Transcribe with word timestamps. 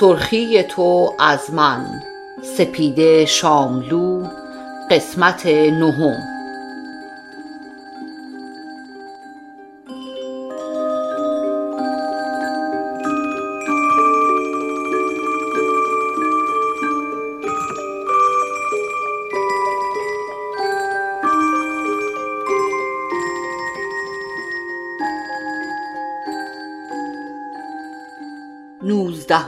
سرخی 0.00 0.62
تو 0.62 1.14
از 1.18 1.54
من. 1.54 2.02
سپیده 2.42 3.26
شاملو 3.26 4.24
قسمت 4.90 5.46
نهم. 5.46 6.37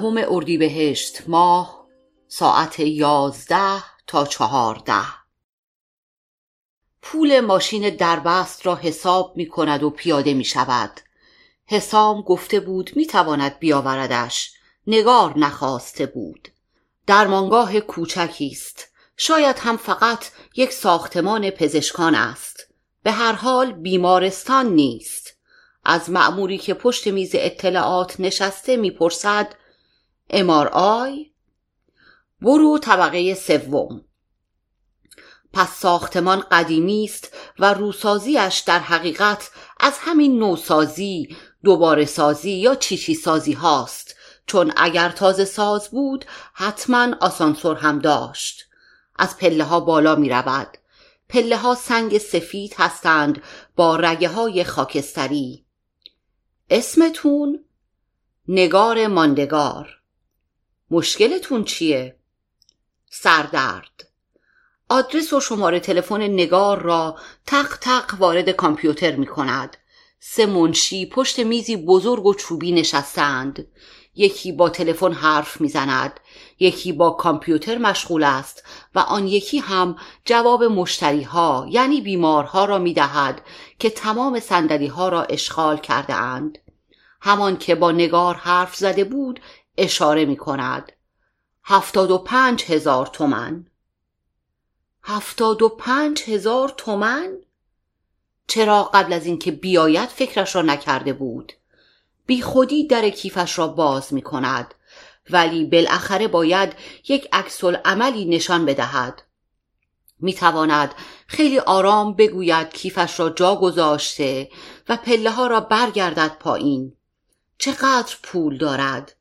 نوزدهم 0.01 0.35
اردیبهشت 0.35 1.29
ماه 1.29 1.87
ساعت 2.29 2.81
یازده 2.81 3.83
تا 4.07 4.27
چهارده. 4.27 5.05
پول 7.03 7.41
ماشین 7.41 7.97
دربست 7.97 8.67
را 8.67 8.77
حساب 8.77 9.37
می 9.37 9.49
کند 9.49 9.83
و 9.83 9.91
پیاده 9.91 10.35
می 10.35 10.45
شود 10.45 11.01
حسام 11.67 12.23
گفته 12.23 12.61
بود 12.61 12.91
می 12.97 13.07
تواند 13.07 13.59
بیاوردش. 13.59 14.53
نگار 14.87 15.39
نخواسته 15.39 16.07
بود. 16.07 16.49
درمانگاه 17.07 17.81
کوچکی 17.81 18.51
است. 18.53 18.89
شاید 19.17 19.59
هم 19.59 19.77
فقط 19.77 20.25
یک 20.57 20.73
ساختمان 20.73 21.51
پزشکان 21.51 22.15
است. 22.15 22.67
به 23.03 23.13
هر 23.13 23.33
حال 23.33 23.73
بیمارستان 23.73 24.67
نیست. 24.67 25.37
از 25.85 26.11
مأموری 26.11 26.59
که 26.59 26.75
پشت 26.75 27.07
میز 27.07 27.31
اطلاعات 27.35 28.21
نشسته 28.21 28.77
می‌پرسد 28.77 29.55
آی 30.73 31.31
برو 32.41 32.79
طبقه 32.79 33.35
سوم. 33.35 34.05
پس 35.53 35.79
ساختمان 35.79 36.41
قدیمی 36.41 37.05
است 37.05 37.37
و 37.59 37.75
روسازیش 37.75 38.59
در 38.59 38.79
حقیقت 38.79 39.51
از 39.81 39.95
همین 39.99 40.39
نوسازی 40.39 41.37
دوباره 41.65 42.05
سازی 42.05 42.51
یا 42.51 42.75
چیشی 42.75 43.15
سازی 43.15 43.53
هاست. 43.53 44.17
چون 44.47 44.73
اگر 44.77 45.09
تازه 45.09 45.45
ساز 45.45 45.89
بود 45.89 46.25
حتما 46.53 47.17
آسانسور 47.21 47.77
هم 47.77 47.99
داشت. 47.99 48.69
از 49.17 49.37
پله 49.37 49.65
ها 49.65 49.81
بالا 49.81 50.17
می 50.17 50.29
رود 50.29 50.79
پله 51.29 51.57
ها 51.57 51.75
سنگ 51.75 52.19
سفید 52.19 52.75
هستند 52.79 53.43
با 53.77 53.97
رگه 53.97 54.29
های 54.29 54.65
خاکستری. 54.65 55.65
اسمتون؟ 56.71 57.65
نگار 58.49 59.07
ماندگار. 59.07 60.00
مشکلتون 60.93 61.65
چیه؟ 61.65 62.17
سردرد. 63.11 64.09
آدرس 64.89 65.33
و 65.33 65.41
شماره 65.41 65.81
تلفن 65.81 66.23
نگار 66.23 66.83
را 66.83 67.19
تق 67.47 67.77
تق 67.77 68.15
وارد 68.19 68.51
کامپیوتر 68.51 69.17
می 69.17 69.27
کند 69.27 69.77
سه 70.19 70.47
منشی 70.47 71.07
پشت 71.07 71.39
میزی 71.39 71.77
بزرگ 71.77 72.27
و 72.27 72.35
چوبی 72.35 72.73
نشستند. 72.73 73.67
یکی 74.15 74.53
با 74.53 74.69
تلفن 74.69 75.13
حرف 75.13 75.61
می‌زند 75.61 76.21
یکی 76.59 76.93
با 76.93 77.11
کامپیوتر 77.11 77.79
مشغول 77.79 78.25
است 78.25 78.65
و 78.95 78.99
آن 78.99 79.27
یکی 79.27 79.59
هم 79.59 79.97
جواب 80.25 80.65
مشتری 80.65 81.23
ها 81.23 81.67
یعنی 81.71 82.01
بیمارها 82.01 82.65
را 82.65 82.79
می 82.79 82.95
دهد 82.95 83.43
که 83.79 83.91
تمام 83.91 84.41
سندلی 84.41 84.87
ها 84.87 85.09
را 85.09 85.23
اشغال 85.23 85.77
کرده 85.77 86.15
اند 86.15 86.59
همان 87.23 87.57
که 87.57 87.75
با 87.75 87.93
نگار 87.93 88.35
حرف 88.35 88.77
زده 88.77 89.05
بود 89.05 89.41
اشاره 89.77 90.25
می 90.25 90.37
کند. 90.37 90.93
هفتاد 91.65 92.11
و 92.11 92.19
پنج 92.19 92.63
هزار 92.63 93.07
تومن. 93.07 93.67
هفتاد 95.03 95.63
و 95.63 95.69
پنج 95.69 96.23
هزار 96.23 96.69
تومن؟ 96.69 97.39
چرا 98.47 98.85
قبل 98.85 99.13
از 99.13 99.27
اینکه 99.27 99.51
بیاید 99.51 100.09
فکرش 100.09 100.57
را 100.57 100.63
نکرده 100.63 101.13
بود؟ 101.13 101.53
بی 102.27 102.43
خودی 102.43 102.87
در 102.87 103.11
کیفش 103.11 103.59
را 103.59 103.69
باز 103.69 104.15
می 104.15 104.23
کند. 104.23 104.75
ولی 105.31 105.65
بالاخره 105.65 106.29
باید 106.29 106.73
یک 107.09 107.29
عکس 107.33 107.65
عملی 107.65 108.25
نشان 108.25 108.65
بدهد. 108.65 109.23
می 110.19 110.35
تواند 110.35 110.95
خیلی 111.27 111.59
آرام 111.59 112.15
بگوید 112.15 112.73
کیفش 112.73 113.21
را 113.21 113.31
جا 113.31 113.57
گذاشته 113.57 114.51
و 114.89 114.97
پله 114.97 115.31
ها 115.31 115.47
را 115.47 115.61
برگردد 115.61 116.37
پایین. 116.41 116.97
چقدر 117.59 118.17
پول 118.23 118.59
دارد؟ 118.59 119.17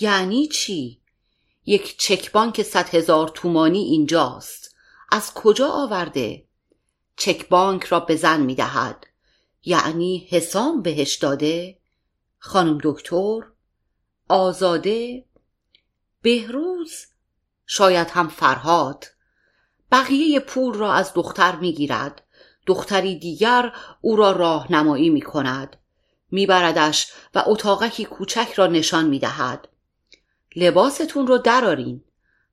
یعنی 0.00 0.48
چی؟ 0.48 1.00
یک 1.66 1.98
چک 1.98 2.32
بانک 2.32 2.62
صد 2.62 2.94
هزار 2.94 3.28
تومانی 3.28 3.78
اینجاست. 3.78 4.74
از 5.12 5.34
کجا 5.34 5.68
آورده؟ 5.68 6.44
چک 7.16 7.48
بانک 7.48 7.84
را 7.84 8.00
به 8.00 8.16
زن 8.16 8.40
می 8.40 8.54
دهد 8.54 9.06
یعنی 9.64 10.28
حسام 10.30 10.82
بهش 10.82 11.14
داده؟ 11.14 11.78
خانم 12.38 12.78
دکتر؟ 12.82 13.40
آزاده؟ 14.28 15.24
بهروز؟ 16.22 17.06
شاید 17.66 18.10
هم 18.10 18.28
فرهاد. 18.28 19.06
بقیه 19.92 20.40
پول 20.40 20.74
را 20.74 20.92
از 20.92 21.12
دختر 21.14 21.56
می 21.56 21.72
گیرد 21.72 22.22
دختری 22.66 23.18
دیگر 23.18 23.72
او 24.00 24.16
را 24.16 24.32
راهنمایی 24.32 25.10
می 25.10 25.22
کند 25.22 25.76
میبردش 26.30 27.12
و 27.34 27.42
اتاقکی 27.46 28.04
کوچک 28.04 28.52
را 28.56 28.66
نشان 28.66 29.06
می‌دهد. 29.06 29.68
لباستون 30.56 31.26
رو 31.26 31.38
درارین. 31.38 32.04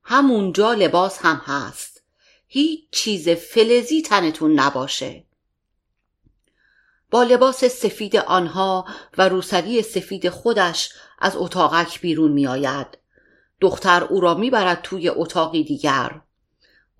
همونجا 0.04 0.72
لباس 0.74 1.18
هم 1.22 1.42
هست. 1.44 2.02
هیچ 2.46 2.80
چیز 2.90 3.28
فلزی 3.28 4.02
تنتون 4.02 4.60
نباشه. 4.60 5.24
با 7.10 7.22
لباس 7.22 7.64
سفید 7.64 8.16
آنها 8.16 8.86
و 9.18 9.28
روسری 9.28 9.82
سفید 9.82 10.28
خودش 10.28 10.92
از 11.18 11.36
اتاقک 11.36 12.00
بیرون 12.00 12.32
میآید. 12.32 12.98
دختر 13.60 14.04
او 14.04 14.20
را 14.20 14.34
می‌برد 14.34 14.82
توی 14.82 15.08
اتاقی 15.08 15.64
دیگر. 15.64 16.20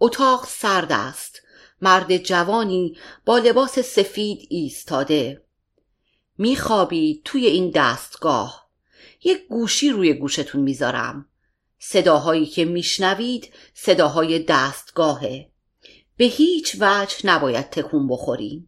اتاق 0.00 0.46
سرد 0.46 0.92
است. 0.92 1.42
مرد 1.80 2.16
جوانی 2.16 2.96
با 3.24 3.38
لباس 3.38 3.78
سفید 3.78 4.46
ایستاده. 4.50 5.44
میخوابید 6.38 7.22
توی 7.24 7.46
این 7.46 7.70
دستگاه. 7.70 8.61
یک 9.24 9.48
گوشی 9.48 9.90
روی 9.90 10.14
گوشتون 10.14 10.60
می‌ذارم. 10.60 11.26
صداهایی 11.78 12.46
که 12.46 12.64
میشنوید 12.64 13.52
صداهای 13.74 14.38
دستگاهه. 14.38 15.48
به 16.16 16.24
هیچ 16.24 16.76
وجه 16.80 17.16
نباید 17.24 17.70
تکون 17.70 18.08
بخورین. 18.08 18.66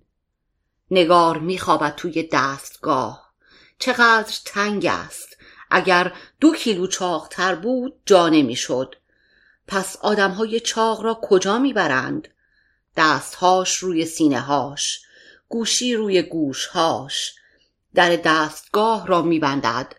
نگار 0.91 1.39
میخوابد 1.39 1.95
توی 1.95 2.29
دستگاه. 2.33 3.35
چقدر 3.79 4.35
تنگ 4.45 4.87
است. 4.87 5.37
اگر 5.71 6.12
دو 6.41 6.55
کیلو 6.55 6.87
چاقتر 6.87 7.55
بود 7.55 8.00
جا 8.07 8.29
نمی‌شد. 8.29 8.95
پس 9.67 9.97
آدمهای 9.97 10.61
چاق 10.61 11.00
را 11.00 11.19
کجا 11.23 11.59
می‌برند؟ 11.59 12.29
دستهاش 12.97 13.77
روی 13.77 14.05
سینه 14.05 14.41
هاش 14.41 15.00
گوشی 15.49 15.95
روی 15.95 16.23
گوشهاش. 16.23 17.35
در 17.95 18.17
دستگاه 18.17 19.07
را 19.07 19.23
میبندد. 19.23 19.95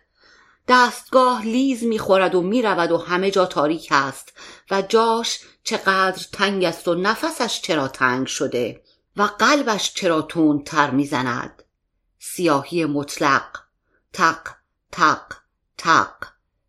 دستگاه 0.68 1.42
لیز 1.44 1.84
می‌خورد 1.84 2.34
و 2.34 2.42
می‌رود 2.42 2.90
و 2.90 2.98
همه 2.98 3.30
جا 3.30 3.46
تاریک 3.46 3.88
است 3.90 4.32
و 4.70 4.82
جاش 4.82 5.40
چقدر 5.64 6.26
تنگ 6.32 6.64
است 6.64 6.88
و 6.88 6.94
نفسش 6.94 7.60
چرا 7.62 7.88
تنگ 7.88 8.26
شده 8.26 8.82
و 9.16 9.22
قلبش 9.22 9.94
چرا 9.94 10.28
تر 10.64 10.90
می‌زند. 10.90 11.62
سیاهی 12.18 12.84
مطلق 12.84 13.58
تق 14.12 14.48
تق 14.92 15.34
تق. 15.78 16.14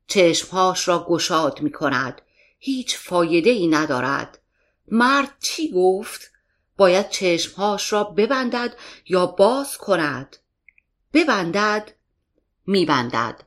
چشمهاش 0.07 0.87
را 0.87 1.05
گشاد 1.09 1.61
می 1.61 1.71
کند 1.71 2.21
هیچ 2.59 2.97
فایده 2.97 3.49
ای 3.49 3.67
ندارد. 3.67 4.39
مرد 4.87 5.35
چی 5.39 5.71
گفت؟ 5.71 6.31
باید 6.77 7.09
چشمهاش 7.09 7.93
را 7.93 8.03
ببندد 8.03 8.75
یا 9.07 9.25
باز 9.25 9.77
کند؟ 9.77 10.37
ببندد 11.13 11.91
میبندد. 12.67 13.46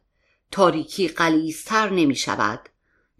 تاریکی 0.51 1.09
قلیزتر 1.09 1.89
نمی 1.89 2.17
شود 2.17 2.69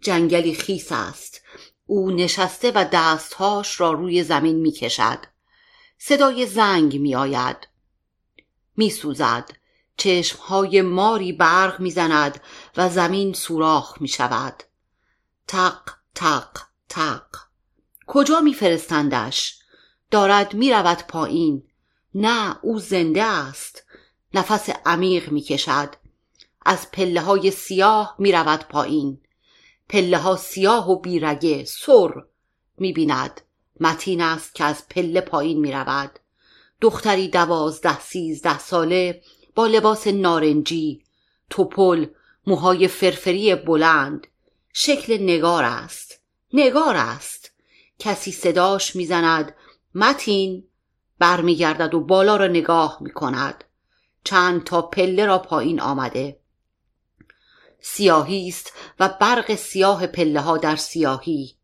جنگلی 0.01 0.55
خیس 0.55 0.91
است. 0.91 1.41
او 1.85 2.11
نشسته 2.11 2.71
و 2.75 2.85
دستهاش 2.91 3.79
را 3.79 3.91
روی 3.91 4.23
زمین 4.23 4.55
می 4.55 4.71
کشد 4.71 5.19
صدای 5.97 6.45
زنگ 6.45 6.97
می 6.97 7.15
آید 7.15 7.57
می 8.77 8.89
سوزد 8.89 9.51
چشمهای 9.97 10.81
ماری 10.81 11.33
برق 11.33 11.79
می‌زند 11.79 12.41
و 12.77 12.89
زمین 12.89 13.33
سوراخ 13.33 14.01
می 14.01 14.07
شود 14.07 14.63
تق 15.47 15.81
تق 16.15 16.57
تق. 16.89 17.25
کجا 18.07 18.39
میفرستندش؟ 18.39 19.59
دارد 20.11 20.53
می‌رود 20.53 20.97
پایین. 20.97 21.63
نه 22.15 22.57
او 22.61 22.79
زنده 22.79 23.23
است. 23.23 23.83
نفس 24.33 24.69
عمیق 24.85 25.31
می‌کشد. 25.31 25.95
از 26.65 26.91
پله 26.91 27.21
های 27.21 27.51
سیاه 27.51 28.15
می‌رود 28.19 28.59
پایین. 28.59 29.21
پله 29.89 30.17
ها 30.17 30.35
سیاه 30.35 30.91
و 30.91 30.99
بیرگه 30.99 31.65
سر 31.65 32.11
می‌بیند. 32.77 33.41
متین 33.79 34.21
است 34.21 34.55
که 34.55 34.63
از 34.63 34.87
پله 34.89 35.21
پایین 35.21 35.59
می‌رود. 35.59 36.19
دختری 36.81 37.27
دوازده 37.27 37.99
سیزده 37.99 38.59
ساله 38.59 39.21
با 39.55 39.67
لباس 39.67 40.07
نارنجی 40.07 41.03
توپل 41.49 42.05
موهای 42.47 42.87
فرفری 42.87 43.55
بلند. 43.55 44.27
شکل 44.73 45.23
نگار 45.23 45.63
است. 45.63 46.21
نگار 46.53 46.95
است. 46.97 47.51
کسی 47.99 48.31
صداش 48.31 48.95
می‌زند. 48.95 49.55
متین 49.95 50.63
برمیگردد 51.19 51.93
و 51.93 51.99
بالا 51.99 52.35
را 52.35 52.47
نگاه 52.47 52.97
می‌کند. 53.01 53.63
چند 54.23 54.63
تا 54.63 54.81
پله 54.81 55.25
را 55.25 55.37
پایین 55.37 55.81
آمده. 55.81 56.40
سیاهی 57.81 58.47
است 58.47 58.73
و 58.99 59.09
برق 59.21 59.55
سیاه 59.55 60.07
پله 60.07 60.39
ها 60.39 60.57
در 60.57 60.75
سیاهی. 60.75 61.55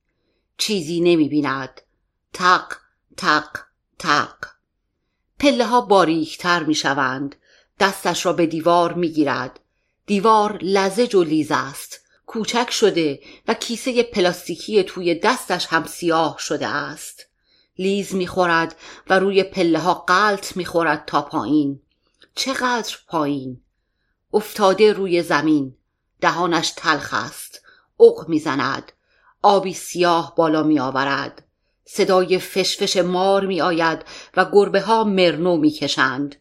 چیزی 0.57 1.01
نمی 1.01 1.29
بیند. 1.29 1.81
تق 2.33 2.73
تق 3.17 3.59
تق. 3.99 4.35
پله 5.39 5.65
ها 5.65 5.81
باریکتر 5.81 6.63
می 6.63 6.75
شوند. 6.75 7.35
دستش 7.79 8.25
را 8.25 8.33
به 8.33 8.45
دیوار 8.45 8.93
می 8.93 9.09
گیرد. 9.09 9.59
دیوار 10.05 10.57
لزج 10.61 11.15
و 11.15 11.23
لیز 11.23 11.51
است. 11.51 12.01
کوچک 12.25 12.71
شده 12.71 13.19
و 13.47 13.53
کیسه 13.53 14.03
پلاستیکی 14.03 14.83
توی 14.83 15.15
دستش 15.15 15.65
هم 15.65 15.85
سیاه 15.85 16.37
شده 16.39 16.67
است. 16.67 17.25
لیز 17.77 18.15
می‌خورد 18.15 18.75
و 19.09 19.19
روی 19.19 19.43
پله 19.43 19.79
ها 19.79 19.93
قلط 19.93 20.57
می‌خورد 20.57 21.05
تا 21.05 21.21
پایین. 21.21 21.81
چقدر 22.35 22.97
پایین؟ 23.07 23.61
افتاده 24.33 24.93
روی 24.93 25.23
زمین. 25.23 25.76
دهانش 26.21 26.73
تلخ 26.75 27.13
است. 27.13 27.61
اق 27.99 28.29
می‌زند. 28.29 28.91
آبی 29.41 29.73
سیاه 29.73 30.35
بالا 30.35 30.63
میآورد. 30.63 31.43
صدای 31.85 32.39
فشفش 32.39 32.97
مار 32.97 33.45
میآید 33.45 34.05
و 34.37 34.45
گربه 34.51 34.81
ها 34.81 35.03
مرنو 35.03 35.57
می‌کشند. 35.57 36.35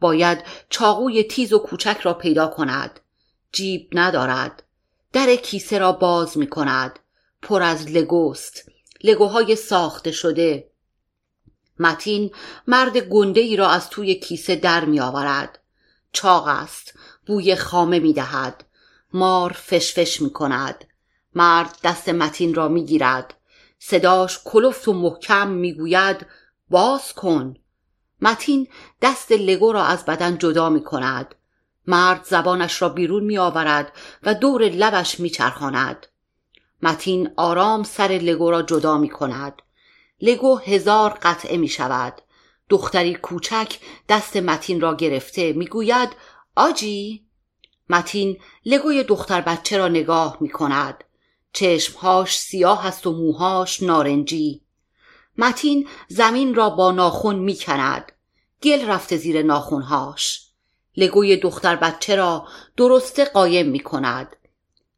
باید 0.00 0.44
چاقوی 0.68 1.24
تیز 1.24 1.52
و 1.52 1.58
کوچک 1.58 1.98
را 2.02 2.14
پیدا 2.14 2.46
کند. 2.46 3.00
جیب 3.52 3.88
ندارد. 3.92 4.62
در 5.12 5.36
کیسه 5.36 5.78
را 5.78 5.92
باز 5.92 6.38
می 6.38 6.46
کند 6.46 6.98
پر 7.42 7.62
از 7.62 7.90
لگوست. 7.90 8.70
لگوهای 9.04 9.56
ساخته 9.56 10.12
شده. 10.12 10.70
متین 11.78 12.30
مرد 12.66 12.96
گنده 12.96 13.40
ای 13.40 13.56
را 13.56 13.68
از 13.68 13.90
توی 13.90 14.14
کیسه 14.14 14.56
در 14.56 14.84
می 14.84 15.00
آورد 15.00 15.58
چاق 16.12 16.46
است. 16.46 16.94
بوی 17.26 17.56
خامه 17.56 17.98
می 17.98 18.12
دهد 18.12 18.64
مار 19.12 19.52
فشفش 19.52 20.20
می 20.22 20.30
کند 20.30 20.84
مرد 21.34 21.78
دست 21.84 22.08
متین 22.08 22.54
را 22.54 22.68
می 22.68 22.84
گیرد 22.84 23.34
صداش 23.78 24.38
کلفت 24.44 24.88
و 24.88 24.92
محکم 24.92 25.48
می 25.48 25.72
گوید 25.72 26.26
باز 26.70 27.12
کن 27.12 27.54
متین 28.20 28.68
دست 29.02 29.32
لگو 29.32 29.72
را 29.72 29.84
از 29.84 30.04
بدن 30.04 30.38
جدا 30.38 30.68
می 30.68 30.84
کند 30.84 31.34
مرد 31.86 32.24
زبانش 32.24 32.82
را 32.82 32.88
بیرون 32.88 33.24
می 33.24 33.38
آورد 33.38 33.92
و 34.22 34.34
دور 34.34 34.62
لبش 34.62 35.20
می 35.20 35.30
چرخاند. 35.30 36.06
متین 36.82 37.30
آرام 37.36 37.82
سر 37.82 38.08
لگو 38.22 38.50
را 38.50 38.62
جدا 38.62 38.98
می 38.98 39.08
کند. 39.08 39.62
لگو 40.20 40.56
هزار 40.56 41.18
قطعه 41.22 41.56
می 41.56 41.68
شود. 41.68 42.22
دختری 42.68 43.14
کوچک 43.14 43.78
دست 44.08 44.36
متین 44.36 44.80
را 44.80 44.94
گرفته 44.94 45.52
می 45.52 45.66
گوید 45.66 46.08
آجی 46.56 47.26
متین 47.90 48.38
لگوی 48.64 49.04
دختر 49.04 49.40
بچه 49.40 49.78
را 49.78 49.88
نگاه 49.88 50.36
می 50.40 50.48
کند. 50.48 51.04
چشمهاش 51.52 52.38
سیاه 52.38 52.86
است 52.86 53.06
و 53.06 53.12
موهاش 53.12 53.82
نارنجی. 53.82 54.60
متین 55.38 55.88
زمین 56.08 56.54
را 56.54 56.70
با 56.70 56.92
ناخون 56.92 57.36
می 57.36 57.56
کند. 57.56 58.12
گل 58.62 58.86
رفته 58.86 59.16
زیر 59.16 59.42
ناخونهاش. 59.42 60.46
لگوی 60.96 61.36
دختر 61.36 61.76
بچه 61.76 62.16
را 62.16 62.46
درسته 62.76 63.24
قایم 63.24 63.68
می 63.68 63.80
کند 63.80 64.36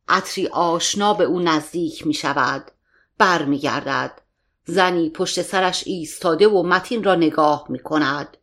عطری 0.08 0.46
آشنا 0.46 1.14
به 1.14 1.24
او 1.24 1.40
نزدیک 1.40 2.06
می 2.06 2.14
شود 2.14 2.70
بر 3.18 3.44
می 3.44 3.58
گردد 3.58 4.20
زنی 4.64 5.10
پشت 5.10 5.42
سرش 5.42 5.86
ایستاده 5.86 6.48
و 6.48 6.62
متین 6.62 7.04
را 7.04 7.14
نگاه 7.14 7.66
می 7.68 7.78
کند 7.78 8.36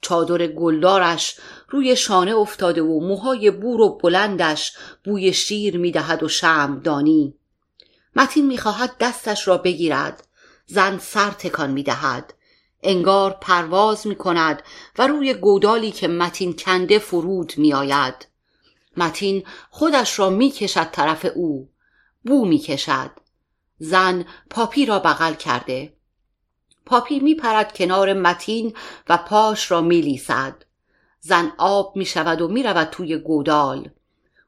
چادر 0.00 0.46
گلدارش 0.46 1.36
روی 1.68 1.96
شانه 1.96 2.36
افتاده 2.36 2.82
و 2.82 3.00
موهای 3.00 3.50
بور 3.50 3.80
و 3.80 3.98
بلندش 3.98 4.72
بوی 5.04 5.32
شیر 5.32 5.78
می 5.78 5.92
دهد 5.92 6.22
و 6.22 6.28
دانی. 6.82 7.34
متین 8.16 8.46
می 8.46 8.58
خواهد 8.58 8.96
دستش 9.00 9.48
را 9.48 9.58
بگیرد 9.58 10.28
زن 10.66 10.98
سر 10.98 11.30
تکان 11.30 11.70
می 11.70 11.82
دهد 11.82 12.34
انگار 12.82 13.36
پرواز 13.40 14.06
می 14.06 14.14
کند 14.14 14.62
و 14.98 15.06
روی 15.06 15.34
گودالی 15.34 15.90
که 15.90 16.08
متین 16.08 16.56
کنده 16.56 16.98
فرود 16.98 17.52
می 17.56 17.74
آید. 17.74 18.28
متین 18.96 19.44
خودش 19.70 20.18
را 20.18 20.30
می 20.30 20.50
کشد 20.50 20.90
طرف 20.90 21.26
او 21.34 21.70
بو 22.24 22.44
می 22.44 22.58
کشد 22.58 23.10
زن 23.78 24.24
پاپی 24.50 24.86
را 24.86 24.98
بغل 24.98 25.34
کرده. 25.34 25.92
پاپی 26.88 27.20
می 27.20 27.34
پرد 27.34 27.76
کنار 27.76 28.12
متین 28.12 28.76
و 29.08 29.16
پاش 29.16 29.70
را 29.70 29.80
می 29.80 30.00
لیسد. 30.00 30.64
زن 31.20 31.52
آب 31.58 31.96
می 31.96 32.04
شود 32.04 32.40
و 32.40 32.48
می 32.48 32.62
رود 32.62 32.88
توی 32.88 33.16
گودال. 33.16 33.90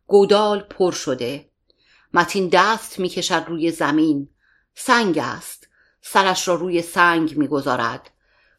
گودال 0.06 0.60
پر 0.60 0.92
شده. 0.92 1.50
متین 2.14 2.48
دست 2.48 2.98
می 2.98 3.08
کشد 3.08 3.44
روی 3.48 3.70
زمین. 3.70 4.28
سنگ 4.74 5.18
است. 5.18 5.68
سرش 6.02 6.48
را 6.48 6.54
روی 6.54 6.82
سنگ 6.82 7.36
می 7.38 7.48
گذارد. 7.48 8.10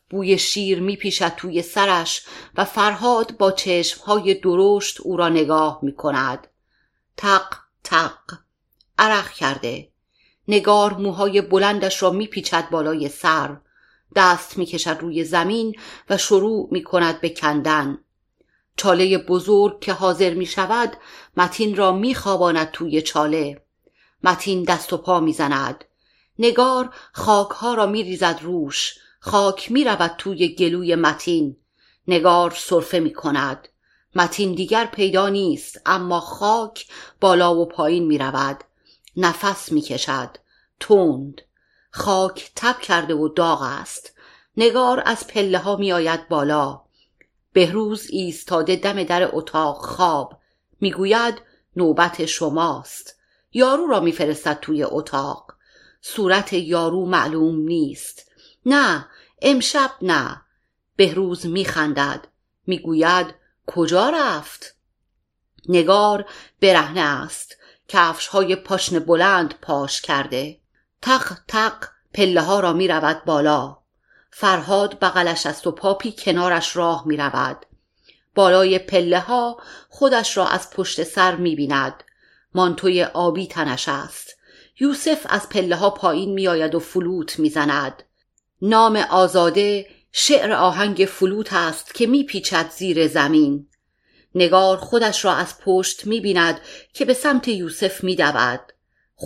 بوی 0.10 0.38
شیر 0.38 0.80
میپیشد 0.80 1.34
توی 1.38 1.62
سرش 1.62 2.26
و 2.56 2.66
فرهاد 2.66 3.38
با 3.38 3.52
چشمهای 3.52 4.34
درشت 4.34 5.02
او 5.02 5.18
را 5.18 5.30
نگاه 5.30 5.80
می‌کند. 5.82 6.48
تق 7.18 7.58
تق. 7.84 8.20
عرق 9.00 9.30
کرده. 9.30 9.92
نگار 10.48 10.94
موهای 10.94 11.42
بلندش 11.42 12.04
را 12.04 12.10
میپیچد 12.10 12.70
بالای 12.70 13.10
سر. 13.10 13.58
دست 14.16 14.58
می‌کشد 14.58 14.98
روی 15.02 15.24
زمین 15.24 15.76
و 16.10 16.18
شروع 16.18 16.68
می‌کند 16.72 17.22
به 17.22 17.30
کندن. 17.30 17.98
چاله 18.76 19.18
بزرگ 19.18 19.80
که 19.80 19.94
حاضر 19.94 20.34
می 20.34 20.46
شود 20.46 20.98
متین 21.38 21.76
را 21.76 21.92
میخواباند 21.92 22.72
توی 22.72 23.02
چاله. 23.02 23.62
متین 24.24 24.64
دست 24.64 24.94
و 24.94 24.98
پا 24.98 25.20
می‌زند. 25.20 25.86
نگار 26.40 26.94
خاکها 27.14 27.74
را 27.74 27.86
میریزد 27.86 28.40
روش. 28.42 28.94
خاک 29.20 29.72
می 29.72 29.84
رود 29.84 30.16
توی 30.18 30.56
گلوی 30.56 30.96
متین. 30.96 31.58
نگار 32.08 32.54
صرفه 32.58 33.00
می 33.00 33.14
کند 33.14 33.68
متین 34.16 34.54
دیگر 34.54 34.86
پیدا 34.86 35.30
نیست 35.30 35.82
اما 35.86 36.20
خاک 36.20 36.88
بالا 37.22 37.56
و 37.56 37.66
پایین 37.66 38.04
می 38.04 38.18
رود 38.18 38.64
نفس 39.18 39.72
می 39.72 39.82
کشد 39.82 40.38
تند. 40.80 41.42
خاک 41.92 42.52
تب 42.56 42.80
کرده 42.80 43.14
و 43.14 43.28
داغ 43.28 43.62
است. 43.62 44.14
نگار 44.58 45.04
از 45.06 45.28
پله 45.28 45.58
ها 45.58 45.76
می 45.76 45.94
آید 45.94 46.28
بالا. 46.28 46.82
بهروز 47.54 48.08
ایستاده 48.10 48.76
دم 48.76 49.04
در 49.04 49.30
اتاق 49.36 49.78
خواب. 49.78 50.40
می‌گوید 50.82 51.42
نوبت 51.76 52.26
شماست. 52.26 53.16
یارو 53.54 53.88
را 53.88 54.00
میفرستد 54.00 54.60
توی 54.62 54.84
اتاق. 54.84 55.54
صورت 56.02 56.54
یارو 56.54 57.06
معلوم 57.06 57.56
نیست. 57.56 58.32
نه 58.66 59.08
امشب 59.42 59.92
نه. 60.02 60.42
بهروز 60.96 61.46
میخندد 61.46 62.28
می‌گوید 62.68 63.36
کجا 63.68 64.10
رفت؟ 64.10 64.76
نگار 65.70 66.26
برهنه 66.62 67.02
است. 67.02 67.58
کفش 67.88 68.28
های 68.28 68.56
پاشن 68.56 69.00
بلند 69.00 69.54
پاش 69.62 70.02
کرده. 70.02 70.61
تق 71.02 71.38
تق 71.48 71.88
پله 72.14 72.42
ها 72.42 72.60
را 72.60 72.74
می 72.74 72.88
رود 72.88 73.26
بالا. 73.26 73.78
فرهاد 74.32 75.00
بغلش 75.00 75.46
است 75.46 75.68
و 75.68 75.72
پاپی 75.72 76.12
کنارش 76.12 76.76
راه 76.76 77.08
می 77.08 77.18
رود. 77.18 77.66
بالای 78.36 78.80
پله 78.80 79.20
ها 79.20 79.62
خودش 79.90 80.38
را 80.38 80.48
از 80.48 80.70
پشت 80.70 81.04
سر 81.04 81.36
می 81.36 81.56
بیند. 81.56 82.04
مانتوی 82.56 83.04
آبی 83.04 83.48
تنش 83.48 83.90
است. 83.90 84.38
یوسف 84.80 85.26
از 85.30 85.50
پله 85.50 85.76
ها 85.76 85.90
پایین 85.90 86.34
می 86.34 86.48
آید 86.48 86.76
و 86.76 86.80
فلوت 86.80 87.40
می 87.40 87.50
زند. 87.50 88.04
نام 88.62 88.96
آزاده 88.96 89.90
شعر 90.12 90.52
آهنگ 90.52 91.08
فلوت 91.12 91.54
است 91.54 91.94
که 91.94 92.08
میپیچد 92.08 92.70
زیر 92.70 93.08
زمین. 93.08 93.68
نگار 94.36 94.78
خودش 94.78 95.26
را 95.26 95.34
از 95.34 95.60
پشت 95.60 96.08
می‌بیند 96.08 96.62
که 96.94 97.06
به 97.06 97.14
سمت 97.14 97.48
یوسف 97.48 98.04
میدود 98.04 98.60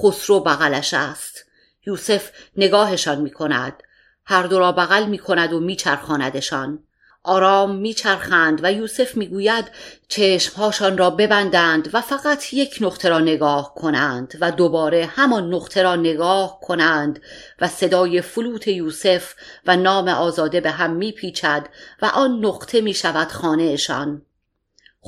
خسرو 0.04 0.40
بغلش 0.40 0.94
است. 0.94 1.45
یوسف 1.88 2.30
نگاهشان 2.58 3.22
می‌کند. 3.22 3.84
هر 4.26 4.44
دو 4.44 4.60
را 4.60 4.72
بغل 4.72 5.06
می‌کند 5.06 5.54
و 5.54 5.60
میچرخاندشان. 5.60 6.80
آرام 7.24 7.76
میچرخند 7.76 8.60
و 8.64 8.72
یوسف 8.72 9.18
می‌گوید 9.18 9.66
چشمهاشان 10.08 10.98
را 10.98 11.10
ببندند 11.10 11.90
و 11.94 12.02
فقط 12.02 12.54
یک 12.54 12.78
نقطه 12.82 13.10
را 13.10 13.20
نگاه 13.20 13.76
کنند 13.76 14.34
و 14.42 14.52
دوباره 14.52 15.06
همان 15.06 15.54
نقطه 15.54 15.84
را 15.84 15.96
نگاه 15.96 16.60
کنند 16.62 17.22
و 17.62 17.68
صدای 17.68 18.22
فلوت 18.22 18.68
یوسف 18.68 19.34
و 19.66 19.76
نام 19.76 20.08
آزاده 20.08 20.62
به 20.62 20.72
هم 20.72 20.92
میپیچد 20.92 21.68
و 22.02 22.06
آن 22.06 22.46
نقطه 22.46 22.82
می‌شود 22.82 23.32
خانهشان. 23.32 24.22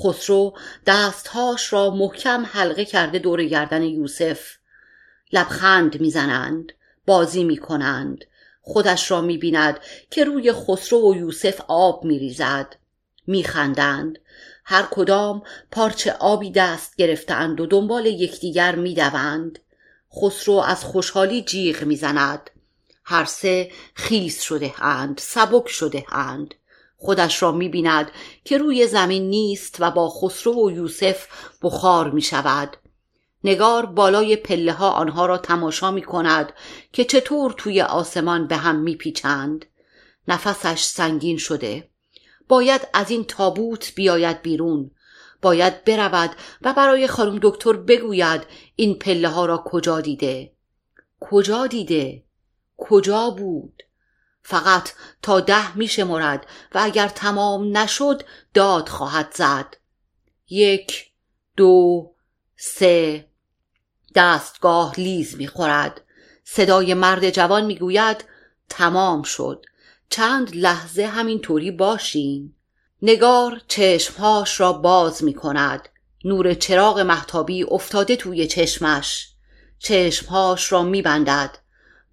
خسرو 0.03 0.57
دستهاش 0.86 1.74
را 1.74 1.89
محکم 1.89 2.46
حلقه 2.51 2.86
کرده 2.86 3.19
دور 3.19 3.43
گردن 3.43 3.81
یوسف. 3.81 4.57
لبخند 5.31 6.01
می‌زنند 6.01 6.72
بازی 7.05 7.43
می‌کنند. 7.43 8.25
خودش 8.62 9.12
را 9.12 9.22
می‌بیند 9.22 9.79
که 10.12 10.24
روی 10.24 10.53
خسرو 10.53 11.12
و 11.12 11.15
یوسف 11.15 11.62
آب 11.67 12.03
میریزد. 12.03 12.75
میخندند. 13.27 14.19
هر 14.65 14.88
کدام 14.91 15.43
پارچه 15.72 16.12
آبی 16.12 16.51
دست 16.51 16.96
گرفتند 16.96 17.62
و 17.62 17.65
دنبال 17.65 18.05
یکدیگر 18.05 18.75
می‌دوند. 18.75 19.60
خسرو 20.22 20.53
از 20.53 20.84
خوشحالی 20.84 21.41
جیغ 21.41 21.84
می‌زند. 21.84 22.50
هر 23.03 23.25
سه 23.25 23.72
خیس 23.93 24.41
شده 24.41 24.84
اند 24.84 25.17
سبک 25.24 25.67
شده 25.67 26.05
اند. 26.12 26.55
خودش 26.98 27.43
را 27.43 27.51
می‌بیند 27.51 28.12
که 28.46 28.57
روی 28.57 28.88
زمین 28.88 29.29
نیست 29.29 29.75
و 29.79 29.91
با 29.91 30.10
خسرو 30.10 30.67
و 30.67 30.72
یوسف 30.72 31.27
بخار 31.62 32.12
می 32.12 32.22
شود 32.22 32.77
نگار 33.44 33.86
بالای 33.86 34.36
پله 34.36 34.74
ها 34.74 34.89
آنها 34.89 35.25
را 35.25 35.38
تماشا 35.38 35.91
می 35.91 36.01
کند 36.01 36.53
که 36.94 37.06
چطور 37.06 37.53
توی 37.58 37.82
آسمان 37.82 38.48
به 38.48 38.58
هم 38.58 38.75
می 38.75 38.96
پیچند. 38.96 39.65
نفسش 40.27 40.84
سنگین 40.84 41.38
شده. 41.38 41.89
باید 42.48 42.88
از 42.94 43.12
این 43.12 43.24
تابوت 43.24 43.96
بیاید 43.96 44.41
بیرون. 44.41 44.91
باید 45.41 45.84
برود 45.84 46.32
و 46.62 46.74
برای 46.74 47.08
خانم 47.08 47.39
دکتر 47.41 47.74
بگوید 47.74 48.44
این 48.75 49.00
پله 49.00 49.29
ها 49.29 49.46
را 49.46 49.63
کجا 49.65 50.01
دیده. 50.01 50.51
کجا 51.20 51.67
دیده؟ 51.67 52.24
کجا 52.77 53.29
بود؟ 53.29 53.84
فقط 54.41 54.89
تا 55.22 55.39
ده 55.39 55.77
می 55.77 55.88
شمرد 55.88 56.48
و 56.75 56.79
اگر 56.82 57.08
تمام 57.08 57.77
نشد 57.77 58.24
داد 58.53 58.89
خواهد 58.89 59.34
زد. 59.34 59.77
یک، 60.50 61.12
دو، 61.58 62.12
سه، 62.58 63.28
دستگاه 64.16 64.94
لیز 65.00 65.36
می‌خورد. 65.36 66.02
صدای 66.44 66.94
مرد 66.94 67.30
جوان 67.30 67.66
می‌گوید 67.66 68.26
تمام 68.70 69.24
شد. 69.24 69.66
چند 70.10 70.56
لحظه 70.56 71.06
همینطوری 71.06 71.72
باشین. 71.72 72.54
نگار 73.02 73.62
چشمهاش 73.68 74.60
را 74.60 74.74
باز 74.74 75.24
می 75.24 75.34
کند 75.34 75.90
نور 76.24 76.54
چراغ 76.54 77.00
محتابی 77.00 77.64
افتاده 77.64 78.16
توی 78.16 78.48
چشمش. 78.48 79.30
چشمهاش 79.80 80.72
را 80.72 80.84
میبندد. 80.84 81.58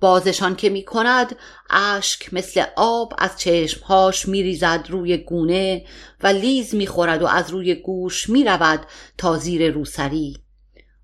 بازشان 0.04 0.56
که 0.56 0.68
می 0.68 0.84
کند 0.84 1.36
اشک 1.70 2.34
مثل 2.34 2.64
آب 2.76 3.12
از 3.18 3.38
چشمهاش 3.38 4.28
می 4.28 4.42
ریزد 4.42 4.86
روی 4.88 5.16
گونه 5.16 5.84
و 6.22 6.26
لیز 6.26 6.74
می 6.74 6.86
خورد 6.86 7.22
و 7.22 7.26
از 7.26 7.50
روی 7.50 7.74
گوش 7.74 8.28
می 8.28 8.44
رود 8.44 8.86
تا 9.18 9.36
زیر 9.36 9.70
روسری. 9.70 10.38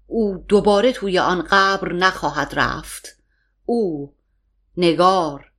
او 0.06 0.44
دوباره 0.48 0.92
توی 0.92 1.18
آن 1.18 1.42
قبر 1.50 1.92
نخواهد 1.92 2.52
رفت. 2.56 3.16
او 3.64 4.14
نگار 4.76 5.52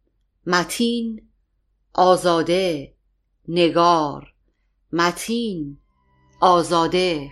متین 0.48 1.22
آزاده 1.94 2.94
نگار 3.48 4.34
متین 4.94 5.78
آزاده. 6.42 7.30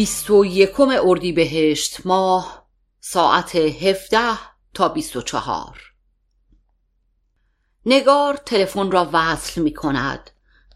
بیست 0.00 0.30
و 0.30 0.44
یکم 0.44 0.88
اردیبهشت 1.02 2.06
ماه 2.06 2.66
ساعت 3.00 3.56
هفده 3.56 4.38
تا 4.74 4.88
بیست 4.88 5.16
و 5.16 5.22
چهار. 5.22 5.92
نگار 7.86 8.36
تلفن 8.36 8.90
را 8.90 9.10
وصل 9.12 9.60
می 9.62 9.74
کند. 9.74 10.30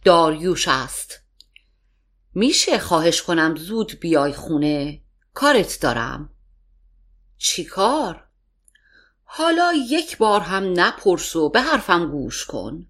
داریوش 0.05 0.69
است. 0.69 1.21
میشه 2.35 2.79
خواهش 2.79 3.23
کنم 3.23 3.57
زود 3.57 4.01
بیای 4.01 4.33
خونه. 4.33 5.03
کارت 5.35 5.81
دارم. 5.81 6.31
چی 7.39 7.65
کار؟ 7.65 8.29
حالا 9.25 9.73
یک 9.89 10.19
بار 10.19 10.41
هم 10.41 10.81
نپرس 10.81 11.37
و 11.37 11.49
به 11.49 11.61
حرفم 11.61 12.11
گوش 12.11 12.47
کن. 12.47 12.87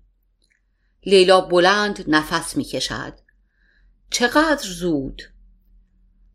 لیلا 1.06 1.40
بلند 1.40 2.04
نفس 2.08 2.56
می 2.56 2.64
کشد. 2.64 3.18
چقدر 4.10 4.68
زود؟ 4.68 5.33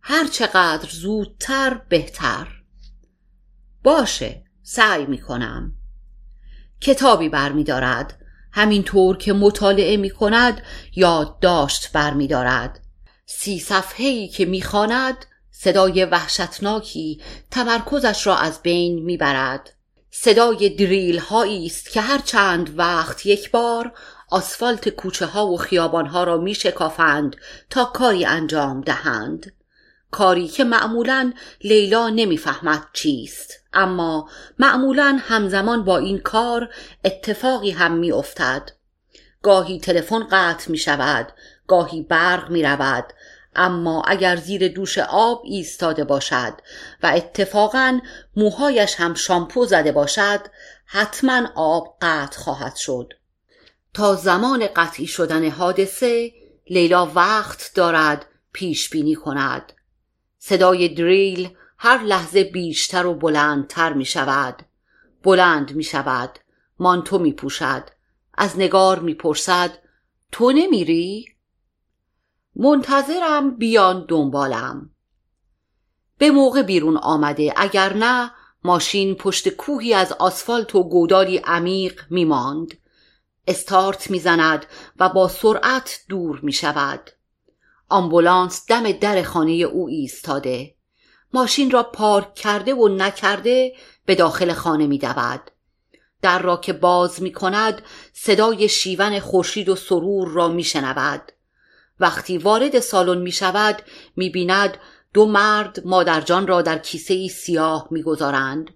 هر 0.01 0.27
چقدر 0.27 0.89
زودتر 0.89 1.81
بهتر. 1.89 2.47
باشه 3.83 4.43
سعی 4.63 5.05
می 5.05 5.21
کنم 5.21 5.73
کتابی 6.81 7.29
برمیدارد. 7.29 8.15
همینطور 8.51 9.17
که 9.17 9.33
مطالعه 9.33 9.97
می 9.97 10.09
کند 10.09 10.61
یادداشت 10.95 11.91
برمیدارد. 11.91 12.79
سی 13.25 13.59
صفحه‌ای 13.59 14.27
که 14.27 14.45
می‌خواند 14.45 15.25
صدای 15.51 16.05
وحشتناکی 16.05 17.21
تمرکزش 17.51 18.27
را 18.27 18.37
از 18.37 18.61
بین 18.61 19.03
می‌برد. 19.03 19.73
صدای 20.11 20.69
دریل 20.69 21.19
هایی 21.19 21.65
است 21.65 21.89
که 21.89 22.01
هر 22.01 22.17
چند 22.17 22.79
وقت 22.79 23.25
یک 23.25 23.51
بار 23.51 23.93
آسفالت 24.29 24.89
کوچه 24.89 25.25
ها 25.25 25.47
و 25.47 25.57
خیابان 25.57 26.05
ها 26.05 26.23
را 26.23 26.37
می 26.37 26.55
شکافند 26.55 27.35
تا 27.69 27.85
کاری 27.85 28.25
انجام 28.25 28.81
دهند. 28.81 29.51
کاری 30.11 30.47
که 30.47 30.63
معمولا 30.63 31.33
لیلا 31.63 32.09
نمی‌فهمد 32.09 32.87
چیست. 32.93 33.53
اما 33.73 34.29
معمولا 34.59 35.19
همزمان 35.21 35.83
با 35.83 35.97
این 35.97 36.17
کار 36.17 36.69
اتفاقی 37.05 37.71
هم 37.71 37.91
میافتد. 37.91 38.71
گاهی 39.43 39.79
تلفن 39.79 40.27
قطع 40.31 40.71
می 40.71 40.77
شود 40.77 41.33
گاهی 41.67 42.01
برق 42.01 42.49
می 42.49 42.63
رود 42.63 43.13
اما 43.55 44.03
اگر 44.07 44.35
زیر 44.35 44.67
دوش 44.67 44.97
آب 44.97 45.41
ایستاده 45.45 46.03
باشد 46.03 46.53
و 47.03 47.11
اتفاقا 47.15 47.99
موهایش 48.35 48.95
هم 48.95 49.13
شامپو 49.13 49.65
زده 49.65 49.91
باشد 49.91 50.39
حتما 50.85 51.47
آب 51.55 51.97
قطع 52.01 52.39
خواهد 52.39 52.75
شد. 52.75 53.13
تا 53.93 54.15
زمان 54.15 54.67
قطعی 54.75 55.07
شدن 55.07 55.49
حادثه 55.49 56.31
لیلا 56.69 57.05
وقت 57.05 57.71
دارد 57.75 58.25
پیش 58.53 58.89
بینی 58.89 59.15
کند. 59.15 59.73
صدای 60.39 60.89
دریل 60.89 61.49
هر 61.77 62.03
لحظه 62.03 62.43
بیشتر 62.43 63.05
و 63.05 63.13
بلندتر 63.13 63.93
می 63.93 64.05
شود. 64.05 64.61
بلند 65.23 65.75
می 65.75 65.83
شود. 65.83 66.39
مانتو 66.79 67.19
می 67.19 67.33
پوشد. 67.33 67.89
از 68.33 68.59
نگار 68.59 68.99
می 68.99 69.13
پرسد 69.13 69.77
تو 70.31 70.51
نمیری؟ 70.51 71.25
منتظرم 72.55 73.57
بیان 73.57 74.05
دنبالم. 74.07 74.89
به 76.17 76.31
موقع 76.31 76.61
بیرون 76.61 76.97
آمده. 76.97 77.53
اگر 77.57 77.93
نه 77.93 78.31
ماشین 78.63 79.15
پشت 79.15 79.49
کوهی 79.49 79.93
از 79.93 80.11
آسفالت 80.11 80.75
و 80.75 80.83
گودالی 80.83 81.37
عمیق 81.37 82.01
می 82.09 82.25
ماند. 82.25 82.77
استارت 83.47 84.11
می‌زند 84.11 84.65
و 84.99 85.09
با 85.09 85.27
سرعت 85.27 85.99
دور 86.09 86.39
می 86.43 86.53
شود. 86.53 87.11
آمبولانس 87.89 88.65
دم 88.67 88.91
در 88.91 89.23
خانه 89.23 89.51
او 89.51 89.87
ایستاده 89.87 90.75
ماشین 91.33 91.71
را 91.71 91.83
پارک 91.83 92.35
کرده 92.35 92.73
و 92.73 92.87
نکرده 92.87 93.73
به 94.05 94.15
داخل 94.15 94.53
خانه 94.53 94.87
می 94.87 94.97
دود. 94.97 95.51
در 96.21 96.41
را 96.41 96.57
که 96.57 96.73
باز 96.73 97.21
می 97.21 97.31
کند 97.31 97.81
صدای 98.13 98.69
شیون 98.69 99.19
خورشید 99.19 99.69
و 99.69 99.75
سرور 99.75 100.27
را 100.27 100.47
می 100.47 100.63
شنود. 100.63 101.31
وقتی 101.99 102.37
وارد 102.37 102.79
سالن 102.79 103.21
می 103.21 103.31
شود 103.31 103.81
می 104.15 104.29
بیند 104.29 104.77
دو 105.13 105.25
مرد 105.25 105.85
مادرجان 105.85 106.47
را 106.47 106.61
در 106.61 106.77
کیسه 106.77 107.27
سیاه 107.27 107.87
می‌گذارند 107.91 108.69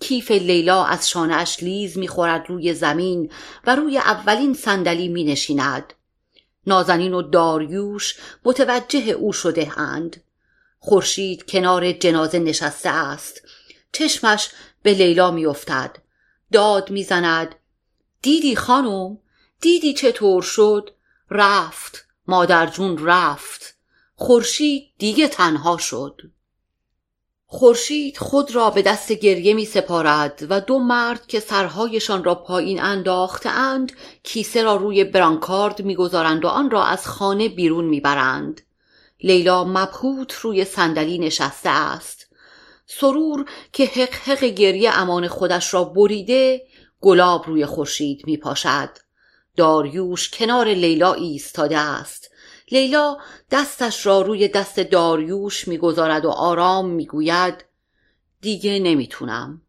کیف 0.00 0.30
لیلا 0.30 0.84
از 0.84 1.08
شانهاش 1.08 1.62
لیز 1.62 1.98
می‌خورد 1.98 2.44
روی 2.48 2.74
زمین 2.74 3.32
و 3.66 3.76
روی 3.76 3.98
اولین 3.98 4.54
صندلی 4.54 5.08
مینشیند 5.08 5.92
نازنین 6.66 7.14
و 7.14 7.22
داریوش 7.22 8.16
متوجه 8.44 9.10
او 9.10 9.32
شده 9.32 9.78
اند. 9.78 10.22
خورشید 10.78 11.50
کنار 11.50 11.92
جنازه 11.92 12.38
نشسته 12.38 12.88
است. 12.88 13.42
چشمش 13.92 14.50
به 14.82 14.94
لیلا 14.94 15.30
میافتد. 15.30 15.96
داد 16.52 16.90
می‌زند. 16.90 17.54
دیدی 18.22 18.56
خانم؟ 18.56 19.18
دیدی 19.60 19.94
چطور 19.94 20.42
شد؟ 20.42 20.90
رفت. 21.30 22.06
مادر 22.26 22.66
جون 22.66 23.06
رفت. 23.06 23.76
خورشید 24.14 24.90
دیگه 24.98 25.28
تنها 25.28 25.78
شد. 25.78 26.22
خورشید 27.48 28.18
خود 28.18 28.54
را 28.54 28.70
به 28.70 28.82
دست 28.82 29.12
گریه 29.12 29.54
می 29.54 29.64
سپارد 29.64 30.46
و 30.50 30.60
دو 30.60 30.78
مرد 30.78 31.26
که 31.26 31.40
سرهایشان 31.40 32.24
را 32.24 32.34
پایین 32.34 32.80
اند 32.82 33.92
کیسه 34.22 34.62
را 34.62 34.76
روی 34.76 35.04
برانکارد 35.04 35.82
می‌گذارند 35.82 36.44
و 36.44 36.48
آن 36.48 36.70
را 36.70 36.84
از 36.84 37.06
خانه 37.06 37.48
بیرون 37.48 37.84
می‌برند 37.84 38.60
لیلا 39.20 39.64
مبهوت 39.64 40.32
روی 40.32 40.64
صندلی 40.64 41.18
نشسته 41.18 41.70
است. 41.70 42.26
سرور 42.86 43.44
که 43.72 43.84
حق 43.84 44.14
حق 44.14 44.44
گریه 44.44 44.90
امان 44.90 45.28
خودش 45.28 45.74
را 45.74 45.84
بریده 45.84 46.66
گلاب 47.00 47.46
روی 47.46 47.66
خورشید 47.66 48.22
می 48.26 48.36
پاشد. 48.36 48.90
داریوش 49.56 50.30
کنار 50.30 50.68
لیلا 50.68 51.12
ایستاده 51.12 51.78
است. 51.78 52.30
لیلا 52.70 53.18
دستش 53.50 54.06
را 54.06 54.22
روی 54.22 54.48
دست 54.48 54.80
داریوش 54.80 55.68
می‌گذارد 55.68 56.24
و 56.24 56.30
آرام 56.30 56.88
می‌گوید 56.88 57.64
دیگه 58.40 58.78
نمی‌تونم. 58.78 59.62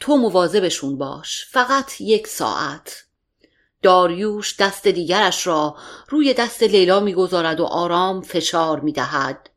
تو 0.00 0.16
مواظبشون 0.16 0.98
باش 0.98 1.46
فقط 1.50 2.00
یک 2.00 2.26
ساعت. 2.26 3.04
داریوش 3.82 4.56
دست 4.60 4.88
دیگرش 4.88 5.46
را 5.46 5.76
روی 6.08 6.34
دست 6.34 6.62
لیلا 6.62 7.00
می‌گذارد 7.00 7.60
و 7.60 7.64
آرام 7.64 8.22
فشار 8.22 8.80
می‌دهد. 8.80 9.50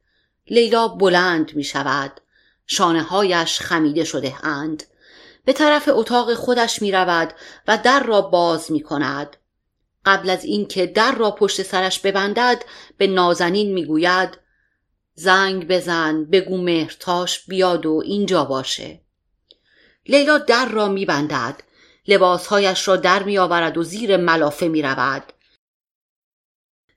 لیلا 0.48 0.88
بلند 0.88 1.56
می‌شود. 1.56 2.22
شانه 2.68 3.04
هایش 3.04 3.60
خمیده 3.60 4.04
شده 4.04 4.46
اند. 4.46 4.84
به 5.46 5.54
طرف 5.54 5.90
اتاق 5.92 6.34
خودش 6.34 6.82
می 6.82 6.92
رود 6.92 7.34
و 7.68 7.78
در 7.78 8.04
را 8.04 8.22
باز 8.22 8.72
می 8.72 8.82
کند 8.82 9.38
قبل 10.06 10.30
از 10.30 10.46
اینکه 10.46 10.86
در 10.86 11.16
را 11.16 11.32
پشت 11.32 11.64
سرش 11.64 12.00
ببندد 12.00 12.64
به 12.98 13.08
نازنین 13.08 13.74
می‌گوید 13.74 14.38
زنگ 15.14 15.68
بزن 15.68 16.26
بگو 16.26 16.58
مهرتاش 16.58 17.46
بیاد 17.46 17.86
و 17.86 18.02
اینجا 18.06 18.46
باشه. 18.46 19.02
لیلا 20.06 20.38
در 20.38 20.70
را 20.70 20.88
میبندد 20.88 21.64
لباسهایش 22.08 22.88
را 22.88 22.96
در 22.96 23.24
میآورد 23.24 23.78
و 23.78 23.84
زیر 23.84 24.18
ملافه 24.18 24.68
می‌رود. 24.68 25.24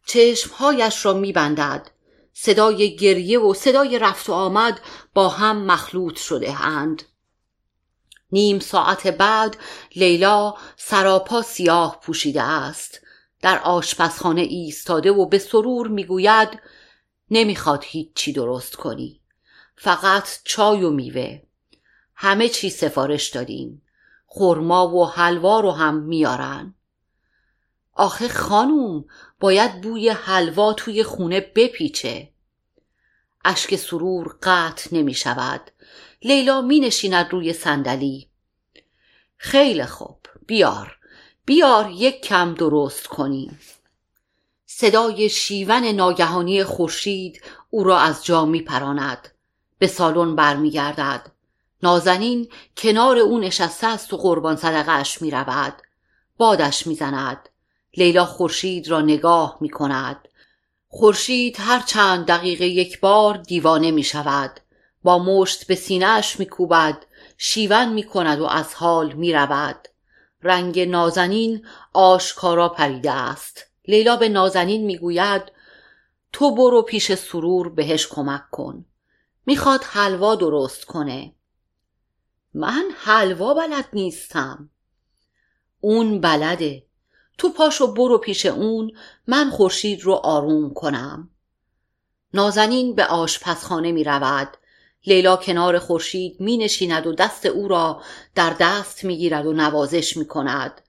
چشمهایش 0.06 1.06
را 1.06 1.12
میبندد. 1.12 1.90
صدای 2.32 2.96
گریه 2.96 3.40
و 3.40 3.54
صدای 3.54 3.98
رفت 3.98 4.28
و 4.28 4.32
آمد 4.32 4.80
با 5.14 5.28
هم 5.28 5.64
مخلوط 5.64 6.18
شده 6.18 6.64
اند 6.64 7.02
نیم 8.32 8.58
ساعت 8.58 9.06
بعد 9.06 9.56
لیلا 9.96 10.54
سراپا 10.76 11.42
سیاه 11.42 12.00
پوشیده 12.00 12.42
است. 12.42 13.00
در 13.40 13.58
آشپزخانه 13.58 14.40
ایستاده 14.40 15.12
و 15.12 15.26
به 15.26 15.38
سرور 15.38 15.88
می‌گوید 15.88 16.48
نمی‌خواد 17.30 17.84
هیچی 17.86 18.32
درست 18.32 18.76
کنی. 18.76 19.20
فقط 19.76 20.28
چای 20.44 20.82
و 20.82 20.90
میوه. 20.90 21.42
همه 22.14 22.48
چی 22.48 22.70
سفارش 22.70 23.28
دادیم 23.28 23.82
خرما 24.26 24.88
و 24.88 25.06
حلوا 25.08 25.60
رو 25.60 25.70
هم 25.70 25.94
میارن. 25.94 26.74
آخه 27.94 28.28
خانوم 28.28 29.04
باید 29.40 29.80
بوی 29.80 30.08
حلوا 30.08 30.72
توی 30.72 31.04
خونه 31.04 31.40
بپیچه. 31.40 32.32
اشک 33.44 33.76
سرور 33.76 34.36
قطع 34.42 34.96
نمی 34.96 35.14
شود 35.14 35.70
لیلا 36.24 36.60
می 36.60 36.80
نشیند 36.80 37.32
روی 37.32 37.52
صندلی. 37.52 38.28
خیلی 39.36 39.84
خوب. 39.86 40.16
بیار. 40.46 40.98
بیار 41.44 41.90
یک 41.90 42.22
کم 42.22 42.54
درست 42.54 43.06
کنیم. 43.06 43.60
صدای 44.66 45.28
شیون 45.28 45.84
ناگهانی 45.84 46.64
خورشید 46.64 47.42
او 47.70 47.84
را 47.84 47.98
از 47.98 48.24
جا 48.24 48.44
می 48.44 48.62
پراند. 48.62 49.28
به 49.78 49.86
سالن 49.86 50.36
برمیگردد. 50.36 51.30
نازنین 51.82 52.48
کنار 52.76 53.18
او 53.18 53.38
نشسته 53.38 53.86
است 53.86 54.12
و 54.12 54.16
قربان 54.16 54.56
صدقش 54.56 55.22
می 55.22 55.30
رود. 55.30 55.82
بادش 56.36 56.86
می 56.86 56.94
زند. 56.94 57.48
لیلا 57.96 58.24
خورشید 58.24 58.88
را 58.88 59.00
نگاه 59.00 59.58
می 59.60 59.70
کند. 59.70 60.28
خورشید 60.88 61.56
هر 61.60 61.80
چند 61.80 62.26
دقیقه 62.26 62.66
یک 62.66 63.00
بار 63.00 63.36
دیوانه 63.36 63.90
می 63.90 64.02
شود. 64.02 64.60
با 65.02 65.18
مشت 65.18 65.66
به 65.66 65.74
سینهش 65.74 66.40
می 66.40 66.46
کوبد 66.46 67.04
شیون 67.38 67.92
می 67.92 68.02
کند 68.02 68.40
و 68.40 68.44
از 68.44 68.74
حال 68.74 69.12
می 69.12 69.32
رود 69.32 69.88
رنگ 70.42 70.80
نازنین 70.80 71.66
آشکارا 71.92 72.68
پریده 72.68 73.12
است. 73.12 73.66
لیلا 73.88 74.16
به 74.16 74.28
نازنین 74.28 74.84
می‌گوید 74.84 75.42
تو 76.32 76.54
برو 76.54 76.82
پیش 76.82 77.14
سرور 77.14 77.68
بهش 77.68 78.06
کمک 78.06 78.50
کن. 78.50 78.84
می‌خواد 79.46 79.84
حلوا 79.84 80.34
درست 80.34 80.84
کنه. 80.84 81.34
من 82.54 82.84
حلوا 82.96 83.54
بلد 83.54 83.88
نیستم. 83.92 84.70
اون 85.80 86.20
بلده. 86.20 86.86
تو 87.38 87.48
پاشو 87.48 87.94
برو 87.94 88.18
پیش 88.18 88.46
اون 88.46 88.92
من 89.26 89.50
خورشید 89.50 90.02
رو 90.02 90.12
آروم 90.12 90.74
کنم. 90.74 91.30
نازنین 92.34 92.94
به 92.94 93.04
آشپزخانه 93.04 93.92
می 93.92 94.04
رود 94.04 94.56
لیلا 95.06 95.36
کنار 95.36 95.78
خورشید 95.78 96.40
می 96.40 96.56
نشیند 96.56 97.06
و 97.06 97.12
دست 97.12 97.46
او 97.46 97.68
را 97.68 98.02
در 98.34 98.56
دست 98.60 99.04
می 99.04 99.16
گیرد 99.16 99.46
و 99.46 99.52
نوازش 99.52 100.16
می 100.16 100.26
کند 100.26 100.80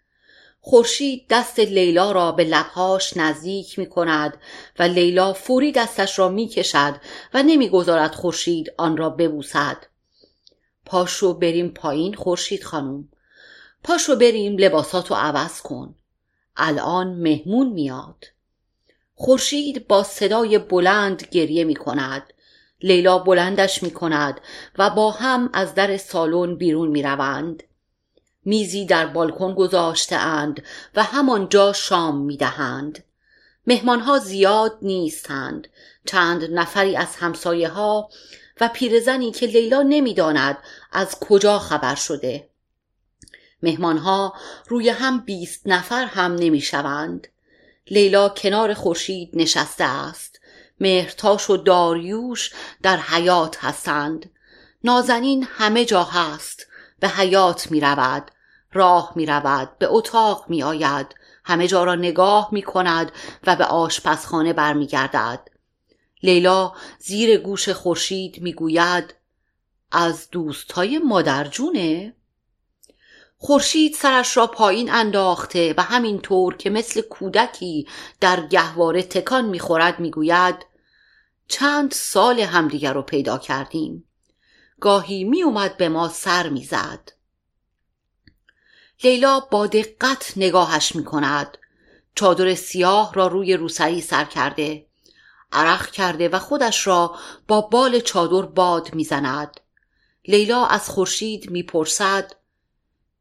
خورشید 0.65 1.25
دست 1.29 1.59
لیلا 1.59 2.11
را 2.11 2.31
به 2.31 2.43
لبهاش 2.43 3.17
نزدیک 3.17 3.79
می 3.79 3.89
کند 3.89 4.37
و 4.79 4.83
لیلا 4.83 5.33
فوری 5.33 5.71
دستش 5.71 6.19
را 6.19 6.29
می 6.29 6.47
کشد 6.47 6.95
و 7.33 7.43
نمی‌گذارد 7.43 8.15
خورشید 8.15 8.73
آن 8.77 8.97
را 8.97 9.09
ببوسد. 9.09 9.77
پاشو 10.85 11.33
بریم 11.33 11.69
پایین 11.69 12.13
خورشید 12.13 12.63
خانم. 12.63 13.09
پاشو 13.83 14.15
بریم 14.15 14.57
لباساتو 14.57 15.15
عوض 15.15 15.61
کن. 15.61 15.95
الان 16.57 17.07
مهمون 17.07 17.69
میاد. 17.69 18.25
خورشید 19.15 19.87
با 19.87 20.03
صدای 20.03 20.57
بلند 20.57 21.27
گریه 21.31 21.63
می 21.63 21.75
کند 21.75 22.33
لیلا 22.83 23.19
بلندش 23.19 23.83
می 23.83 23.91
کند 23.91 24.41
و 24.77 24.89
با 24.89 25.11
هم 25.11 25.49
از 25.53 25.75
در 25.75 25.97
سالن 25.97 26.55
بیرون 26.55 26.87
می 26.87 27.03
روند. 27.03 27.63
میزی 28.45 28.85
در 28.85 29.05
بالکن 29.05 29.53
گذاشته 29.53 30.15
اند 30.15 30.63
و 30.95 31.03
همانجا 31.03 31.73
شام 31.73 32.17
می 32.17 32.37
دهند. 32.37 33.03
مهمانها 33.67 34.19
زیاد 34.19 34.77
نیستند 34.81 35.67
چند 36.05 36.43
نفری 36.43 36.95
از 36.95 37.15
همسایه 37.15 37.69
ها 37.69 38.09
و 38.61 38.69
پیرزنی 38.73 39.31
که 39.31 39.45
لیلا 39.45 39.81
نمی‌داند 39.81 40.57
از 40.91 41.19
کجا 41.19 41.59
خبر 41.59 41.95
شده 41.95 42.49
مهمانها 43.63 44.33
روی 44.67 44.89
هم 44.89 45.19
بیست 45.19 45.61
نفر 45.67 46.05
هم 46.05 46.35
نمی 46.35 46.61
شوند. 46.61 47.27
لیلا 47.91 48.29
کنار 48.29 48.73
خورشید 48.73 49.29
نشسته 49.33 49.83
است 49.83 50.32
مهرتاش 50.79 51.49
و 51.49 51.57
داریوش 51.57 52.51
در 52.81 52.97
حیات 52.97 53.57
هستند. 53.63 54.29
نازنین 54.83 55.47
همه 55.49 55.85
جا 55.85 56.03
هست. 56.03 56.67
به 56.99 57.07
حیات 57.07 57.71
می 57.71 57.79
رود. 57.79 58.31
راه 58.73 59.13
می 59.15 59.25
رود. 59.25 59.77
به 59.77 59.87
اتاق 59.89 60.45
می 60.47 60.63
آید. 60.63 61.15
همه 61.45 61.67
جا 61.67 61.83
را 61.83 61.95
نگاه 61.95 62.49
می 62.51 62.61
کند 62.61 63.11
و 63.47 63.55
به 63.55 63.65
آشپزخانه 63.65 64.53
برمیگردد. 64.53 65.47
لیلا 66.23 66.73
زیر 66.99 67.37
گوش 67.37 67.69
خورشید 67.69 68.41
می‌گوید 68.41 69.15
از 69.91 70.29
دوستای 70.29 70.97
مادرجونه 70.97 72.13
خورشید 73.45 73.93
سرش 73.93 74.37
را 74.37 74.47
پایین 74.47 74.91
انداخته 74.91 75.73
و 75.77 75.81
همین 75.81 76.19
طور 76.19 76.57
که 76.57 76.69
مثل 76.69 77.01
کودکی 77.01 77.87
در 78.19 78.47
گهواره 78.47 79.03
تکان 79.03 79.45
می‌خورد 79.45 79.99
می‌گوید 79.99 80.65
چند 81.47 81.91
سال 81.91 82.39
همدیگر 82.39 82.93
رو 82.93 83.01
پیدا 83.01 83.37
کردیم. 83.37 84.07
گاهی 84.79 85.23
میومد 85.23 85.77
به 85.77 85.89
ما 85.89 86.09
سر 86.09 86.49
می‌زد. 86.49 87.09
لیلا 89.03 89.39
با 89.39 89.67
دقت 89.67 90.33
نگاهش 90.35 90.95
می‌کند. 90.95 91.57
چادر 92.15 92.55
سیاه 92.55 93.13
را 93.13 93.27
روی 93.27 93.57
روسری 93.57 94.01
سر 94.01 94.23
کرده 94.23 94.85
عرق 95.51 95.91
کرده 95.91 96.29
و 96.29 96.39
خودش 96.39 96.87
را 96.87 97.15
با 97.47 97.61
بال 97.61 97.99
چادر 97.99 98.47
باد 98.47 98.93
می‌زند. 98.93 99.59
لیلا 100.27 100.65
از 100.65 100.89
خورشید 100.89 101.49
می‌پرسد 101.51 102.31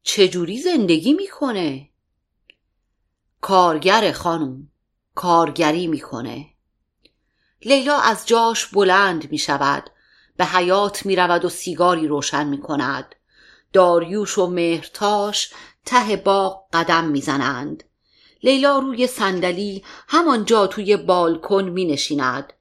چجوری 0.02 0.60
زندگی 0.60 1.12
می‌کنه؟ 1.12 1.88
کارگر 3.40 4.12
خانم 4.12 4.68
کارگری 5.14 5.86
می‌کنه. 5.86 6.46
لیلا 7.62 7.98
از 7.98 8.26
جاش 8.26 8.66
بلند 8.66 9.32
می 9.32 9.38
شود 9.38 9.90
به 10.36 10.44
حیات 10.44 11.06
می 11.06 11.16
رود 11.16 11.44
و 11.44 11.48
سیگاری 11.48 12.08
روشن 12.08 12.46
می 12.46 12.60
کند 12.60 13.14
داریوش 13.72 14.38
و 14.38 14.46
مهرتاش 14.46 15.52
ته 15.86 16.16
باغ 16.16 16.64
قدم 16.72 17.04
می‌زنند. 17.04 17.84
لیلا 18.42 18.78
روی 18.78 19.06
صندلی 19.06 19.84
همانجا 20.08 20.66
توی 20.66 20.96
بالکن 20.96 21.64
می 21.64 21.84
نشیند 21.84 22.52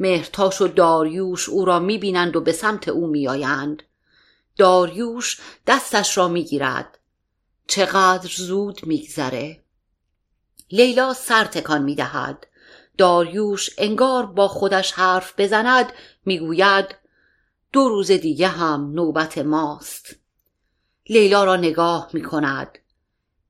مهرتاش 0.00 0.60
و 0.60 0.68
داریوش 0.68 1.48
او 1.48 1.64
را 1.64 1.78
می 1.78 1.98
بینند 1.98 2.36
و 2.36 2.40
به 2.40 2.52
سمت 2.52 2.88
او 2.88 3.06
می 3.06 3.28
آیند. 3.28 3.82
داریوش 4.58 5.40
دستش 5.66 6.18
را 6.18 6.28
می 6.28 6.44
گیرد 6.44 6.98
چقدر 7.66 8.30
زود 8.36 8.86
میگذره. 8.86 9.64
لیلا 10.70 11.14
سر 11.14 11.44
تکان 11.44 11.82
می 11.82 11.94
دهد 11.94 12.46
داریوش 12.98 13.70
انگار 13.78 14.26
با 14.26 14.48
خودش 14.48 14.92
حرف 14.92 15.34
بزند 15.38 15.92
می‌گوید 16.24 16.94
دو 17.72 17.88
روز 17.88 18.10
دیگه 18.10 18.48
هم 18.48 18.90
نوبت 18.92 19.38
ماست. 19.38 20.16
لیلا 21.08 21.44
را 21.44 21.56
نگاه 21.56 22.10
می 22.12 22.22
کند 22.22 22.78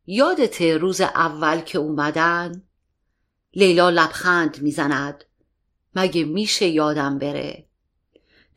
یادت 0.07 0.62
روز 0.62 1.01
اول 1.01 1.61
که 1.61 1.79
اومدن؟ 1.79 2.62
لیلا 3.55 3.90
لبخند 3.90 4.62
می‌زند. 4.62 5.25
مگه 5.94 6.25
میشه 6.25 6.66
یادم 6.66 7.18
بره؟ 7.18 7.68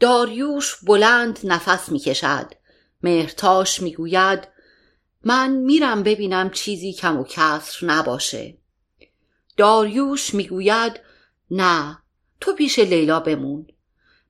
داریوش 0.01 0.75
بلند 0.83 1.39
نفس 1.43 1.91
می‌کشد. 1.91 2.53
مهرتاش 3.03 3.81
می‌گوید 3.81 4.47
من 5.23 5.51
میرم 5.51 6.03
ببینم 6.03 6.49
چیزی 6.49 6.93
کم 6.93 7.17
و 7.17 7.23
کسر 7.23 7.85
نباشه. 7.85 8.57
داریوش 9.57 10.33
می‌گوید 10.33 10.99
نه 11.51 11.97
تو 12.39 12.53
پیش 12.53 12.79
لیلا 12.79 13.19
بمون. 13.19 13.67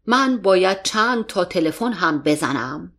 من 0.05 0.37
باید 0.37 0.83
چند 0.83 1.25
تا 1.25 1.45
تلفن 1.45 1.93
هم 1.93 2.21
بزنم. 2.21 2.93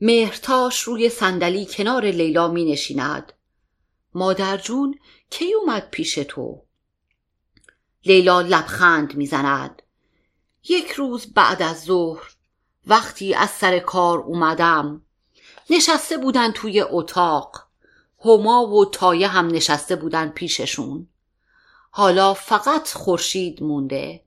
مهرتاش 0.00 0.80
روی 0.80 1.08
صندلی 1.08 1.66
کنار 1.66 2.04
لیلا 2.04 2.48
می 2.48 2.64
نشیند 2.64 3.32
مادر 4.14 4.56
جون 4.56 4.98
کی 5.30 5.52
اومد 5.54 5.90
پیش 5.90 6.14
تو؟ 6.14 6.64
لیلا 8.04 8.40
لبخند 8.40 9.14
می‌زند. 9.14 9.81
یک 10.68 10.90
روز 10.90 11.34
بعد 11.34 11.62
از 11.62 11.84
ظهر 11.84 12.34
وقتی 12.86 13.34
از 13.34 13.50
سر 13.50 13.78
کار 13.78 14.18
اومدم 14.18 15.02
نشسته 15.70 16.18
بودن 16.18 16.52
توی 16.52 16.80
اتاق. 16.80 17.66
هما 18.24 18.66
و 18.66 18.84
تایه 18.84 19.28
هم 19.28 19.46
نشسته 19.46 19.96
بودن 19.96 20.28
پیششون. 20.28 21.08
حالا 21.90 22.34
فقط 22.34 22.88
خورشید 22.88 23.62
مونده. 23.62 24.24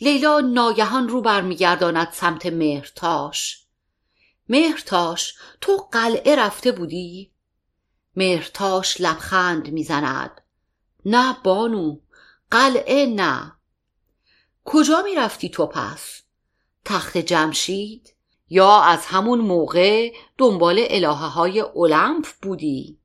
لیلا 0.00 0.40
ناگهان 0.40 1.08
رو 1.08 1.20
برمیگرداند 1.20 2.08
سمت 2.12 2.46
مهرتاش. 2.46 3.64
مهرتاش 4.48 5.34
تو 5.60 5.88
قلعه 5.92 6.36
رفته 6.36 6.72
بودی؟ 6.72 7.32
مهرتاش 8.16 9.00
لبخند 9.00 9.70
می‌زند. 9.70 10.40
نه 11.04 11.36
بانو 11.44 11.98
قلعه 12.50 13.06
نه. 13.06 13.56
کجا 14.64 15.02
می‌رفتی 15.02 15.48
تو 15.48 15.66
پس؟ 15.66 16.22
تخت 16.84 17.18
جمشید؟ 17.18 18.14
یا 18.48 18.80
از 18.80 19.06
همون 19.06 19.40
موقع 19.40 20.12
دنبال 20.38 20.86
الهه 20.90 21.26
های 21.28 21.60
اولمپ 21.60 22.26
بودی؟ 22.42 22.98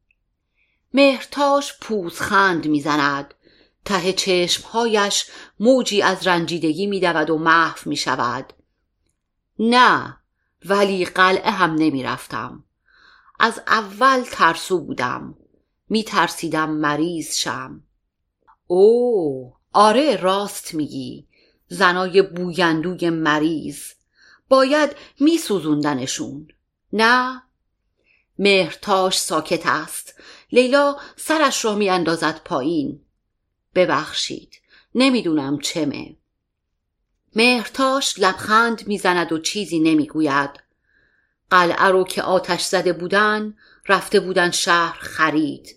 مهرتاش 0.94 1.80
پوزخند 1.82 2.68
می‌زند 2.68 3.34
ته 3.86 4.14
چشمهایش 4.14 5.26
موجی 5.60 6.02
از 6.02 6.28
رنجیدگی 6.28 6.88
میدود 6.88 7.30
و 7.30 7.38
محو 7.38 7.90
می‌شود 7.90 8.54
نه 9.60 10.18
ولی 10.66 11.06
قلعه 11.06 11.52
هم 11.52 11.76
نمی‌رفتم 11.76 12.64
از 13.40 13.62
اول 13.68 14.24
ترسو 14.32 14.80
بودم 14.80 15.36
میترسیدم 15.90 16.70
مریض 16.70 17.36
شم 17.36 17.84
او 18.68 19.54
آره 19.74 20.16
راست 20.16 20.74
میگی 20.74 21.28
زنای 21.68 22.22
بویندوی 22.22 23.10
مریض. 23.10 23.82
باید 24.50 24.96
میسوزوندنشون. 25.20 26.48
نه؟ 26.94 27.42
مهرتاش 28.40 29.18
ساکت 29.18 29.62
است. 29.66 30.14
لیلا 30.52 30.96
سرش 31.16 31.66
را 31.66 31.76
میاندازد 31.76 32.42
پایین. 32.46 33.02
ببخشید. 33.76 34.62
نمی‌دونم 34.96 35.60
چمه. 35.60 36.16
مهرتاش 37.36 38.20
لبخند 38.20 38.88
می‌زند 38.88 39.32
و 39.32 39.40
چیزی 39.40 39.80
نمی‌گوید. 39.80 40.50
قلعه 41.50 41.86
رو 41.86 42.04
که 42.04 42.22
آتش 42.22 42.62
زده 42.64 42.94
بودن 42.94 43.58
رفته 43.88 44.20
بودن 44.20 44.52
شهر 44.52 44.98
خرید. 45.00 45.76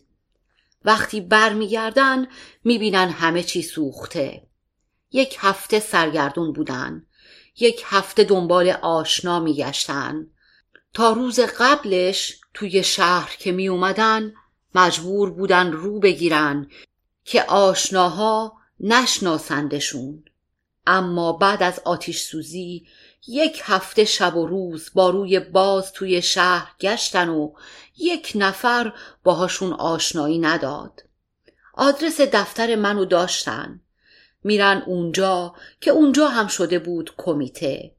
وقتی 0.85 1.21
برمیگردن 1.21 2.27
می‌بینن 2.65 3.09
همه 3.09 3.43
چی 3.43 3.63
سوخته. 3.63 4.48
یک 5.13 5.37
هفته 5.41 5.81
سرگردون 5.81 6.53
بودن. 6.53 7.07
یک 7.61 7.83
هفته 7.87 8.25
دنبال 8.25 8.71
آشنا 8.71 9.41
میگشتن. 9.41 10.27
تا 10.95 11.13
روز 11.13 11.41
قبلش 11.41 12.41
توی 12.55 12.85
شهر 12.85 13.37
که 13.39 13.53
می 13.53 13.69
اومدن 13.69 14.35
مجبور 14.75 15.31
بودن 15.31 15.73
رو 15.73 16.01
بگیرن 16.01 16.71
که 17.25 17.43
آشناها 17.43 18.53
نشناسندشون. 18.81 20.25
اما 20.87 21.33
بعد 21.33 21.63
از 21.63 21.81
آتیش 21.85 22.23
سوزی 22.23 22.87
یک 23.27 23.63
هفته 23.65 24.05
شب 24.05 24.37
و 24.37 24.47
روز 24.47 24.91
با 24.95 25.11
روی 25.11 25.41
باز 25.41 25.93
توی 25.93 26.23
شهر 26.23 26.75
گشتن 26.81 27.29
و 27.29 27.53
یک 27.99 28.33
نفر 28.35 28.93
باهاشون 29.25 29.73
آشنایی 29.73 30.39
نداد. 30.39 31.03
آدرس 31.75 32.21
دفتر 32.21 32.77
منو 32.77 33.05
داشتن. 33.05 33.81
میرن 34.49 34.83
اونجا 34.87 35.55
که 35.81 35.91
اونجا 35.91 36.29
هم 36.29 36.47
شده 36.47 36.79
بود 36.79 37.15
کمیته. 37.17 37.95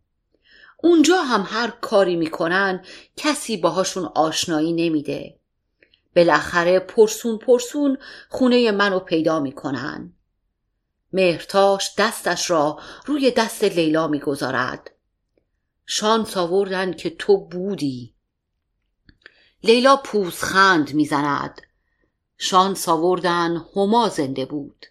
اونجا 0.78 1.22
هم 1.22 1.46
هر 1.48 1.70
کاری 1.70 2.16
می‌کنن 2.16 2.86
کسی 3.18 3.58
باهاشون 3.58 4.06
آشنایی 4.06 4.74
نمیده. 4.74 5.40
بالاخره 6.16 6.80
پرسون 6.80 7.38
پرسون 7.38 7.98
خونه 8.30 8.72
منو 8.72 9.00
پیدا 9.00 9.40
می‌کنن. 9.40 10.14
مهرتاش 11.14 11.92
دستش 11.98 12.50
را 12.50 12.80
روی 13.06 13.32
دست 13.32 13.64
لیلا 13.64 14.08
می‌گذارد. 14.08 14.92
شانس 15.86 16.38
آوردن 16.38 16.94
که 16.94 17.10
تو 17.10 17.38
بودی. 17.38 18.14
لیلا 19.64 19.96
پوزخند 19.96 20.94
می‌زند. 20.94 21.62
شانس 22.38 22.90
آوردن 22.90 23.66
هما 23.76 24.10
زنده 24.10 24.46
بود. 24.46 24.86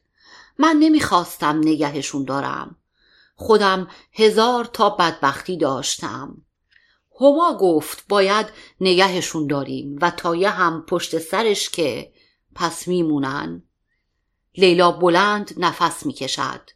من 0.59 0.77
نمی‌خواستم 0.81 1.59
نگهشون 1.59 2.25
دارم. 2.25 2.77
خودم 3.35 3.89
هزار 4.13 4.65
تا 4.65 4.91
بدبختی 4.91 5.57
داشتم. 5.57 6.43
هما 7.21 7.59
گفت 7.61 8.09
باید 8.09 8.47
نگهشون 8.81 9.47
داریم 9.47 9.99
و 10.03 10.11
تایه 10.11 10.51
هم 10.51 10.83
پشت 10.83 11.19
سرش 11.19 11.71
که 11.71 12.13
پس 12.55 12.89
میمونن. 12.89 13.63
لیلا 14.55 14.93
بلند 14.93 15.55
نفس 15.57 16.07
می‌کشد. 16.07 16.71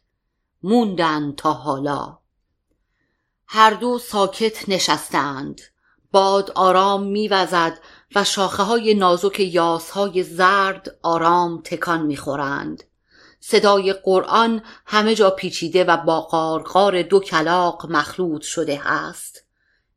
موندن 0.63 1.33
تا 1.37 1.53
حالا. 1.53 2.17
هر 3.47 3.73
دو 3.73 3.99
ساکت 3.99 4.69
نشستند. 4.69 5.61
باد 6.11 6.51
آرام 6.51 7.03
میوزد 7.03 7.79
و 8.15 8.23
شاخه 8.23 8.63
های 8.63 8.93
نازک 8.93 9.39
یاس 9.39 9.89
های 9.89 10.23
زرد 10.23 10.97
آرام 11.01 11.61
تکان 11.61 12.01
می‌خورند. 12.01 12.83
صدای 13.45 13.93
قرآن 13.93 14.61
همه 14.85 15.15
جا 15.15 15.29
پیچیده 15.29 15.83
و 15.83 15.97
با 15.97 16.21
قارقار 16.21 17.01
دو 17.01 17.19
کلاق 17.19 17.91
مخلوط 17.91 18.41
شده 18.41 18.87
است. 18.87 19.43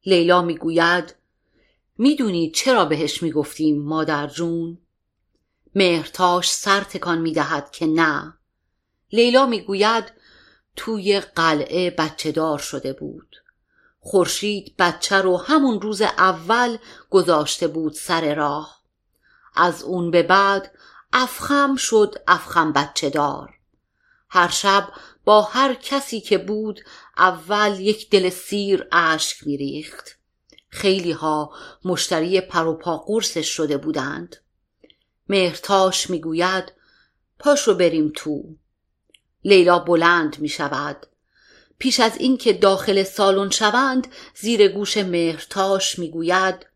لیلا 0.07 0.43
می‌گوید 0.43 1.15
می‌دونی 1.99 2.51
چرا 2.51 2.85
بهش 2.85 3.23
می‌گفتیم 3.23 3.83
مادر 3.83 4.27
جون؟ 4.27 4.79
مهرتاش 5.75 6.51
سر 6.51 6.81
تکان 6.81 7.19
می‌دهد 7.19 7.71
که 7.71 7.87
نه. 7.87 8.35
لیلا 9.13 9.47
می‌گوید 9.47 10.13
توی 10.77 11.21
قلعه 11.21 11.91
بچه 11.91 12.33
دار 12.33 12.59
شده 12.59 12.93
بود. 12.93 13.37
خورشید 14.01 14.75
بچه 14.79 15.17
رو 15.17 15.37
همون 15.37 15.81
روز 15.81 16.03
اول 16.03 16.77
گذاشته 17.11 17.69
بود 17.69 17.93
سر 17.93 18.35
راه. 18.35 18.81
از 19.55 19.83
اون 19.83 20.11
به 20.11 20.23
بعد 20.23 20.76
افخم 21.19 21.77
شد 21.77 22.15
افخم 22.27 22.73
بچه 22.73 23.11
دار. 23.11 23.55
هر 24.29 24.49
شب 24.49 24.89
با 25.25 25.43
هر 25.43 25.75
کسی 25.75 26.21
که 26.21 26.39
بود 26.39 26.81
اول 27.17 27.81
یک 27.81 28.11
دل 28.11 28.29
سیر 28.31 28.89
اشک 28.93 29.47
میریخت. 29.47 30.19
خیلی 30.69 31.13
ها 31.13 31.53
مشتری 31.85 32.41
پروپا 32.41 32.97
قرصش 32.97 33.49
شده 33.49 33.77
بودند. 33.77 34.37
مهرتاش 35.29 36.11
می‌گوید 36.11 36.73
پاشو 37.39 37.75
بریم 37.75 38.13
تو. 38.17 38.43
لیلا 39.45 39.79
بلند 39.79 40.39
می 40.39 40.49
شود 40.49 41.07
پیش 41.79 42.01
از 42.01 42.17
اینکه 42.17 42.53
داخل 42.53 43.03
سالن 43.03 43.51
شوند 43.51 44.07
زیر 44.35 44.69
گوش 44.69 44.97
مهرتاش 44.97 45.99
می‌گوید 45.99 46.67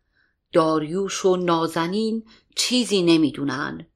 داریوش 0.53 1.25
و 1.25 1.35
نازنین 1.35 2.25
چیزی 2.55 3.01
نمی‌دونن. 3.01 3.87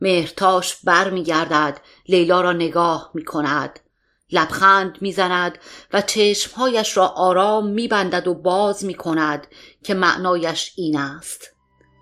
مهرتاش 0.00 0.76
برمیگردد 0.84 1.80
لیلا 2.08 2.40
را 2.40 2.52
نگاه 2.52 3.10
می 3.14 3.24
کند 3.24 3.80
لبخند 4.32 4.98
می‌زند 5.00 5.58
و 5.92 6.00
چشمهایش 6.00 6.96
را 6.96 7.06
آرام 7.06 7.66
میبندد 7.66 8.28
و 8.28 8.34
باز 8.34 8.84
می 8.84 8.94
کند 8.94 9.46
که 9.84 9.94
معنایش 9.94 10.72
این 10.76 10.98
است. 10.98 11.50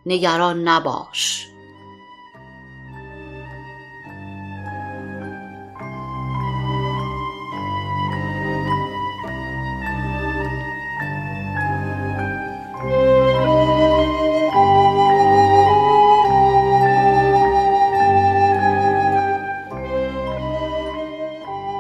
نگران 0.07 0.69
نباش. 0.69 1.47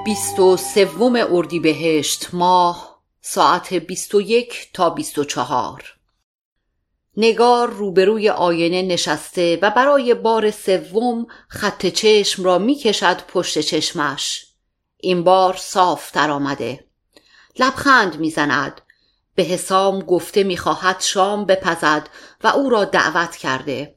بیست 0.06 0.38
و 0.38 0.56
سوم 0.56 1.26
اردیبهشت 1.30 2.28
ماه 2.32 3.02
ساعت 3.20 3.74
بیست 3.74 4.14
و 4.14 4.20
یک 4.20 4.70
تا 4.72 4.90
بیست 4.90 5.18
و 5.18 5.24
چهار. 5.24 5.96
نگار 7.16 7.70
روبروی 7.70 8.28
آینه 8.28 8.82
نشسته 8.82 9.58
و 9.62 9.70
برای 9.70 10.14
بار 10.14 10.50
سوم 10.50 11.26
خط 11.48 11.86
چشم 11.86 12.44
را 12.44 12.58
می‌کشد 12.58 13.26
پشت 13.28 13.58
چشمش. 13.58 14.46
این 14.96 15.24
بار 15.24 15.56
صاف 15.56 16.12
در 16.12 16.30
آمده. 16.30 16.86
لبخند 17.58 18.18
می‌زند. 18.18 18.80
به 19.34 19.42
حسام 19.42 20.00
گفته 20.00 20.42
می‌خواهد 20.42 21.00
شام 21.00 21.44
بپزد 21.44 22.08
و 22.44 22.48
او 22.48 22.70
را 22.70 22.84
دعوت 22.84 23.36
کرده. 23.36 23.95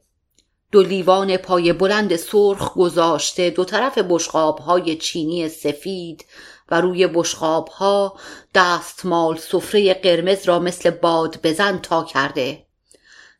دو 0.72 0.82
لیوان 0.82 1.36
پای 1.36 1.72
بلند 1.72 2.16
سرخ 2.16 2.74
گذاشته 2.74 3.50
دو 3.50 3.64
طرف 3.64 3.98
بشقاب 3.98 4.58
های 4.58 4.96
چینی 4.96 5.48
سفید 5.48 6.24
و 6.70 6.80
روی 6.80 7.06
بشقاب 7.06 7.68
ها 7.68 8.18
دستمال 8.54 9.36
سفره 9.36 9.94
قرمز 9.94 10.48
را 10.48 10.58
مثل 10.58 10.90
باد 10.90 11.40
بزن 11.42 11.78
تا 11.78 12.04
کرده. 12.04 12.66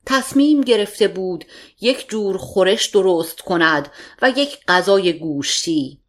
تصمیم 0.07 0.61
گرفته 0.61 1.09
بود 1.09 1.45
یک 1.81 2.09
جور 2.09 2.39
خورش 2.39 2.87
درست 2.87 3.41
کند 3.41 3.93
و 4.23 4.31
یک 4.31 4.59
غذای 4.69 5.13
گوشتی. 5.13 6.01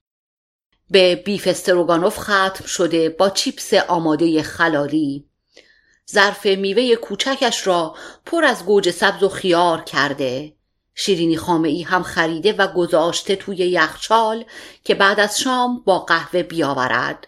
به 0.90 1.16
بیف 1.16 1.48
استروگانوف 1.48 2.18
ختم 2.18 2.66
شده 2.66 3.10
با 3.10 3.30
چیپس 3.30 3.74
آماده 3.74 4.44
خلالی. 4.44 5.26
ظرف 6.12 6.46
میوه 6.46 6.96
کوچکش 6.96 7.68
را 7.68 7.96
پر 8.26 8.46
از 8.46 8.66
گوجه 8.66 8.92
سبز 8.92 9.24
و 9.24 9.30
خیار 9.30 9.82
کرده. 9.84 10.54
شیرینی 10.96 11.38
خامه 11.38 11.70
ای 11.70 11.82
هم 11.82 12.04
خریده 12.04 12.54
و 12.54 12.68
گذاشته 12.68 13.36
توی 13.36 13.58
یخچال 13.58 14.46
که 14.84 14.96
بعد 14.96 15.20
از 15.20 15.40
شام 15.40 15.82
با 15.86 16.00
قهوه 16.00 16.44
بیاورد. 16.44 17.28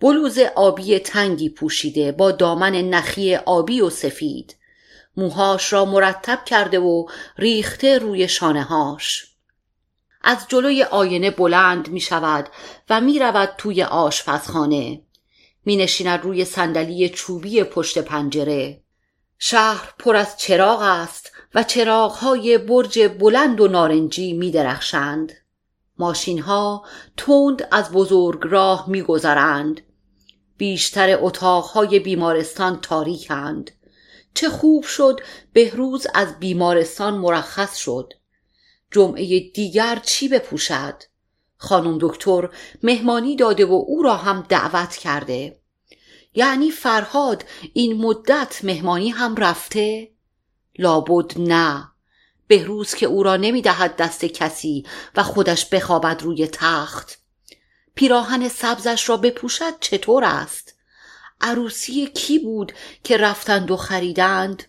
بلوز 0.00 0.38
آبی 0.38 0.98
تنگی 0.98 1.48
پوشیده 1.48 2.12
با 2.12 2.30
دامن 2.30 2.74
نخی 2.74 3.34
آبی 3.34 3.80
و 3.80 3.90
سفید. 3.90 4.56
موهاش 5.16 5.72
را 5.72 5.84
مرتب 5.84 6.44
کرده 6.44 6.78
و 6.78 7.06
ریخته 7.38 7.98
روی 7.98 8.28
شانه 8.28 8.62
هاش 8.62 9.26
از 10.22 10.46
جلوی 10.48 10.82
آینه 10.82 11.30
بلند 11.30 11.88
می 11.88 12.00
شود 12.00 12.48
و 12.90 13.00
می 13.00 13.18
رود 13.18 13.54
توی 13.58 13.82
آشپزخانه. 13.82 15.00
می 15.64 15.76
نشیند 15.76 16.22
روی 16.22 16.44
صندلی 16.44 17.08
چوبی 17.08 17.64
پشت 17.64 17.98
پنجره. 17.98 18.80
شهر 19.38 19.94
پر 19.98 20.16
از 20.16 20.36
چراغ 20.36 20.82
است 20.82 21.32
و 21.54 21.62
چراغهای 21.62 22.58
برج 22.58 22.98
بلند 23.18 23.60
و 23.60 23.68
نارنجی 23.68 24.32
می 24.32 24.50
درخشند. 24.50 25.32
ماشین 25.98 26.38
ها 26.38 26.84
تند 27.16 27.68
از 27.72 27.90
بزرگ 27.92 28.40
راه 28.42 28.90
می 28.90 29.02
گذرند. 29.02 29.80
بیشتر 30.56 31.16
اتاقهای 31.20 31.98
بیمارستان 31.98 32.80
تاریکند. 32.80 33.70
چه 34.34 34.48
خوب 34.48 34.84
شد 34.84 35.20
بهروز 35.52 36.06
از 36.14 36.38
بیمارستان 36.38 37.14
مرخص 37.14 37.76
شد. 37.76 38.12
جمعه 38.90 39.40
دیگر 39.40 40.00
چی 40.04 40.28
بپوشد؟ 40.28 41.02
خانم 41.56 41.98
دکتر 42.00 42.48
مهمانی 42.82 43.36
داده 43.36 43.66
و 43.66 43.84
او 43.86 44.02
را 44.02 44.14
هم 44.14 44.46
دعوت 44.48 44.96
کرده. 44.96 45.60
یعنی 46.34 46.70
فرهاد 46.70 47.44
این 47.72 47.96
مدت 47.96 48.60
مهمانی 48.64 49.08
هم 49.08 49.36
رفته؟ 49.36 50.17
لابد 50.78 51.38
نه. 51.40 51.88
بهروز 52.46 52.94
که 52.94 53.06
او 53.06 53.22
را 53.22 53.36
نمی‌دهد 53.36 53.96
دست 53.96 54.24
کسی 54.24 54.86
و 55.16 55.22
خودش 55.22 55.66
بخوابد 55.66 56.22
روی 56.22 56.46
تخت. 56.46 57.18
پیراهن 57.94 58.48
سبزش 58.48 59.08
را 59.08 59.16
بپوشد 59.16 59.80
چطور 59.80 60.24
است؟ 60.24 60.74
عروسی 61.40 62.06
کی 62.06 62.38
بود 62.38 62.72
که 63.04 63.16
رفتند 63.16 63.70
و 63.70 63.76
خریدند؟ 63.76 64.62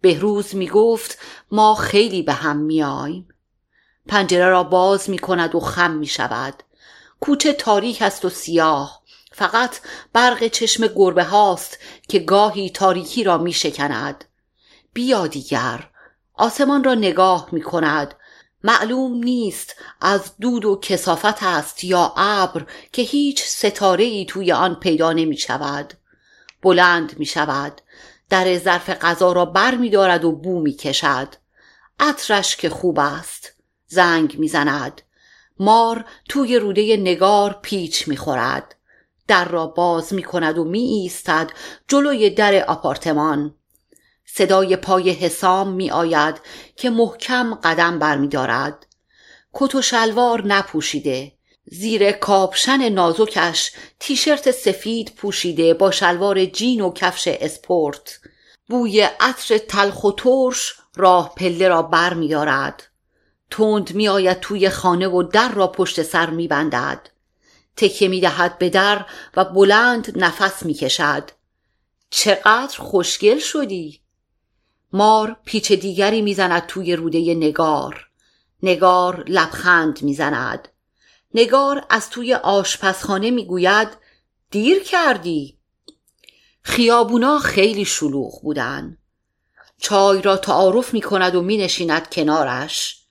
بهروز 0.00 0.54
می 0.54 0.68
گفت 0.68 1.18
ما 1.50 1.74
خیلی 1.74 2.22
به 2.22 2.32
هم 2.32 2.56
میاییم 2.56 3.28
پنجره 4.08 4.48
را 4.48 4.64
باز 4.64 5.10
می 5.10 5.18
کند 5.18 5.54
و 5.54 5.60
خم 5.60 5.90
می 5.90 6.06
شود 6.06 6.62
کوچه 7.20 7.52
تاریک 7.52 8.02
است 8.02 8.24
و 8.24 8.30
سیاه. 8.30 9.02
فقط 9.32 9.80
برق 10.12 10.46
چشم 10.46 10.86
گربه 10.86 11.24
هاست 11.24 11.78
که 12.08 12.18
گاهی 12.18 12.70
تاریکی 12.70 13.24
را 13.24 13.38
می 13.38 13.52
شکند 13.52 14.24
بیا 14.92 15.26
دیگر. 15.26 15.88
آسمان 16.34 16.84
را 16.84 16.94
نگاه 16.94 17.48
می 17.52 17.62
کند. 17.62 18.14
معلوم 18.64 19.14
نیست 19.14 19.76
از 20.00 20.32
دود 20.40 20.64
و 20.64 20.76
کسافت 20.82 21.42
است 21.42 21.84
یا 21.84 22.14
ابر 22.16 22.66
که 22.92 23.02
هیچ 23.02 23.44
ستاره 23.44 24.04
ای 24.04 24.24
توی 24.24 24.52
آن 24.52 24.74
پیدا 24.74 25.12
نمی 25.12 25.36
شود. 25.36 25.94
بلند 26.62 27.18
می 27.18 27.26
شود. 27.26 27.80
در 28.30 28.58
ظرف 28.58 28.90
غذا 28.90 29.32
را 29.32 29.44
بر 29.44 29.74
می 29.74 29.90
دارد 29.90 30.24
و 30.24 30.32
بو 30.32 30.60
می 30.60 30.72
کشد. 30.72 31.28
عطرش 32.00 32.56
که 32.56 32.70
خوب 32.70 32.98
است. 32.98 33.52
زنگ 33.86 34.38
می 34.38 34.48
زند. 34.48 35.02
مار 35.58 36.04
توی 36.28 36.58
روده 36.58 36.96
نگار 36.96 37.58
پیچ 37.62 38.08
می 38.08 38.16
خورد. 38.16 38.74
در 39.28 39.48
را 39.48 39.66
باز 39.66 40.14
می 40.14 40.22
کند 40.22 40.58
و 40.58 40.64
می 40.64 40.80
ایستد 40.80 41.50
جلوی 41.88 42.30
در 42.30 42.64
آپارتمان. 42.64 43.54
صدای 44.34 44.76
پای 44.76 45.10
حسام 45.10 45.72
می 45.72 45.90
آید 45.90 46.40
که 46.76 46.90
محکم 46.90 47.54
قدم 47.54 47.98
برمیدارد 47.98 48.86
کت 49.52 49.74
و 49.74 49.82
شلوار 49.82 50.46
نپوشیده 50.46 51.32
زیر 51.64 52.12
کاپشن 52.12 52.88
نازکش 52.88 53.72
تیشرت 54.00 54.50
سفید 54.50 55.12
پوشیده 55.16 55.74
با 55.74 55.90
شلوار 55.90 56.44
جین 56.44 56.80
و 56.80 56.92
کفش 56.92 57.28
اسپورت 57.28 58.20
بوی 58.68 59.00
عطر 59.00 59.58
تلخ 59.58 60.04
و 60.04 60.12
ترش 60.12 60.74
راه 60.96 61.34
پله 61.34 61.68
را 61.68 61.82
بر 61.82 62.14
می 62.14 62.28
دارد. 62.28 62.82
تند 63.50 63.94
می 63.94 64.08
آید 64.08 64.40
توی 64.40 64.68
خانه 64.68 65.08
و 65.08 65.22
در 65.22 65.52
را 65.52 65.66
پشت 65.66 66.02
سر 66.02 66.30
می 66.30 66.48
بندد. 66.48 67.08
تکیه 67.76 68.08
می 68.08 68.20
دهد 68.20 68.58
به 68.58 68.70
در 68.70 69.06
و 69.36 69.44
بلند 69.44 70.12
نفس 70.16 70.66
می 70.66 70.74
کشد. 70.74 71.30
چقدر 72.10 72.78
خوشگل 72.78 73.38
شدی؟ 73.38 74.01
مار 74.92 75.36
پیچ 75.44 75.72
دیگری 75.72 76.22
می‌زند 76.22 76.66
توی 76.66 76.96
روده 76.96 77.34
نگار. 77.34 78.08
نگار 78.62 79.24
لبخند 79.28 80.02
می‌زند. 80.02 80.68
نگار 81.34 81.86
از 81.90 82.10
توی 82.10 82.34
آشپزخانه 82.34 83.30
می‌گوید 83.30 83.88
دیر 84.50 84.82
کردی. 84.82 85.58
خیابونا 86.62 87.38
خیلی 87.38 87.84
شلوغ 87.84 88.42
بودن. 88.42 88.98
چای 89.78 90.22
را 90.22 90.36
تعارف 90.36 90.94
می 90.94 91.00
کند 91.00 91.34
و 91.34 91.42
می 91.42 91.56
نشیند 91.56 92.10
کنارش. 92.10 93.02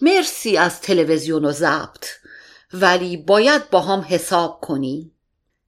مرسی 0.00 0.56
از 0.56 0.80
تلویزیون 0.80 1.44
و 1.44 1.52
ضبط 1.52 2.06
ولی 2.72 3.16
باید 3.16 3.70
با 3.70 3.80
هم 3.80 4.06
حساب 4.08 4.60
کنی. 4.60 5.12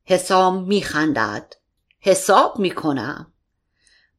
حسام 0.05 0.65
می 0.65 0.83
خندد 0.83 1.55
حساب 2.01 2.59
می 2.59 2.71
کنم 2.71 3.33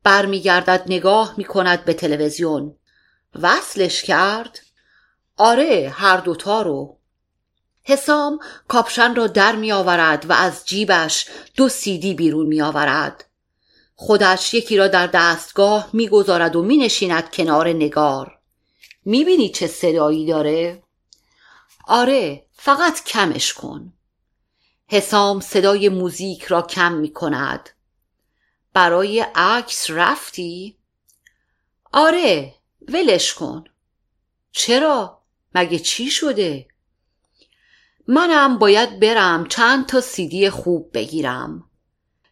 برمیگردد 0.04 0.84
نگاه 0.88 1.34
می 1.38 1.44
کند 1.44 1.86
به 1.86 1.94
تلویزیون 1.94 2.76
وصلش 3.42 4.04
کرد 4.04 4.60
آره 5.38 5.94
هر 5.96 6.18
دوتا 6.18 6.62
رو 6.62 7.00
حسام 7.84 8.40
کاپشن 8.68 9.16
را 9.16 9.28
در 9.28 9.56
می 9.56 9.72
آورد 9.72 10.30
و 10.30 10.34
از 10.34 10.66
جیبش 10.66 11.26
دو 11.56 11.70
سیدی 11.70 12.14
بیرون 12.14 12.46
می 12.46 12.62
آورد. 12.62 13.26
خودش 13.96 14.54
یکی 14.54 14.78
را 14.78 14.88
در 14.88 15.08
دستگاه 15.08 15.90
می 15.94 16.10
گذارد 16.10 16.56
و 16.56 16.64
می 16.64 16.78
نشیند 16.78 17.32
کنار 17.32 17.70
نگار. 17.70 18.40
می 19.06 19.26
بینی 19.26 19.50
چه 19.50 19.68
صدایی 19.68 20.26
داره؟ 20.26 20.84
آره 21.88 22.46
فقط 22.54 23.04
کمش 23.04 23.54
کن. 23.54 23.94
حسام 24.88 25.40
صدای 25.40 25.90
موزیک 25.90 26.44
را 26.44 26.62
کم 26.62 26.94
می 26.94 27.14
کند. 27.14 27.70
برای 28.74 29.26
عکس 29.36 29.90
رفتی؟ 29.90 30.78
آره 31.92 32.56
ولش 32.88 33.34
کن. 33.34 33.64
چرا؟ 34.52 35.22
مگه 35.56 35.80
چی 35.80 36.10
شده؟ 36.12 36.68
منم 38.08 38.58
باید 38.58 39.00
برم 39.00 39.48
چند 39.48 39.86
تا 39.86 40.02
سیدی 40.02 40.50
خوب 40.50 40.92
بگیرم 40.94 41.64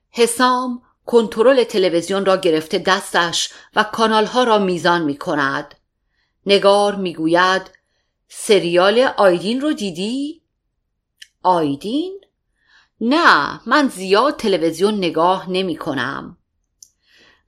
حسام 0.10 0.82
کنترل 1.06 1.64
تلویزیون 1.64 2.26
را 2.26 2.38
گرفته 2.38 2.78
دستش 2.78 3.50
و 3.76 3.84
کانالها 3.84 4.44
را 4.44 4.58
میزان 4.58 5.02
می 5.02 5.18
کند 5.18 5.76
نگار 6.46 6.96
می‌گوید 6.96 7.62
سریال 8.28 9.00
آیدین 9.00 9.62
رو 9.62 9.74
دیدی؟ 9.74 10.42
آیدین؟ 11.44 12.22
نه 13.02 13.62
من 13.70 13.88
زیاد 13.88 14.38
تلویزیون 14.38 14.98
نگاه 14.98 15.50
نمی 15.50 15.76
کنم. 15.76 16.38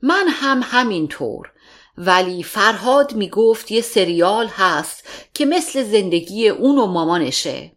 من 0.02 0.28
هم 0.28 0.62
همینطور 0.64 1.52
ولی 1.98 2.44
فرهاد 2.44 3.14
می 3.14 3.30
گفت 3.30 3.72
یه 3.72 3.82
سریال 3.82 4.48
هست 4.48 5.08
که 5.34 5.46
مثل 5.46 5.84
زندگی 5.84 6.50
اون 6.50 6.78
و 6.78 6.86
مامانشه. 6.86 7.72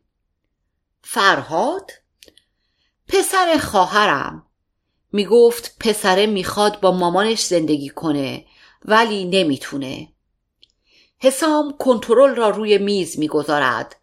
فرهاد؟ 1.03 1.91
پسر 3.09 3.59
خواهرم. 3.59 4.47
می 5.13 5.27
گفت 5.27 5.77
پسره 5.81 6.27
می‌خواد 6.27 6.81
با 6.81 6.93
مامانش 6.93 7.45
زندگی 7.45 7.89
کنه 7.89 8.45
ولی 8.85 9.25
نمی‌تونه. 9.25 10.09
حسام 11.19 11.77
کنترل 11.79 12.35
را 12.35 12.49
روی 12.49 12.79
میز 12.79 13.19
می‌گذارد. 13.19 13.97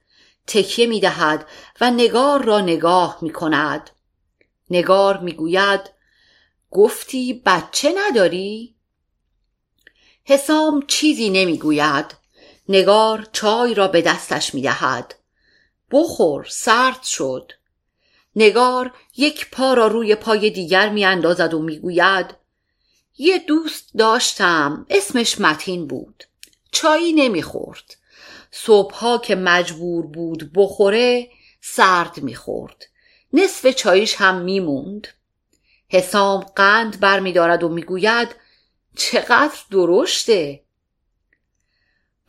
تکیه 0.49 0.87
می‌دهد 0.87 1.47
و 1.81 1.91
نگار 1.91 2.43
را 2.43 2.59
نگاه 2.59 3.17
می‌کند. 3.21 3.89
نگار 4.69 5.17
می‌گوید 5.17 5.81
گفتی 6.71 7.41
بچه 7.45 7.93
نداری؟ 7.97 8.75
حسام 10.23 10.83
چیزی 10.87 11.29
نمی‌گوید. 11.29 12.05
نگار 12.69 13.27
چای 13.31 13.73
را 13.73 13.87
به 13.87 14.01
دستش 14.01 14.53
می‌دهد. 14.53 15.15
بخور 15.91 16.45
سرد 16.49 17.03
شد. 17.03 17.51
نگار 18.35 18.93
یک 19.17 19.49
پا 19.51 19.73
را 19.73 19.87
روی 19.87 20.15
پای 20.15 20.49
دیگر 20.49 20.89
میاندازد 20.89 21.53
و 21.53 21.59
می‌گوید 21.59 22.25
یه 23.17 23.37
دوست 23.37 23.89
داشتم 23.97 24.85
اسمش 24.89 25.41
متین 25.41 25.87
بود. 25.87 26.23
چایی 26.71 27.13
نمی‌خورد. 27.13 27.98
صبحها 28.51 29.17
که 29.17 29.35
مجبور 29.35 30.07
بود 30.07 30.51
بخوره 30.55 31.29
سرد 31.61 32.17
می‌خورد. 32.23 32.85
نصف 33.33 33.67
چایش 33.67 34.15
هم 34.15 34.41
میموند. 34.41 35.07
حسام 35.89 36.41
قند 36.41 36.99
برمیدارد 36.99 37.63
و 37.63 37.69
می‌گوید 37.69 38.35
چقدر 38.95 39.57
درشته. 39.71 40.63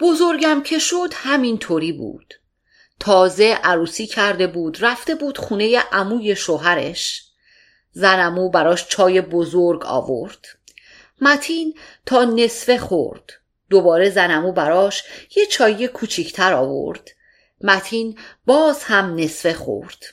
بزرگم 0.00 0.62
که 0.62 0.78
شد 0.78 1.12
همین 1.14 1.58
طوری 1.58 1.92
بود. 1.92 2.34
تازه 3.00 3.58
عروسی 3.64 4.06
کرده 4.06 4.46
بود 4.46 4.84
رفته 4.84 5.14
بود 5.14 5.38
خونه 5.38 5.78
عموی 5.92 6.36
شوهرش. 6.36 7.24
زنمو 7.92 8.50
براش 8.50 8.88
چای 8.88 9.20
بزرگ 9.20 9.84
آورد. 9.86 10.46
متین 11.20 11.78
تا 12.06 12.24
نصفه 12.24 12.78
خورد. 12.78 13.39
دوباره 13.70 14.10
زنمو 14.10 14.52
براش 14.52 15.04
یه 15.36 15.46
چای 15.46 15.88
کوچیکتر 15.88 16.54
آورد. 16.54 17.10
متین 17.60 18.18
باز 18.46 18.84
هم 18.84 19.14
نصفه 19.14 19.54
خورد. 19.54 20.04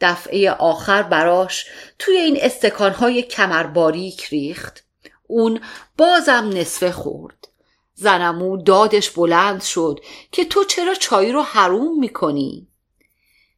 دفعه 0.00 0.50
آخر 0.50 1.02
براش 1.02 1.66
توی 1.98 2.16
این 2.16 2.38
استکانهای 2.40 3.22
کمر 3.22 3.62
باریک 3.62 4.24
ریخت. 4.24 4.84
اون 5.26 5.60
بازم 5.98 6.50
نصفه 6.54 6.92
خورد. 6.92 7.48
زنمو 7.94 8.56
دادش 8.56 9.10
بلند 9.10 9.62
شد 9.62 10.00
که 10.32 10.44
تو 10.44 10.64
چرا 10.64 10.94
چای 10.94 11.32
رو 11.32 11.42
حروم 11.42 12.00
می‌کنی؟ 12.00 12.68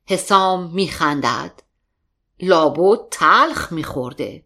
حسام 0.07 0.75
میخندد. 0.75 1.63
لابد 2.41 3.01
تلخ 3.11 3.73
میخورده. 3.73 4.45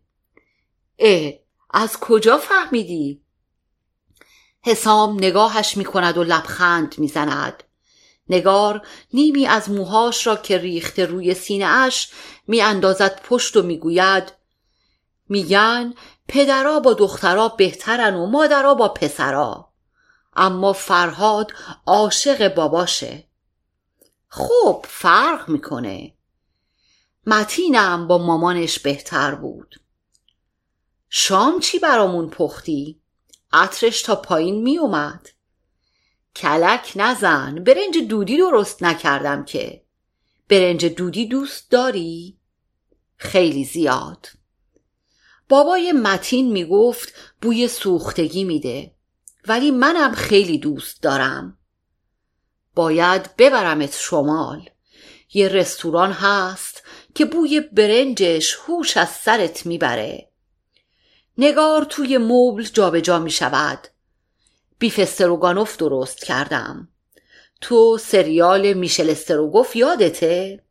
اه 0.99 1.33
از 1.71 1.97
کجا 2.01 2.39
فهمیدی؟ 2.39 3.24
حسام 4.67 5.15
نگاهش 5.15 5.77
می‌کند 5.77 6.19
و 6.19 6.25
لبخند 6.25 6.95
می‌زند. 6.99 7.63
نگار 8.29 8.87
نیمی 9.13 9.47
از 9.47 9.71
موهاش 9.71 10.27
را 10.27 10.37
که 10.37 10.59
ریخته 10.59 11.07
روی 11.07 11.35
سینه 11.35 11.65
اش 11.65 12.13
میاندازد 12.47 13.21
پشت 13.25 13.57
و 13.57 13.63
می‌گوید 13.63 14.33
میگن 15.29 15.95
پدرا 16.29 16.81
با 16.81 16.93
دخترا 16.93 17.49
بهترن 17.49 18.15
و 18.15 18.27
مادرا 18.27 18.75
با 18.75 18.89
پسرا. 18.89 19.69
اما 20.37 20.73
فرهاد 20.73 21.53
عاشق 21.87 22.55
باباشه. 22.55 23.29
خب 24.29 24.87
فرق 24.89 25.49
می‌کنه. 25.49 26.15
متینم 27.27 28.07
با 28.07 28.19
مامانش 28.19 28.79
بهتر 28.79 29.35
بود. 29.35 29.81
شام 31.09 31.61
چی 31.61 31.79
برامون 31.79 32.31
پختی؟ 32.31 33.01
عطرش 33.55 34.03
تا 34.03 34.17
پایین 34.17 34.63
میومد. 34.63 35.29
کلک 36.37 36.93
نزن 36.97 37.55
برنج 37.55 37.99
دودی 38.09 38.37
درست 38.37 38.83
نکردم 38.83 39.45
که. 39.45 39.85
برنج 40.49 40.85
دودی 40.85 41.27
دوست 41.27 41.71
داری؟ 41.71 42.39
خیلی 43.17 43.65
زیاد. 43.65 44.29
بابای 45.49 45.93
متین 45.93 46.53
می‌گفت 46.53 47.13
بوی 47.43 47.69
سوختگی 47.69 48.45
میده 48.45 48.95
ولی 49.49 49.71
منم 49.71 50.13
خیلی 50.15 50.59
دوست 50.59 51.03
دارم. 51.03 51.59
باید 52.75 53.37
ببرمت 53.37 53.97
شمال. 53.97 54.71
یه 55.35 55.49
رستوران 55.49 56.13
هست 56.13 56.83
که 57.15 57.25
بوی 57.25 57.61
برنجش 57.61 58.55
هوش 58.55 58.97
از 58.97 59.11
سرت 59.11 59.67
می‌بره. 59.67 60.34
نگار 61.39 61.85
توی 61.85 62.19
مبل 62.19 62.63
جابجا 62.63 63.19
می 63.19 63.31
شود. 63.31 63.89
بیف 64.79 64.99
استروگانوف 64.99 65.77
درست 65.77 66.25
کردم. 66.25 66.89
تو 67.61 67.99
سریال 67.99 68.73
میشل 68.73 69.11
استروگوف 69.11 69.77
یادته؟ 69.77 70.65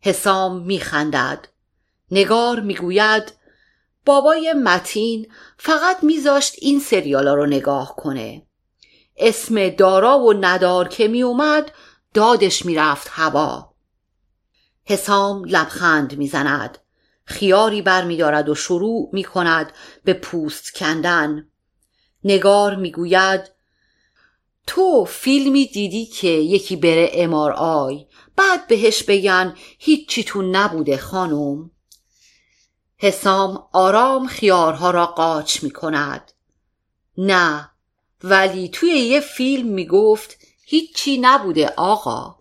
حسام 0.00 0.62
میخندد 0.62 1.48
نگار 2.10 2.60
می‌گوید 2.60 3.32
بابای 4.06 4.52
متین 4.52 5.32
فقط 5.58 6.04
میذاشت 6.04 6.54
این 6.58 6.80
سریالا 6.80 7.34
رو 7.34 7.46
نگاه 7.46 7.96
کنه. 7.96 8.46
اسم 9.16 9.68
دارا 9.68 10.18
و 10.18 10.32
ندار 10.32 10.88
که 10.88 11.08
میومد 11.08 11.72
دادش 12.14 12.66
می‌رفت 12.66 13.08
هوا. 13.10 13.74
حسام 14.84 15.44
لبخند 15.44 16.18
می‌زند 16.18 16.78
خیاری 17.24 17.82
برمیدارد 17.82 18.48
و 18.48 18.54
شروع 18.54 19.10
می‌کند 19.12 19.72
به 20.04 20.12
پوست 20.12 20.74
کندن. 20.74 21.48
نگار 22.24 22.76
می‌گوید 22.76 23.54
تو 24.66 25.04
فیلمی 25.04 25.66
دیدی 25.66 26.06
که 26.06 26.28
یکی 26.28 26.76
بره 26.76 27.10
امار 27.12 27.52
آی. 27.52 28.06
بعد 28.36 28.66
بهش 28.66 29.02
بگن 29.02 29.54
هیچی 29.78 30.24
تو 30.24 30.42
نبوده 30.42 30.96
خانم. 30.96 31.70
حسام 32.96 33.68
آرام 33.72 34.26
خیارها 34.26 34.90
را 34.90 35.06
قاچ 35.06 35.62
می 35.62 35.70
کند 35.70 36.32
نه 37.18 37.70
ولی 38.24 38.68
توی 38.68 38.90
یه 38.90 39.20
فیلم 39.20 39.68
می 39.68 39.86
گفت 39.86 40.38
هیچی 40.64 41.18
نبوده 41.18 41.68
آقا. 41.68 42.36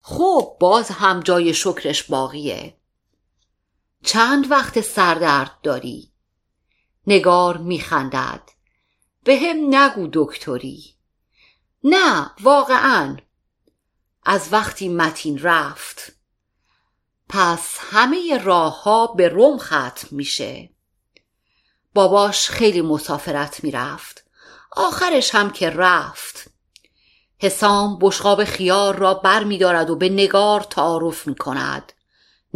خب 0.00 0.56
باز 0.60 0.90
هم 0.90 1.20
جای 1.20 1.54
شکرش 1.54 2.02
باقیه. 2.02 2.75
چند 4.06 4.50
وقت 4.50 4.80
سردرد 4.80 5.58
داری؟ 5.62 6.12
نگار 7.06 7.56
میخندد. 7.56 8.50
به 9.24 9.38
هم 9.38 9.74
نگو 9.74 10.08
دکتری. 10.12 10.94
نه 11.84 12.30
واقعا. 12.40 13.16
از 14.24 14.48
وقتی 14.52 14.88
متین 14.88 15.38
رفت. 15.38 16.12
پس 17.28 17.78
همه 17.80 18.38
راه 18.38 18.82
ها 18.82 19.06
به 19.06 19.28
روم 19.28 19.58
ختم 19.58 20.08
میشه. 20.10 20.70
باباش 21.94 22.50
خیلی 22.50 22.82
مسافرت 22.82 23.64
می‌رفت. 23.64 24.24
آخرش 24.72 25.34
هم 25.34 25.50
که 25.50 25.70
رفت. 25.70 26.50
حسام 27.38 27.98
بشقاب 28.00 28.44
خیار 28.44 28.96
را 28.96 29.14
بر 29.14 29.44
می 29.44 29.58
دارد 29.58 29.90
و 29.90 29.96
به 29.96 30.08
نگار 30.08 30.60
تعارف 30.60 31.26
می 31.26 31.34
کند 31.34 31.92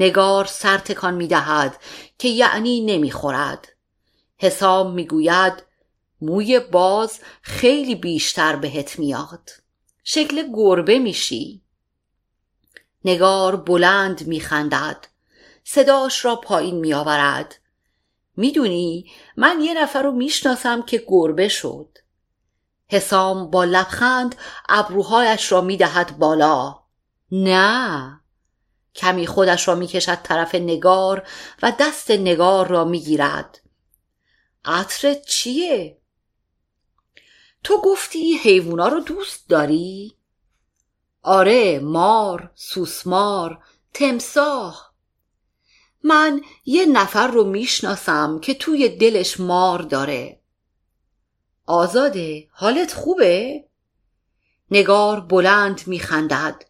نگار 0.00 0.44
سر 0.44 0.78
تکان 0.78 1.14
می 1.14 1.26
دهد 1.26 1.76
که 2.18 2.28
یعنی 2.28 2.80
نمی 2.80 3.10
خورد. 3.10 3.68
حسام 4.38 4.94
می 4.94 5.06
گوید 5.06 5.62
موی 6.20 6.60
باز 6.60 7.20
خیلی 7.42 7.94
بیشتر 7.94 8.56
بهت 8.56 8.98
میاد. 8.98 9.50
شکل 10.04 10.52
گربه 10.54 10.98
میشی. 10.98 11.62
نگار 13.04 13.56
بلند 13.56 14.26
میخندد 14.26 15.06
صداش 15.64 16.24
را 16.24 16.36
پایین 16.36 16.76
میآورد 16.76 17.54
می‌دونی 18.36 19.10
من 19.36 19.60
یه 19.60 19.82
نفر 19.82 20.02
رو 20.02 20.12
می‌شناسم 20.12 20.82
که 20.82 21.04
گربه 21.08 21.48
شد. 21.48 21.98
حسام 22.88 23.50
با 23.50 23.64
لبخند 23.64 24.34
ابروهایش 24.68 25.52
را 25.52 25.60
می‌دهد 25.60 26.18
بالا. 26.18 26.78
نه! 27.32 28.19
کمی 28.94 29.26
خودش 29.26 29.68
را 29.68 29.74
می‌کشد 29.74 30.22
طرف 30.22 30.54
نگار 30.54 31.28
و 31.62 31.72
دست 31.80 32.10
نگار 32.10 32.68
را 32.68 32.84
می‌گیرد. 32.84 33.60
عطرت 34.64 35.22
چیه؟ 35.26 35.98
تو 37.64 37.82
گفتی 37.82 38.34
حیوونا 38.34 38.88
رو 38.88 39.00
دوست 39.00 39.48
داری؟ 39.48 40.16
آره 41.22 41.78
مار، 41.78 42.52
سوسمار، 42.54 43.64
تمساح. 43.94 44.90
من 46.04 46.40
یه 46.64 46.86
نفر 46.86 47.26
رو 47.26 47.44
می‌شناسم 47.44 48.40
که 48.40 48.54
توی 48.54 48.88
دلش 48.88 49.40
مار 49.40 49.82
داره. 49.82 50.40
آزاده 51.66 52.48
حالت 52.52 52.92
خوبه؟ 52.92 53.64
نگار 54.70 55.20
بلند 55.20 55.80
میخندد. 55.86 56.64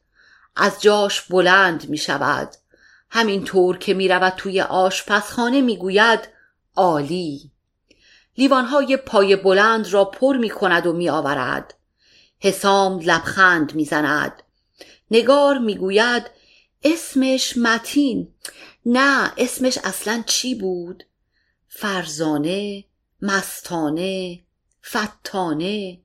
از 0.60 0.82
جاش 0.82 1.22
بلند 1.22 1.88
می‌شود 1.88 2.54
همینطور 3.10 3.78
که 3.78 3.94
می‌رود 3.94 4.32
توی 4.32 4.60
آشپزخانه 4.60 5.60
می‌گوید 5.60 6.28
عالی 6.76 7.50
لیوانهای 8.38 8.96
پای 8.96 9.36
بلند 9.36 9.88
را 9.88 10.04
پر 10.04 10.36
می 10.36 10.50
کند 10.50 10.86
و 10.86 10.92
می 10.92 11.08
آورد. 11.08 11.74
حسام 12.38 12.98
لبخند 12.98 13.74
می 13.74 13.84
زند. 13.84 14.42
نگار 15.10 15.58
می 15.58 15.76
گوید 15.76 16.30
اسمش 16.82 17.56
متین 17.56 18.34
نه 18.86 19.32
اسمش 19.36 19.78
اصلا 19.84 20.22
چی 20.26 20.54
بود؟ 20.54 21.04
فرزانه 21.68 22.84
مستانه 23.22 24.40
فتانه 24.86 26.00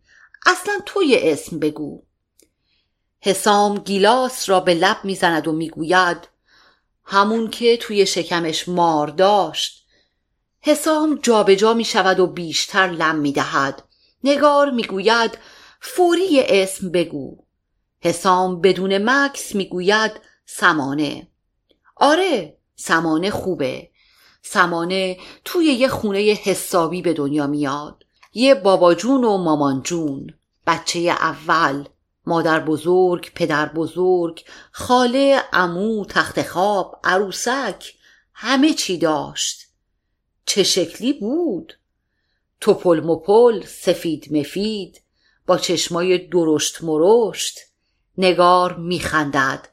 اصلا 0.46 0.74
توی 0.86 1.20
اسم 1.22 1.60
بگو 1.60 2.05
حسام 3.26 3.78
گیلاس 3.78 4.50
را 4.50 4.60
به 4.60 4.74
لب 4.74 4.98
می‌زند 5.04 5.48
و 5.48 5.52
می‌گوید 5.52 6.18
همون 7.04 7.50
که 7.50 7.78
توی 7.78 8.06
شکمش 8.06 8.70
مار 8.70 9.08
داشت 9.08 9.86
حسام 10.62 11.20
جابجا 11.24 11.74
می 11.74 11.86
شود 11.86 12.20
و 12.20 12.28
بیشتر 12.28 12.88
لم 12.88 13.16
می 13.16 13.32
دهد. 13.32 13.84
نگار 14.24 14.72
می 14.72 14.84
گوید 14.84 15.38
فوری 15.82 16.42
اسم 16.42 16.92
بگو. 16.92 17.38
حسام 18.02 18.62
بدون 18.62 19.10
مکس 19.10 19.56
می 19.56 19.66
گوید 19.66 20.12
سمانه. 20.46 21.28
آره 21.96 22.58
سمانه 22.76 23.30
خوبه. 23.32 23.90
سمانه 24.42 25.18
توی 25.46 25.66
یه 25.66 25.88
خونه 25.88 26.20
حسابی 26.20 27.02
به 27.02 27.14
دنیا 27.14 27.48
میاد. 27.48 28.04
یه 28.34 28.56
بابا 28.56 28.94
جون 28.94 29.24
و 29.24 29.38
مامان 29.38 29.82
جون. 29.82 30.34
بچه 30.68 31.00
اول. 31.00 31.86
مادر 32.28 32.60
بزرگ، 32.60 33.32
پدر 33.36 33.66
بزرگ، 33.66 34.44
خاله، 34.72 35.44
امو، 35.54 36.06
تخت 36.06 36.42
خواب، 36.42 37.00
عروسک 37.04 37.94
همه 38.34 38.74
چی 38.74 38.98
داشت. 38.98 39.62
چه 40.46 40.64
شکلی 40.64 41.14
بود؟ 41.14 41.78
توپل 42.62 43.02
مپل 43.04 43.66
سفید 43.66 44.38
مفید 44.38 45.02
با 45.48 45.58
چشمای 45.58 46.18
درشت 46.18 46.84
مرشت 46.84 47.60
نگار 48.18 48.78
میخندد. 48.78 49.68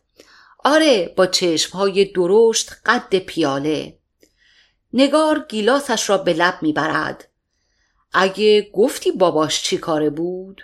آره 0.65 1.15
با 1.17 1.27
چشمهای 1.27 2.05
درشت 2.05 2.71
قد 2.87 3.19
پیاله. 3.19 3.99
نگار 4.93 5.47
گیلاسش 5.49 6.11
را 6.11 6.19
به 6.19 6.33
لب 6.33 6.59
می‌برد. 6.63 7.29
اگه 8.13 8.71
گفتی 8.73 9.13
باباش 9.13 9.63
چی 9.63 9.79
کاره 9.79 10.11
بود؟ 10.11 10.63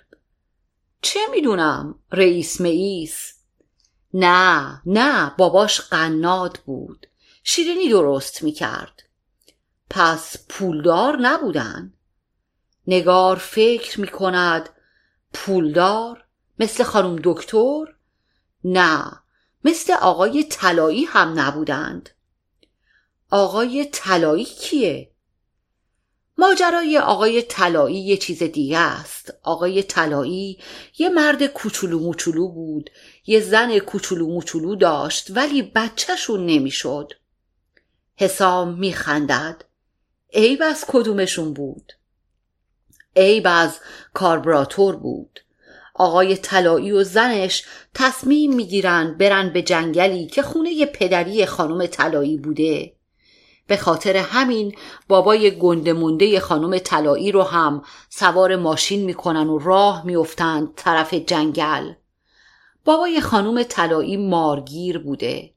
چه 1.02 1.20
می‌دونم؟ 1.30 1.98
رئیس 2.12 2.60
مئیس 2.60 3.34
نه 4.14 4.82
نه 4.86 5.34
باباش 5.38 5.80
قناد 5.80 6.60
بود. 6.66 7.06
شیرینی 7.44 7.88
درست 7.88 8.42
می‌کرد. 8.42 9.02
پس 9.90 10.36
پولدار 10.48 11.16
نبودن؟ 11.16 11.92
نگار 12.86 13.36
فکر 13.36 14.00
می 14.00 14.08
کند 14.08 14.68
پولدار؟ 15.34 16.24
مثل 16.58 16.84
خانم 16.84 17.20
دکتر؟ 17.24 17.84
نه 18.64 19.12
مثل 19.64 19.92
آقای 19.92 20.44
طلایی 20.44 21.04
هم 21.04 21.40
نبودند. 21.40 22.10
آقای 23.30 23.88
طلایی 23.92 24.44
کیه؟ 24.44 25.10
ماجرای 26.38 26.98
آقای 26.98 27.42
طلایی 27.42 28.00
یه 28.00 28.16
چیز 28.16 28.42
دیگه 28.42 28.78
است. 28.78 29.34
آقای 29.42 29.82
طلایی 29.82 30.58
یه 30.98 31.08
مرد 31.08 31.46
کوچولو 31.46 31.98
موچولو 31.98 32.48
بود. 32.48 32.90
یه 33.26 33.40
زن 33.40 33.78
کوچولو 33.78 34.26
موچولو 34.26 34.76
داشت 34.76 35.30
ولی 35.30 35.62
بچهشون 35.62 36.46
نمی‌شد. 36.46 37.12
حسام 38.16 38.78
میخندد. 38.78 39.64
عیب 40.34 40.62
از 40.62 40.84
کدومشون 40.88 41.52
بود؟ 41.52 41.92
عیب 43.16 43.46
از 43.46 43.78
کاربراتور 44.14 44.96
بود. 44.96 45.40
آقای 45.94 46.36
طلایی 46.36 46.92
و 46.92 47.04
زنش 47.04 47.64
تصمیم 47.94 48.54
می‌گیرن 48.54 49.18
برن 49.18 49.52
به 49.52 49.62
جنگلی 49.62 50.26
که 50.26 50.42
خونه 50.42 50.86
پدری 50.86 51.46
خانم 51.46 51.86
طلایی 51.86 52.36
بوده. 52.36 52.97
به 53.68 53.76
خاطر 53.76 54.16
همین 54.16 54.74
بابای 55.08 55.50
گنده 55.58 55.92
مونده 55.92 56.40
خانم 56.40 56.78
طلایی 56.78 57.32
رو 57.32 57.42
هم 57.42 57.82
سوار 58.10 58.56
ماشین 58.56 59.04
می‌کنن 59.04 59.48
و 59.48 59.58
راه 59.58 60.06
میافتند 60.06 60.74
طرف 60.76 61.14
جنگل. 61.14 61.92
بابای 62.84 63.20
خانم 63.20 63.62
طلایی 63.62 64.16
مارگیر 64.16 64.98
بوده. 64.98 65.54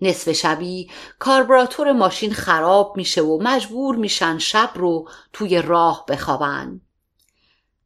نصف 0.00 0.32
شبی 0.32 0.90
کاربراتور 1.18 1.92
ماشین 1.92 2.32
خراب 2.32 2.96
میشه 2.96 3.22
و 3.22 3.42
مجبور 3.42 3.96
میشن 3.96 4.38
شب 4.38 4.70
رو 4.74 5.08
توی 5.32 5.62
راه 5.62 6.04
بخوابن. 6.08 6.80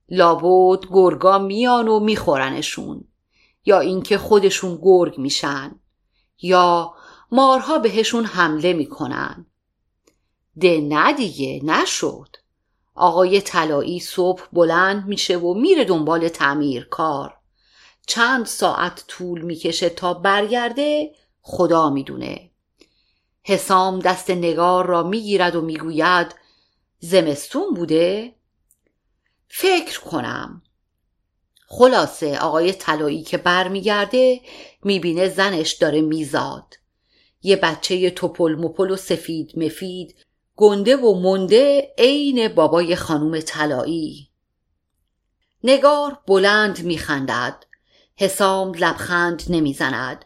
لابد 0.09 0.85
گرگا 0.93 1.39
میان 1.39 1.89
و 1.89 2.01
میخورنشون 2.01 3.05
یا 3.65 3.81
اینکه 3.81 4.19
خودشون 4.19 4.79
گرگ 4.83 5.19
میشن 5.19 5.81
یا 6.43 6.95
مارها 7.33 7.79
بهشون 7.79 8.25
حمله 8.25 8.73
می‌کنن. 8.73 9.47
ده 10.61 10.81
نه 10.81 11.13
دیگه 11.13 11.61
نشد. 11.65 12.37
آقای 12.95 13.41
طلایی 13.41 14.01
صبح 14.01 14.43
بلند 14.53 15.07
میشه 15.07 15.37
و 15.37 15.55
میره 15.55 15.85
دنبال 15.85 16.29
تعمیر 16.29 16.85
کار. 16.85 17.37
چند 18.07 18.47
ساعت 18.47 19.05
طول 19.09 19.41
می‌کشه 19.41 19.89
تا 19.89 20.15
برگرده 20.15 21.15
خدا 21.41 21.91
می‌دونه. 21.91 22.51
حسام 23.43 23.99
دست 23.99 24.31
نگار 24.31 24.87
را 24.87 25.03
می‌گیرد 25.03 25.57
و 25.57 25.61
می‌گوید 25.61 26.35
زمستون 26.99 27.75
بوده؟ 27.75 28.35
فکر 29.49 30.01
کنم. 30.01 30.63
خلاصه 31.67 32.39
آقای 32.39 32.73
طلایی 32.73 33.23
که 33.23 33.37
برمیگرده 33.37 34.41
می‌بینه 34.85 35.29
زنش 35.29 35.73
داره 35.73 36.01
میزاد. 36.01 36.75
یه 37.43 37.57
بچه 37.57 38.11
توپل 38.11 38.55
مپل 38.55 38.91
و 38.91 38.97
سفید 38.97 39.59
مفید 39.59 40.17
گنده 40.61 40.97
و 40.97 41.15
منده 41.15 41.95
عین 41.99 42.49
بابای 42.49 42.97
خانوم 42.97 43.41
طلایی. 43.41 44.31
نگار 45.65 46.19
بلند 46.27 46.83
میخندد 46.83 47.65
حسام 48.17 48.75
لبخند 48.75 49.43
نمی‌زند 49.49 50.25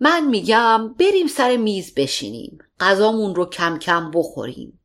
من 0.00 0.26
میگم 0.26 0.94
بریم 0.98 1.26
سر 1.26 1.56
میز 1.56 1.94
بشینیم 1.94 2.58
غذامون 2.80 3.34
رو 3.34 3.46
کم 3.46 3.78
کم 3.78 4.10
بخوریم. 4.10 4.80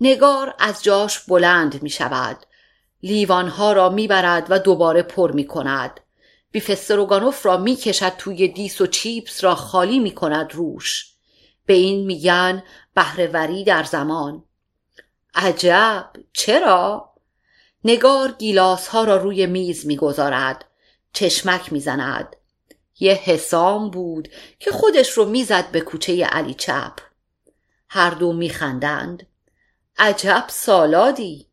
نگار 0.00 0.54
از 0.58 0.82
جاش 0.82 1.18
بلند 1.18 1.82
می 1.82 1.90
شود 1.90 2.46
لیوانها 3.02 3.72
را 3.72 3.88
می‌برد 3.88 4.46
و 4.50 4.58
دوباره 4.58 5.02
پر 5.02 5.32
می 5.32 5.46
کند. 5.46 6.00
را 7.44 7.56
می 7.56 7.76
کشد 7.76 8.12
توی 8.18 8.48
دیس 8.48 8.80
و 8.80 8.86
چیپس 8.86 9.44
را 9.44 9.54
خالی 9.54 9.98
می 9.98 10.14
کند 10.14 10.54
روش. 10.54 11.09
به 11.70 11.76
این 11.76 12.06
میگن 12.06 12.62
بهرهوری 12.94 13.64
در 13.64 13.84
زمان. 13.84 14.44
عجب! 15.34 16.10
چرا؟ 16.32 17.14
نگار 17.84 18.32
گیلاس 18.32 18.88
ها 18.88 19.04
را 19.04 19.16
روی 19.16 19.46
میز 19.46 19.86
می‌گذارد 19.86 20.64
چشمک 21.12 21.72
می‌زند. 21.72 22.36
یه 23.00 23.12
حسام 23.12 23.90
بود 23.90 24.28
که 24.58 24.70
خودش 24.70 25.10
رو 25.10 25.24
می‌زد 25.24 25.70
به 25.70 25.80
کوچه 25.80 26.24
علی 26.24 26.54
چپ. 26.54 26.92
هر 27.88 28.10
دو 28.10 28.32
میخندند. 28.32 29.26
عجب 29.98 30.44
سالادی. 30.48 31.46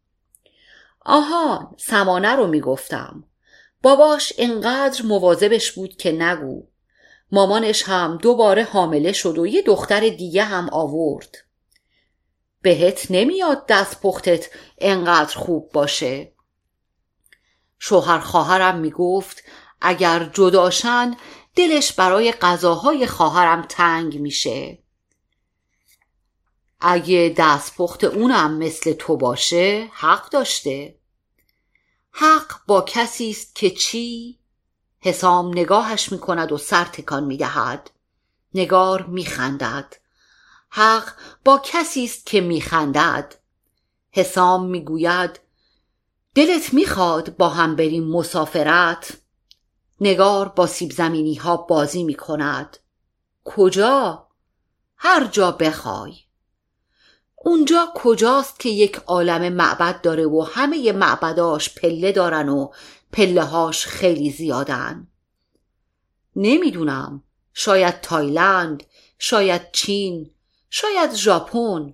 آها 0.99 1.75
سمانه 1.79 2.35
رو 2.35 2.47
می‌گفتم. 2.47 3.23
باباش 3.81 4.33
انقدر 4.37 5.01
مواظبش 5.05 5.71
بود 5.71 5.97
که 5.97 6.11
نگو. 6.11 6.67
مامانش 7.31 7.83
هم 7.83 8.17
دوباره 8.17 8.63
حامله 8.63 9.11
شد 9.11 9.37
و 9.37 9.47
یه 9.47 9.61
دختر 9.61 10.09
دیگه 10.09 10.43
هم 10.43 10.69
آورد. 10.69 11.37
بهت 12.61 13.07
نمیاد 13.09 13.65
دست 13.67 14.01
پختت 14.01 14.49
انقدر 14.77 15.35
خوب 15.35 15.71
باشه. 15.71 16.33
شوهر 17.79 18.19
خواهرم 18.19 18.79
می‌گفت 18.79 19.43
اگر 19.81 20.29
جداشن 20.33 21.17
دلش 21.55 21.93
برای 21.93 22.31
غذاهای 22.31 23.07
خواهرم 23.07 23.61
تنگ 23.61 24.19
میشه. 24.19 24.79
اگه 26.81 27.35
دستپخت 27.37 28.03
اونم 28.03 28.57
مثل 28.57 28.93
تو 28.93 29.17
باشه 29.17 29.89
حق 29.93 30.29
داشته. 30.29 30.99
حق 32.11 32.59
با 32.67 32.81
کسی 32.81 33.29
است 33.29 33.55
که 33.55 33.69
چی؟ 33.69 34.39
حسام 34.99 35.49
نگاهش 35.49 36.11
می‌کند 36.11 36.51
و 36.51 36.57
سر 36.57 36.83
تکان 36.83 37.23
می‌دهد. 37.23 37.91
نگار 38.53 39.03
میخندد. 39.03 39.95
حق 40.69 41.09
با 41.45 41.61
کسی 41.63 42.03
است 42.05 42.25
که 42.25 42.41
میخندد. 42.41 43.35
حسام 44.11 44.65
می‌گوید 44.65 45.39
دلت 46.35 46.73
می‌خواد 46.73 47.37
با 47.37 47.49
هم 47.49 47.75
بریم 47.75 48.07
مسافرت. 48.07 49.17
نگار 50.01 50.49
با 50.49 50.67
سیب 50.67 50.91
زمینی 50.91 51.35
ها 51.35 51.57
بازی 51.57 52.03
می‌کند. 52.03 52.77
کجا؟ 53.43 54.27
هر 54.97 55.27
جا 55.27 55.51
بخوای. 55.51 56.13
اونجا 57.35 57.87
کجاست 57.95 58.59
که 58.59 58.69
یک 58.69 58.95
عالم 58.95 59.53
معبد 59.53 60.01
داره 60.01 60.25
و 60.25 60.41
همه 60.41 60.91
معبداش 60.91 61.75
پله 61.75 62.11
دارن 62.11 62.49
و 62.49 62.69
پله 63.11 63.43
هاش 63.43 63.85
خیلی 63.85 64.31
زیادن. 64.31 65.07
نمی‌دونم. 66.35 67.23
شاید 67.53 68.01
تایلند 68.01 68.83
شاید 69.19 69.71
چین 69.71 70.31
شاید 70.69 71.13
ژاپن. 71.13 71.93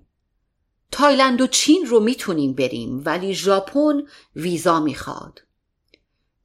تایلند 0.90 1.40
و 1.40 1.46
چین 1.46 1.86
رو 1.86 2.00
می‌تونیم 2.00 2.52
بریم 2.52 3.02
ولی 3.04 3.34
ژاپن 3.34 4.02
ویزا 4.36 4.80
می‌خواد. 4.80 5.42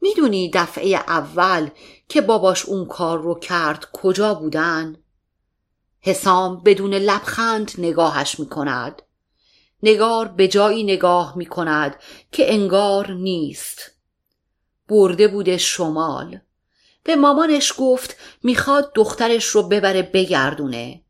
می‌دونی 0.02 0.52
دفعه 0.54 0.88
اول 0.88 1.70
که 2.10 2.22
باباش 2.22 2.66
اون 2.66 2.86
کار 2.86 3.22
رو 3.22 3.40
کرد 3.40 3.88
کجا 3.94 4.34
بودن؟ 4.34 4.96
حسام 6.02 6.64
بدون 6.64 6.94
لبخند 6.94 7.72
نگاهش 7.78 8.40
می‌کند. 8.40 9.02
نگار 9.84 10.28
به 10.28 10.48
جایی 10.48 10.84
نگاه 10.84 11.38
می‌کند 11.38 11.96
که 12.32 12.54
انگار 12.54 13.12
نیست. 13.12 13.92
برده 14.90 15.28
بوده 15.28 15.58
شمال 15.58 16.40
به 17.04 17.16
مامانش 17.16 17.74
گفت 17.78 18.16
می‌خواد 18.44 18.92
دخترش 18.96 19.46
رو 19.46 19.64
ببره 19.64 20.02
بگردونه 20.02 21.04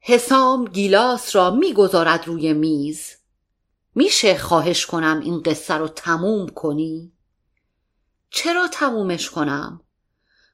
حسام 0.00 0.64
گیلاس 0.64 1.36
را 1.36 1.50
می‌گذارد 1.50 2.26
روی 2.26 2.52
میز 2.52 3.18
میشه 3.94 4.38
خواهش 4.38 4.86
کنم 4.86 5.20
این 5.24 5.42
قصه 5.42 5.74
رو 5.74 5.88
تموم 5.88 6.48
کنی؟ 6.48 7.12
چرا 8.30 8.68
تمومش 8.68 9.30
کنم؟ 9.30 9.80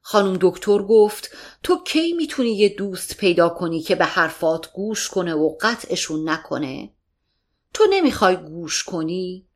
خانم 0.03 0.39
دکتر 0.41 0.79
گفت 0.79 1.31
تو 1.63 1.85
کی 1.85 2.13
می‌تونی 2.13 2.51
یه 2.51 2.69
دوست 2.69 3.17
پیدا 3.17 3.49
کنی 3.49 3.81
که 3.81 3.95
به 3.95 4.05
حرفات 4.05 4.73
گوش 4.73 5.09
کنه 5.09 5.35
و 5.35 5.57
قطعشون 5.61 6.29
نکنه؟ 6.29 6.91
تو 7.75 7.85
نمی‌خوای 7.91 8.37
گوش 8.37 8.83
کنی؟ 8.83 9.47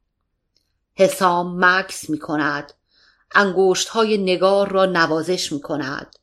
حسام 0.99 1.65
مکس 1.65 2.11
می‌کند. 2.11 2.73
انگشت 3.35 3.89
های 3.89 4.19
نگار 4.19 4.69
را 4.69 4.87
نوازش 4.87 5.53
می‌کند. 5.53 6.17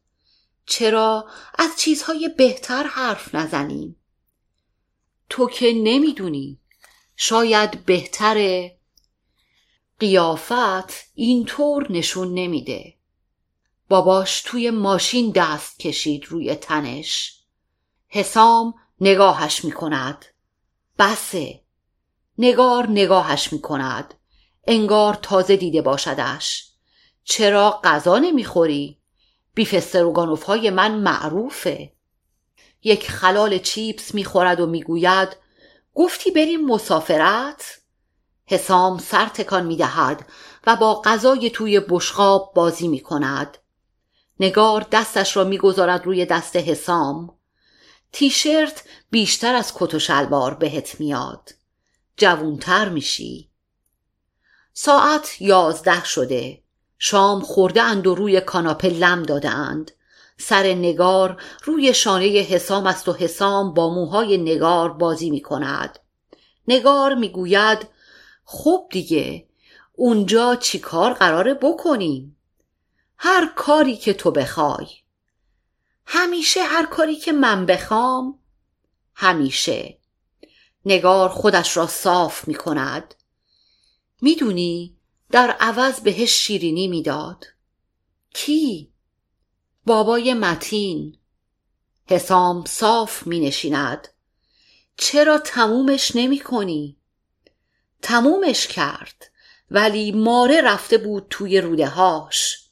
چرا؟ 0.66 1.30
از 1.58 1.70
چیزهای 1.78 2.30
بهتر 2.38 2.84
حرف 2.84 3.36
نزنیم؟ 3.36 3.96
تو 5.30 5.50
که 5.50 5.74
نمی‌دونی. 5.74 6.60
شاید 7.16 7.86
بهتره. 7.86 8.78
قیافت 10.00 10.94
اینطور 11.14 11.92
نشون 11.92 12.34
نمیده. 12.34 12.94
باباش 13.90 14.42
توی 14.42 14.70
ماشین 14.70 15.32
دست 15.32 15.80
کشید 15.80 16.26
روی 16.26 16.56
تنش. 16.56 17.40
حسام 18.08 18.74
نگاهش 19.02 19.66
می‌کند. 19.66 20.26
بسه. 21.00 21.62
نگار 22.38 22.88
نگاهش 22.90 23.54
می‌کند. 23.54 24.14
انگار 24.68 25.14
تازه 25.22 25.56
دیده 25.56 25.82
باشدش 25.82 26.72
چرا 27.24 27.82
غذا 27.84 28.18
نمی‌خوری؟ 28.18 28.98
بیف 29.54 29.74
استروگانوف 29.74 30.44
های 30.44 30.70
من 30.70 30.92
معروفه 30.92 31.92
یک 32.84 33.12
خلال 33.12 33.58
چیپس 33.58 34.16
می‌خورد 34.16 34.60
و 34.60 34.66
می‌گوید 34.66 35.38
گفتی 35.94 36.32
بریم 36.32 36.66
مسافرت؟ 36.66 37.80
حسام 38.46 38.98
سر 38.98 39.26
تکان 39.26 39.66
می 39.66 39.78
دهد 39.78 40.26
و 40.68 40.76
با 40.76 41.02
غذای 41.02 41.50
توی 41.50 41.80
بشقاب 41.80 42.54
بازی 42.56 42.88
می 42.88 43.00
کند. 43.00 43.58
نگار 44.40 44.86
دستش 44.92 45.38
را 45.38 45.44
می‌گذارد 45.44 46.06
روی 46.06 46.26
دست 46.26 46.56
حسام 46.56 47.38
تیشرت 48.12 48.84
بیشتر 49.12 49.56
از 49.56 49.74
کت 49.76 49.94
و 49.94 50.00
شلوار 50.00 50.54
بهت 50.54 51.00
میاد 51.00 51.50
جوونتر 52.18 52.90
میشی 52.90 53.50
ساعت 54.78 55.42
یازده 55.42 56.06
شده. 56.06 56.62
شام 56.98 57.42
خورده 57.42 57.82
اند 57.82 58.08
و 58.08 58.16
روی 58.16 58.42
کاناپه 58.42 58.88
لم 58.88 59.24
داده 59.24 59.50
اند 59.50 59.92
سر 60.38 60.64
نگار 60.64 61.42
روی 61.64 61.94
شانه 61.94 62.26
حسام 62.26 62.88
است 62.88 63.10
و 63.10 63.14
حسام 63.14 63.74
با 63.74 63.94
موهای 63.94 64.38
نگار 64.38 64.94
بازی 64.94 65.30
می 65.30 65.42
کند. 65.42 66.00
نگار 66.68 67.16
می‌گوید 67.16 67.88
خب 68.46 68.88
دیگه 68.92 69.48
اونجا 69.94 70.56
چی 70.56 70.80
کار 70.80 71.14
قراره 71.14 71.54
بکنیم؟ 71.54 72.38
هر 73.18 73.54
کاری 73.56 73.98
که 73.98 74.14
تو 74.14 74.32
بخوای. 74.32 74.88
همیشه 76.06 76.64
هر 76.64 76.86
کاری 76.86 77.16
که 77.16 77.32
من 77.32 77.66
بخوام؟ 77.66 78.40
همیشه. 79.14 79.98
نگار 80.86 81.30
خودش 81.30 81.78
را 81.78 81.88
صاف 81.88 82.48
می 82.48 82.56
کند. 82.56 83.16
می‌دونی؟ 84.26 84.98
در 85.32 85.52
عوض 85.60 86.00
بهش 86.00 86.32
شیرینی 86.32 86.88
می‌داد. 86.88 87.46
کی؟ 88.34 88.92
بابای 89.86 90.34
متین. 90.34 91.18
حسام 92.10 92.66
صاف 92.66 93.28
می 93.28 93.40
نشیند 93.40 94.08
چرا 94.98 95.38
تمومش 95.38 96.16
نمی 96.16 96.40
کنی؟ 96.40 96.98
تمومش 98.02 98.68
کرد 98.68 99.32
ولی 99.72 100.12
ماره 100.12 100.62
رفته 100.62 100.98
بود 100.98 101.28
توی 101.30 101.62
روده 101.62 101.88
هاش 101.88 102.70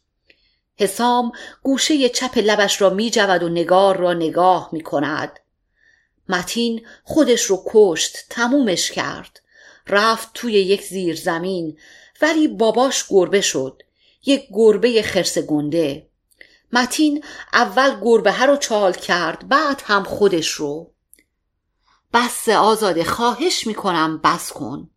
حسام 0.75 1.31
گوشه 1.63 2.09
چپ 2.09 2.37
لبش 2.37 2.81
را 2.81 2.89
می 2.89 3.11
جود 3.11 3.43
و 3.43 3.49
نگار 3.49 3.97
را 3.97 4.13
نگاه 4.13 4.69
می 4.71 4.81
کند 4.81 5.39
متین 6.29 6.87
خودش 7.03 7.43
رو 7.43 7.63
کشت 7.67 8.17
تمومش 8.29 8.91
کرد. 8.91 9.42
رفت 9.87 10.29
توی 10.33 10.53
یک 10.53 10.81
زیر 10.81 11.15
زمین 11.15 11.77
ولی 12.21 12.47
باباش 12.47 13.05
گربه 13.09 13.41
شد 13.41 13.83
یک 14.25 14.47
گربه 14.51 15.01
خرس 15.01 15.37
گنده. 15.37 16.09
متین 16.73 17.23
اول 17.53 17.99
گربه 18.01 18.43
رو 18.43 18.57
چال 18.57 18.93
کرد 18.93 19.47
بعد 19.47 19.81
هم 19.85 20.03
خودش 20.03 20.49
رو. 20.49 20.91
بس 22.13 22.49
آزاده 22.49 23.03
خواهش 23.03 23.67
می‌کنم 23.67 24.17
بس 24.17 24.51
کن. 24.51 24.89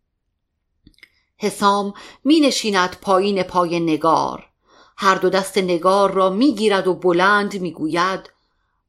حسام 1.37 1.93
می 2.23 2.39
نشیند 2.39 2.97
پایین 3.01 3.43
پای 3.43 3.79
نگار. 3.79 4.49
هر 4.97 5.15
دو 5.15 5.29
دست 5.29 5.57
نگار 5.57 6.11
را 6.11 6.29
می 6.29 6.55
گیرد 6.55 6.87
و 6.87 6.93
بلند 6.93 7.61
می 7.61 7.71
گوید 7.71 8.29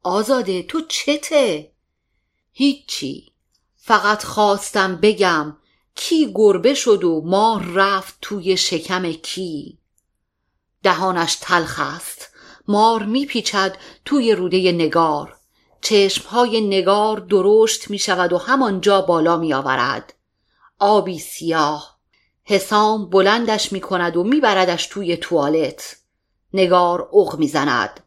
آزاده 0.03 0.63
تو 0.63 0.81
چته؟ 0.89 1.73
هیچی 2.53 3.33
فقط 3.77 4.25
خواستم 4.25 4.97
بگم 4.97 5.57
کی 6.01 6.33
گربه 6.35 6.75
شد 6.75 7.05
و 7.05 7.23
مار 7.25 7.65
رفت 7.75 8.19
توی 8.23 8.57
شکم 8.57 9.13
کی؟ 9.13 9.79
دهانش 10.83 11.37
تلخ 11.41 11.81
است 11.97 12.29
مار 12.69 13.03
میپیچد 13.03 13.77
توی 14.05 14.33
روده 14.33 14.73
نگار. 14.73 15.37
چشمهای 15.81 16.61
نگار 16.61 17.21
درشت 17.21 17.91
می 17.91 17.99
شود 17.99 18.33
و 18.33 18.39
همانجا 18.39 19.01
بالا 19.01 19.37
می 19.37 19.55
آورد 19.55 20.15
آبی 20.79 21.19
سیاه. 21.19 21.99
حسام 22.45 23.11
بلندش 23.11 23.73
می 23.73 23.81
کند 23.81 24.17
و 24.17 24.25
میبردش 24.25 24.87
توی 24.87 25.17
توالت. 25.17 25.97
نگار 26.53 27.09
اغ 27.13 27.39
می‌زند. 27.39 28.01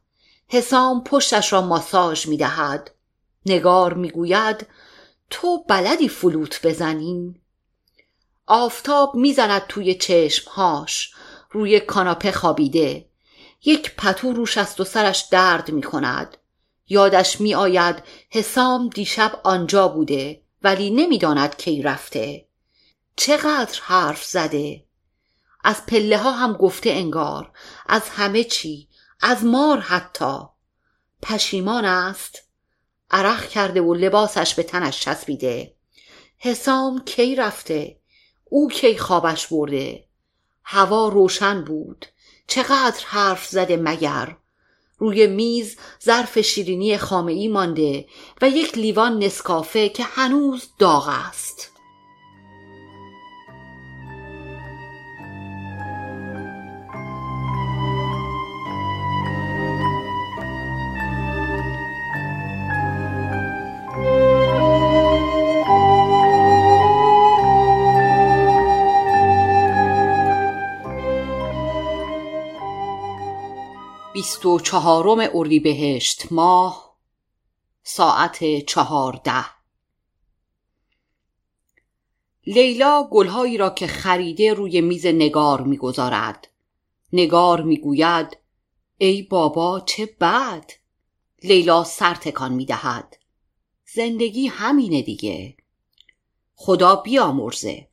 حسام 0.48 1.04
پشتش 1.04 1.54
را 1.54 1.62
ماساژ 1.62 2.28
می‌دهد. 2.28 2.92
نگار 3.46 3.94
می‌گوید 3.94 4.68
تو 5.30 5.64
بلدی 5.64 6.10
فلوت 6.10 6.60
بزنی؟ 6.64 7.41
آفتاب 8.54 9.16
می‌زند 9.16 9.68
توی 9.68 9.95
چشمهاش. 9.95 11.14
روی 11.52 11.80
کاناپه 11.80 12.32
خوابیده. 12.32 13.10
یک 13.66 13.95
پتو 13.95 14.34
روش 14.34 14.58
است 14.58 14.80
و 14.80 14.84
سرش 14.84 15.22
درد 15.32 15.72
می 15.72 15.82
کند 15.82 16.38
یادش 16.88 17.41
می 17.41 17.56
آید 17.56 18.04
حسام 18.30 18.89
دیشب 18.89 19.39
آنجا 19.43 19.88
بوده 19.88 20.41
ولی 20.64 20.89
نمی‌داند 20.89 21.58
کی 21.58 21.82
رفته. 21.82 22.47
چقدر 23.16 23.80
حرف 23.82 24.26
زده. 24.26 24.86
از 25.64 25.86
پله 25.86 26.18
ها 26.18 26.32
هم 26.32 26.54
گفته 26.54 26.89
انگار. 26.89 27.52
از 27.88 28.10
همه 28.10 28.43
چی. 28.43 28.88
از 29.22 29.45
مار 29.45 29.80
حتی. 29.80 30.38
پشیمان 31.22 31.86
است. 31.86 32.43
عرق 33.12 33.47
کرده 33.47 33.82
و 33.82 33.93
لباسش 33.93 34.56
به 34.56 34.64
تنش 34.64 34.99
چسبیده. 34.99 35.76
حسام 36.38 37.04
کی 37.06 37.36
رفته؟ 37.36 38.01
او 38.54 38.68
کی 38.68 38.97
خوابش 38.97 39.47
برده. 39.47 40.04
هوا 40.64 41.10
روشن 41.10 41.64
بود. 41.64 42.06
چقدر 42.47 43.04
حرف 43.06 43.47
زده 43.47 43.78
مگر. 43.78 44.38
روی 44.97 45.28
میز 45.28 45.78
ظرف 46.04 46.39
شیرینی 46.39 46.97
خامه 46.97 47.32
ای 47.32 47.47
مانده 47.47 48.06
و 48.41 48.49
یک 48.49 48.78
لیوان 48.78 49.20
نسکافه 49.24 49.89
که 49.89 50.04
هنوز 50.04 50.70
داغ 50.80 51.08
است. 51.08 51.70
بیست 74.22 74.45
و 74.45 74.59
چهارم 74.59 75.30
اردیبهشت 75.34 76.32
ماه 76.32 76.97
ساعت 77.84 78.65
چهارده. 78.65 79.45
لیلا 82.47 83.07
گلهایی 83.11 83.57
را 83.57 83.69
که 83.69 83.88
خریده 83.88 84.53
روی 84.53 84.82
میز 84.82 85.05
نگار 85.05 85.61
می‌گذارد. 85.61 86.47
نگار 87.13 87.61
می‌گوید 87.61 88.38
ای 88.97 89.22
بابا 89.22 89.80
چه 89.80 90.05
بد! 90.05 90.72
لیلا 91.43 91.84
سر 91.84 92.15
تکان 92.15 92.53
می‌دهد. 92.53 93.17
زندگی 93.86 94.47
همینه 94.47 95.01
دیگه. 95.01 95.57
خدا 96.55 96.95
بیامرزه. 96.95 97.88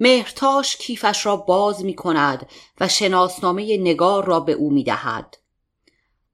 مهرتاش 0.00 0.76
کیفش 0.76 1.26
را 1.26 1.36
باز 1.36 1.84
می 1.84 1.94
کند 1.94 2.48
و 2.80 2.88
شناسنامه 2.88 3.76
نگار 3.76 4.24
را 4.24 4.40
به 4.40 4.52
او 4.52 4.70
می 4.70 4.84
دهد. 4.84 5.36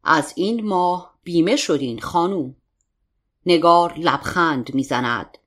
از 0.05 0.33
این 0.37 0.67
ماه 0.67 1.14
بیمه 1.23 1.57
شدین 1.57 2.01
خانوم. 2.01 2.57
نگار 3.47 3.99
لبخند 3.99 4.75
می‌زند. 4.75 5.39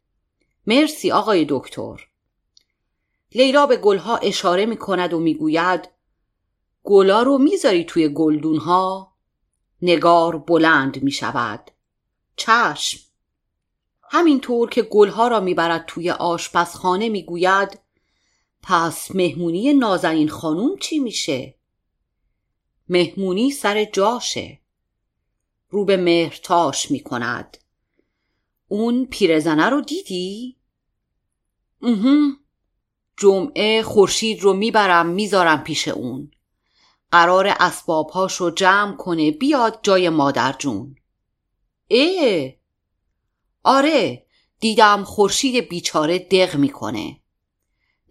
مرسی 0.67 1.11
آقای 1.11 1.45
دکتر. 1.49 2.07
لیلا 3.35 3.65
به 3.65 3.77
گلها 3.77 4.17
اشاره 4.17 4.65
می 4.65 4.77
کند 4.77 5.13
و 5.13 5.19
می‌گوید 5.19 5.89
گلا 6.83 7.23
رو 7.23 7.37
می‌ذاری 7.37 7.83
توی 7.83 8.09
گلدونها؟ 8.09 9.13
نگار 9.81 10.37
بلند 10.37 11.03
می 11.03 11.11
شود. 11.11 11.71
چشم. 12.35 12.99
همینطور 14.11 14.69
که 14.69 14.81
گلها 14.81 15.27
را 15.27 15.39
می‌برد 15.39 15.85
توی 15.87 16.11
آشپزخانه 16.11 17.09
می‌گوید 17.09 17.79
پس 18.61 19.15
مهمونی 19.15 19.73
نازنین 19.73 20.29
خانوم 20.29 20.77
چی 20.77 20.99
میشه؟ 20.99 21.55
مهمونی 22.89 23.51
سر 23.51 23.85
جاشه. 23.85 24.59
رو 25.69 25.85
به 25.85 25.97
مهرتاش 25.97 26.91
می‌کند. 26.91 27.57
اون 28.67 29.05
پیرزنه 29.05 29.65
رو 29.69 29.81
دیدی؟ 29.81 30.55
اهم 31.81 32.39
جمعه 33.17 33.83
خورشید 33.83 34.41
رو 34.41 34.53
می‌برم 34.53 35.05
می‌ذارم 35.05 35.63
پیش 35.63 35.87
اون. 35.87 36.31
قرار 37.11 37.47
اسبابهاش 37.59 38.35
رو 38.35 38.51
جمع 38.51 38.95
کنه 38.95 39.31
بیاد 39.31 39.79
جای 39.83 40.09
مادر 40.09 40.55
جون. 40.59 40.95
اه. 41.89 42.49
آره 43.63 44.25
دیدم 44.59 45.03
خورشید 45.03 45.69
بیچاره 45.69 46.19
دق 46.19 46.55
می‌کنه. 46.55 47.19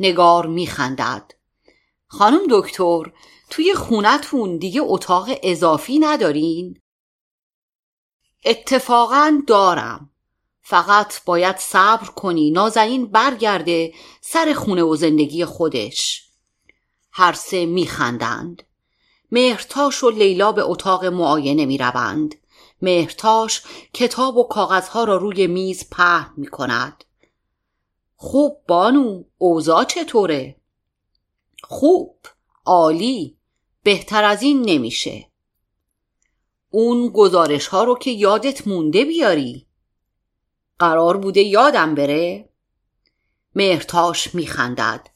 نگار 0.01 0.47
میخندد. 0.47 1.33
خانم 2.07 2.41
دکتر 2.51 3.03
توی 3.51 3.75
خونتون 3.75 4.57
دیگه 4.57 4.81
اتاق 4.85 5.29
اضافی 5.43 5.99
ندارین؟ 5.99 6.81
اتفاقا 8.45 9.43
دارم. 9.47 10.11
فقط 10.63 11.25
باید 11.25 11.57
صبر 11.57 12.07
کنی 12.07 12.51
نازنین 12.51 13.07
برگرده 13.07 13.95
سر 14.21 14.53
خونه 14.53 14.83
و 14.83 14.97
زندگی 14.97 15.45
خودش. 15.45 16.29
هر 17.13 17.33
سه 17.33 17.67
میخندند. 17.67 18.63
مهرتاش 19.33 20.05
و 20.05 20.11
لیلا 20.11 20.53
به 20.53 20.63
اتاق 20.63 21.05
معاینه 21.05 21.67
می‌روند. 21.67 22.35
مهرتاش 22.83 23.63
کتاب 23.95 24.37
و 24.37 24.43
کاغذها 24.43 25.05
را 25.05 25.17
روی 25.17 25.47
میز 25.47 25.91
پهن 25.91 26.33
می 26.37 26.47
کند 26.47 27.05
خوب 28.21 28.63
بانو 28.69 29.25
اوضاع 29.39 29.85
چطوره؟ 29.85 30.57
خوب 31.63 32.27
عالی 32.67 33.37
بهتر 33.83 34.25
از 34.25 34.43
این 34.43 34.63
نمیشه. 34.63 35.27
اون 36.71 37.09
گزارش 37.09 37.67
ها 37.67 37.85
رو 37.85 37.99
که 37.99 38.11
یادت 38.11 38.69
مونده 38.69 39.05
بیاری. 39.05 39.67
قرار 40.79 41.17
بوده 41.17 41.41
یادم 41.41 41.95
بره. 41.95 42.49
مهرتاش 43.55 44.35
میخندد. 44.35 45.09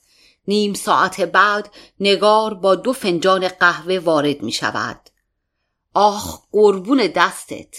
نیم 0.48 0.74
ساعت 0.74 1.20
بعد 1.20 1.74
نگار 2.00 2.54
با 2.54 2.74
دو 2.74 2.92
فنجان 2.92 3.48
قهوه 3.48 3.98
وارد 3.98 4.42
می 4.42 4.52
شود 4.52 5.10
آخ 5.94 6.42
قربون 6.52 7.06
دستت. 7.16 7.76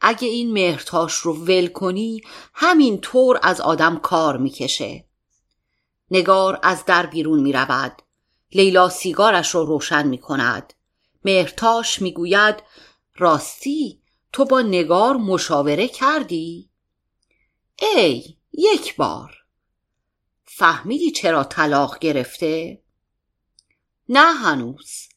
اگه 0.00 0.28
این 0.28 0.52
مهرتاش 0.52 1.14
رو 1.14 1.34
ول 1.34 1.66
کنی 1.66 2.20
همین 2.54 3.00
طور 3.00 3.40
از 3.42 3.60
آدم 3.60 3.98
کار 3.98 4.36
می‌کشه 4.36 5.04
نگار 6.10 6.60
از 6.62 6.84
در 6.84 7.06
بیرون 7.06 7.40
می 7.40 7.52
رود. 7.52 8.02
لیلا 8.52 8.88
سیگارش 8.88 9.54
رو 9.54 9.64
روشن 9.64 10.06
می 10.06 10.18
کند. 10.18 10.72
مهرتاش 11.24 12.02
می 12.02 12.12
گوید 12.12 12.62
راستی 13.16 14.02
تو 14.32 14.44
با 14.44 14.60
نگار 14.60 15.16
مشاوره 15.16 15.88
کردی؟ 15.88 16.70
ای 17.78 18.36
یک 18.52 18.96
بار 18.96 19.36
فهمیدی 20.44 21.10
چرا 21.10 21.44
طلاق 21.44 21.98
گرفته؟ 21.98 22.82
نه 24.08 24.32
هنوز 24.32 25.08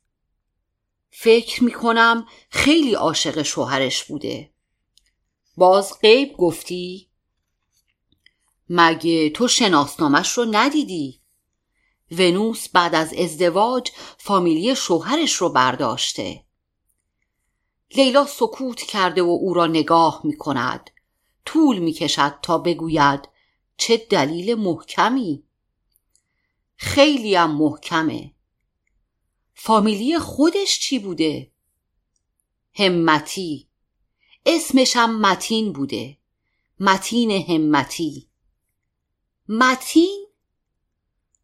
فکر 1.09 1.63
می 1.63 1.71
کنم 1.71 2.25
خیلی 2.49 2.93
عاشق 2.93 3.41
شوهرش 3.41 4.03
بوده 4.03 4.52
باز 5.57 5.99
غیب 6.01 6.37
گفتی؟ 6.37 7.09
مگه 8.69 9.29
تو 9.29 9.47
شناسنامش 9.47 10.31
رو 10.31 10.45
ندیدی؟ 10.51 11.21
ونوس 12.11 12.69
بعد 12.69 12.95
از 12.95 13.13
ازدواج 13.13 13.91
فامیلی 14.17 14.75
شوهرش 14.75 15.33
رو 15.33 15.49
برداشته 15.49 16.43
لیلا 17.95 18.25
سکوت 18.25 18.81
کرده 18.81 19.23
و 19.23 19.37
او 19.41 19.53
را 19.53 19.67
نگاه 19.67 20.21
می 20.23 20.37
کند 20.37 20.89
طول 21.45 21.79
می 21.79 21.93
کشد 21.93 22.39
تا 22.41 22.57
بگوید 22.57 23.29
چه 23.77 23.97
دلیل 23.97 24.55
محکمی 24.55 25.43
خیلی 26.75 27.37
محکمه 27.37 28.33
فامیلی 29.53 30.19
خودش 30.19 30.79
چی 30.79 30.99
بوده؟ 30.99 31.51
همتی 32.73 33.67
اسمشم 34.45 35.09
متین 35.09 35.73
بوده. 35.73 36.17
متین 36.79 37.31
همتی. 37.31 38.27
متین؟ 39.49 40.27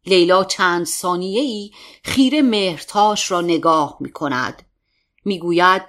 لیلا 0.06 0.44
چند 0.44 0.86
ثانیه 0.86 1.40
ای 1.40 1.70
خیر 2.04 2.42
مهرتاش 2.42 3.30
را 3.30 3.40
نگاه 3.40 3.96
می 4.00 4.12
کند 4.12 4.62
می 5.24 5.38
گوید 5.38 5.82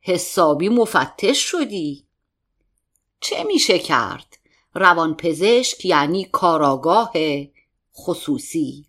حسابی 0.00 0.68
مفتش 0.68 1.38
شدی. 1.38 2.06
چه 3.20 3.44
میشه 3.44 3.78
کرد؟ 3.78 4.38
روان 4.74 5.14
پزشک 5.14 5.84
یعنی 5.84 6.24
کاراگاه 6.24 7.12
خصوصی. 7.96 8.86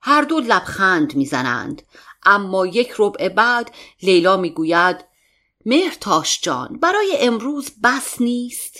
هر 0.00 0.22
دو 0.22 0.40
لبخند 0.40 1.16
می‌زنند. 1.16 1.82
اما 2.22 2.66
یک 2.66 2.92
ربع 2.98 3.28
بعد 3.28 3.74
لیلا 4.02 4.36
می‌گوید 4.36 5.09
مهرتاش 5.64 6.40
جان 6.40 6.78
برای 6.78 7.16
امروز 7.20 7.70
بس 7.82 8.20
نیست؟ 8.20 8.78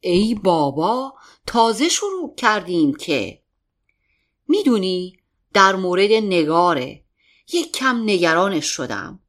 ای 0.00 0.34
بابا 0.34 1.14
تازه 1.46 1.88
شروع 1.88 2.34
کردیم 2.34 2.94
که. 2.94 3.42
می‌دونی 4.48 5.18
در 5.52 5.76
مورد 5.76 6.12
نگاره. 6.12 7.04
یک 7.52 7.72
کم 7.72 8.02
نگرانش 8.02 8.66
شدم. 8.66 9.20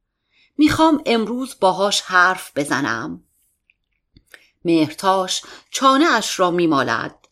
می‌خوام 0.57 1.03
امروز 1.05 1.55
باهاش 1.59 2.01
حرف 2.01 2.51
بزنم. 2.55 3.23
مهرتاش 4.65 5.41
چانه 5.71 6.05
اش 6.05 6.39
را 6.39 6.51
میمالد. 6.51 7.27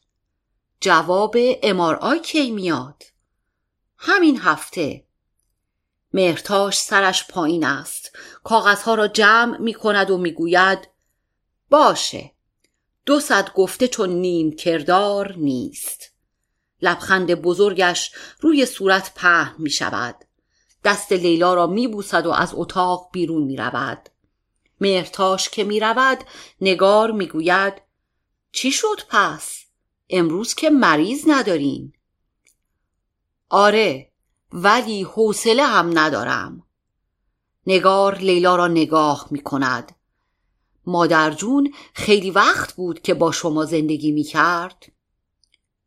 جواب 0.81 1.35
امار 1.63 2.19
کی 2.19 2.51
میاد؟ 2.51 3.03
همین 3.97 4.39
هفته. 4.39 5.05
مهرتاش 6.13 6.79
سرش 6.79 7.27
پایین 7.27 7.65
است. 7.65 8.11
کاغذها 8.45 8.95
را 8.95 9.07
جمع 9.07 9.57
می 9.57 9.73
کند 9.73 10.11
و 10.11 10.17
می‌گوید 10.17 10.87
باشه 11.69 12.31
دو 13.05 13.19
صد 13.19 13.53
گفته 13.53 13.87
چون 13.87 14.09
نیم 14.09 14.51
کردار 14.51 15.33
نیست. 15.37 16.11
لبخند 16.81 17.35
بزرگش 17.35 18.11
روی 18.39 18.65
صورت 18.65 19.11
پهن 19.15 19.55
می 19.57 19.69
شود 19.69 20.15
دست 20.83 21.11
لیلا 21.11 21.53
را 21.53 21.67
می 21.67 21.87
بوسد 21.87 22.25
و 22.25 22.31
از 22.31 22.51
اتاق 22.53 23.09
بیرون 23.11 23.43
می 23.43 23.57
رود 23.57 24.09
مهرتاش 24.81 25.49
که 25.49 25.63
می 25.63 25.79
رود 25.79 26.23
نگار 26.61 27.11
می 27.11 27.27
گوید 27.27 27.73
چی 28.51 28.71
شد 28.71 29.01
پس؟ 29.09 29.65
امروز 30.09 30.53
که 30.53 30.69
مریض 30.69 31.23
ندارین. 31.27 31.93
آره 33.49 34.11
ولی 34.53 35.03
حوصله 35.03 35.63
هم 35.63 35.99
ندارم. 35.99 36.64
نگار 37.67 38.17
لیلا 38.17 38.55
را 38.55 38.67
نگاه 38.67 39.27
می 39.31 39.43
کند 39.43 39.95
مادر 40.85 41.31
جون 41.31 41.73
خیلی 41.93 42.31
وقت 42.31 42.73
بود 42.73 43.01
که 43.01 43.13
با 43.13 43.31
شما 43.31 43.65
زندگی 43.65 44.11
می 44.11 44.23
کرد 44.23 44.91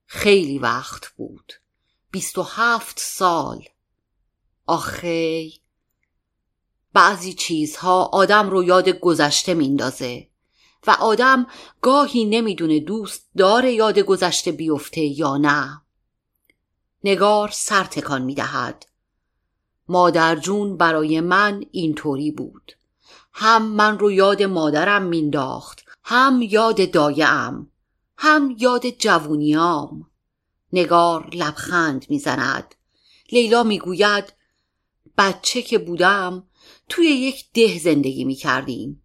خیلی 0.06 0.58
وقت 0.58 1.06
بود. 1.08 1.52
بیست 2.10 2.38
و 2.38 2.42
هفت 2.42 2.98
سال. 3.00 3.64
آخه 4.66 5.48
بعضی 6.92 7.34
چیزها 7.34 8.04
آدم 8.04 8.50
رو 8.50 8.64
یاد 8.64 8.88
گذشته 8.88 9.54
میندازه 9.54 10.28
و 10.86 10.90
آدم 10.90 11.46
گاهی 11.80 12.24
نمی‌دونه 12.24 12.80
دوست 12.80 13.28
داره 13.36 13.72
یاد 13.72 13.98
گذشته 13.98 14.52
بیفته 14.52 15.00
یا 15.00 15.36
نه. 15.36 15.82
نگار 17.04 17.50
سر 17.52 17.84
تکان 17.84 18.22
می‌دهد. 18.22 18.87
مادر 19.88 20.36
جون 20.36 20.76
برای 20.76 21.20
من 21.20 21.64
اینطوری 21.70 22.30
بود. 22.30 22.72
هم 23.32 23.62
من 23.62 23.98
رو 23.98 24.10
یاد 24.10 24.42
مادرم 24.42 25.02
مینداخت 25.02 25.84
هم 26.04 26.42
یاد 26.42 26.90
دایم 26.90 27.72
هم 28.18 28.56
یاد 28.58 28.90
جوونیام. 28.90 30.10
نگار 30.72 31.30
لبخند 31.34 32.06
می‌زند. 32.08 32.74
لیلا 33.32 33.62
می‌گوید 33.62 34.32
بچه 35.18 35.62
که 35.62 35.78
بودم 35.78 36.44
توی 36.88 37.06
یک 37.06 37.52
ده 37.54 37.78
زندگی 37.78 38.24
می‌کردیم. 38.24 39.02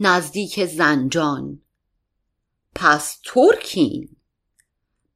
نزدیک 0.00 0.64
زنجان. 0.64 1.62
پس 2.74 3.20
ترکین؟ 3.24 4.16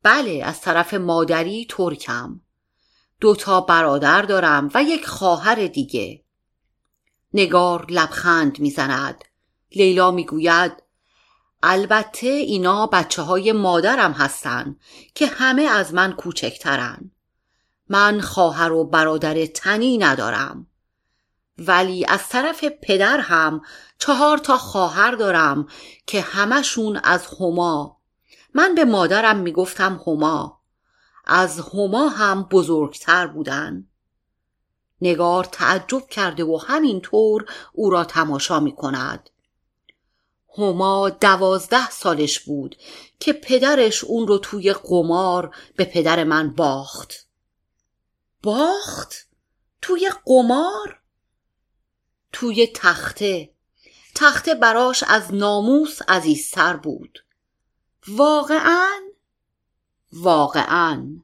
بله 0.03 0.43
از 0.45 0.61
طرف 0.61 0.95
مادری 0.95 1.67
ترکم. 1.71 2.41
دوتا 3.21 3.61
برادر 3.61 4.23
دارم 4.23 4.71
و 4.75 4.83
یک 4.83 5.07
خواهر 5.07 5.67
دیگه. 5.67 6.25
نگار 7.35 7.87
لبخند 7.89 8.61
می‌زند. 8.61 9.25
لیلا 9.73 10.11
می‌گوید 10.11 10.73
البته 11.63 12.27
اینا 12.27 12.87
بچه 12.87 13.23
های 13.23 13.53
مادرم 13.53 14.13
هستن 14.13 14.77
که 15.15 15.27
همه 15.27 15.63
از 15.63 15.95
من 15.95 16.13
کوچکترن. 16.13 17.11
من 17.89 18.21
خواهر 18.21 18.73
و 18.73 18.85
برادر 18.85 19.47
تنی 19.47 19.99
ندارم. 19.99 20.67
ولی 21.59 22.07
از 22.07 22.29
طرف 22.29 22.65
پدر 22.83 23.21
هم 23.21 23.61
چهار 23.99 24.39
تا 24.39 24.59
خواهر 24.59 25.11
دارم 25.11 25.67
که 26.07 26.21
همشون 26.21 27.01
از 27.05 27.27
هما. 27.41 28.01
من 28.55 28.75
به 28.75 28.85
مادرم 28.85 29.37
می‌گفتم 29.37 30.01
هما. 30.07 30.60
از 31.33 31.61
هما 31.61 32.09
هم 32.09 32.43
بزرگتر 32.43 33.27
بودن 33.27 33.87
نگار 35.01 35.45
تعجب 35.45 36.07
کرده 36.09 36.45
و 36.45 36.61
همینطور 36.67 37.45
او 37.73 37.91
را 37.91 38.05
تماشا 38.05 38.61
می 38.61 38.77
کند 38.77 39.31
هما 40.59 41.11
دوازده 41.11 41.91
سالش 41.91 42.41
بود 42.41 42.77
که 43.21 43.33
پدرش 43.33 44.05
اون 44.05 44.27
رو 44.27 44.39
توی 44.39 44.73
قمار 44.73 45.57
به 45.77 45.85
پدر 45.85 46.25
من 46.25 46.51
باخت 46.51 47.15
باخت؟ 48.43 49.15
توی 49.83 50.11
قمار؟ 50.27 51.01
توی 52.33 52.67
تخته 52.75 53.51
تخته 54.15 54.55
براش 54.55 55.05
از 55.09 55.35
ناموس 55.35 55.99
عزیزتر 56.09 56.77
بود 56.77 57.25
واقعا؟ 58.09 59.10
واقعا. 60.13 61.21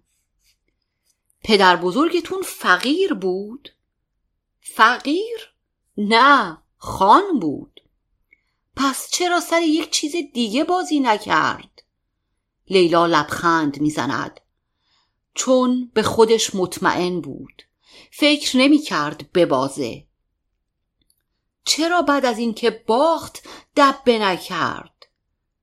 پدر 1.45 1.77
بزرگتون 1.77 2.43
فقیر 2.43 3.15
بود؟ 3.15 3.69
فقیر؟ 4.61 5.55
نه 5.97 6.59
خان 6.77 7.39
بود. 7.41 7.81
پس 8.77 9.09
چرا 9.11 9.41
سر 9.41 9.63
یک 9.63 9.91
چیز 9.91 10.13
دیگه 10.35 10.65
بازی 10.65 11.01
نکرد؟ 11.01 11.83
لیلا 12.69 13.07
لبخند 13.07 13.81
می‌زند. 13.81 14.41
چون 15.35 15.91
به 15.95 16.03
خودش 16.03 16.55
مطمئن 16.55 17.21
بود. 17.21 17.63
فکر 18.13 18.57
نمی 18.57 18.79
کرد 18.79 19.33
ببازه. 19.33 20.07
چرا 21.65 22.03
بعد 22.03 22.25
از 22.25 22.39
اینکه 22.39 22.71
باخت 22.71 23.43
دبه 23.77 24.19
نکرد؟ 24.19 25.07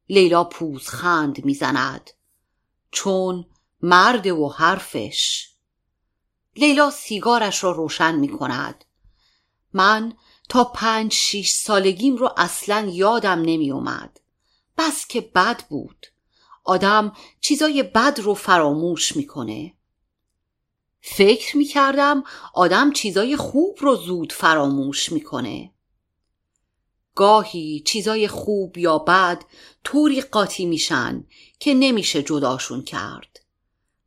لیلا 0.10 0.44
پوزخند 0.44 1.46
می‌زند. 1.46 2.10
چون 2.94 3.46
مرد 3.82 4.28
و 4.28 4.50
حرفش. 4.50 5.50
لیلا 6.56 6.91
سیگارش 6.91 7.64
را 7.64 7.72
روشن 7.72 8.16
می 8.16 8.28
کند 8.28 8.86
من 9.74 10.14
تا 10.50 10.64
پنج 10.64 11.14
شیش 11.14 11.52
سالگیم 11.52 12.16
رو 12.16 12.30
اصلا 12.38 12.89
یادم 12.91 13.41
نمی 13.41 13.72
اومد 13.72 14.20
بس 14.78 15.08
که 15.08 15.22
بد 15.22 15.68
بود. 15.70 16.06
آدم 16.64 17.16
چیزای 17.41 17.84
بد 17.84 18.20
رو 18.20 18.34
فراموش 18.34 19.16
می‌کنه. 19.16 19.74
فکر 21.02 21.58
می‌کردم 21.58 22.24
آدم 22.54 22.91
چیزای 22.91 23.38
خوب 23.38 23.78
رو 23.82 23.96
زود 23.96 24.34
فراموش 24.34 25.12
می‌کنه. 25.12 25.74
گاهی 27.16 27.84
چیزای 27.86 28.28
خوب 28.28 28.78
یا 28.78 28.98
بد 28.98 29.44
طوری 29.84 30.22
قاطی 30.22 30.66
میشن 30.66 31.24
که 31.64 31.74
نمیشه 31.74 32.24
جداشون 32.24 32.84
کرد. 32.84 33.39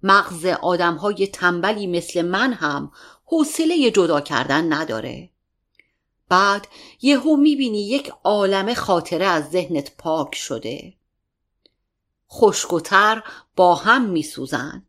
مغز 0.03 0.47
آدمهای 0.47 1.27
تنبلی 1.27 1.87
مثل 1.87 2.23
من 2.23 2.53
هم 2.53 2.93
حوصله 3.25 3.91
جدا 3.91 4.21
کردن 4.21 4.73
نداره. 4.73 5.31
بعد 6.29 6.69
یهو 7.03 7.37
می‌بینی 7.37 7.89
یک 7.89 8.13
عالم 8.25 8.75
خاطره 8.75 9.27
از 9.27 9.51
ذهنت 9.51 9.97
پاک 9.97 10.35
شده. 10.35 10.95
خشکتر 12.31 13.23
با 13.57 13.75
هم 13.75 14.05
میسوزن. 14.05 14.87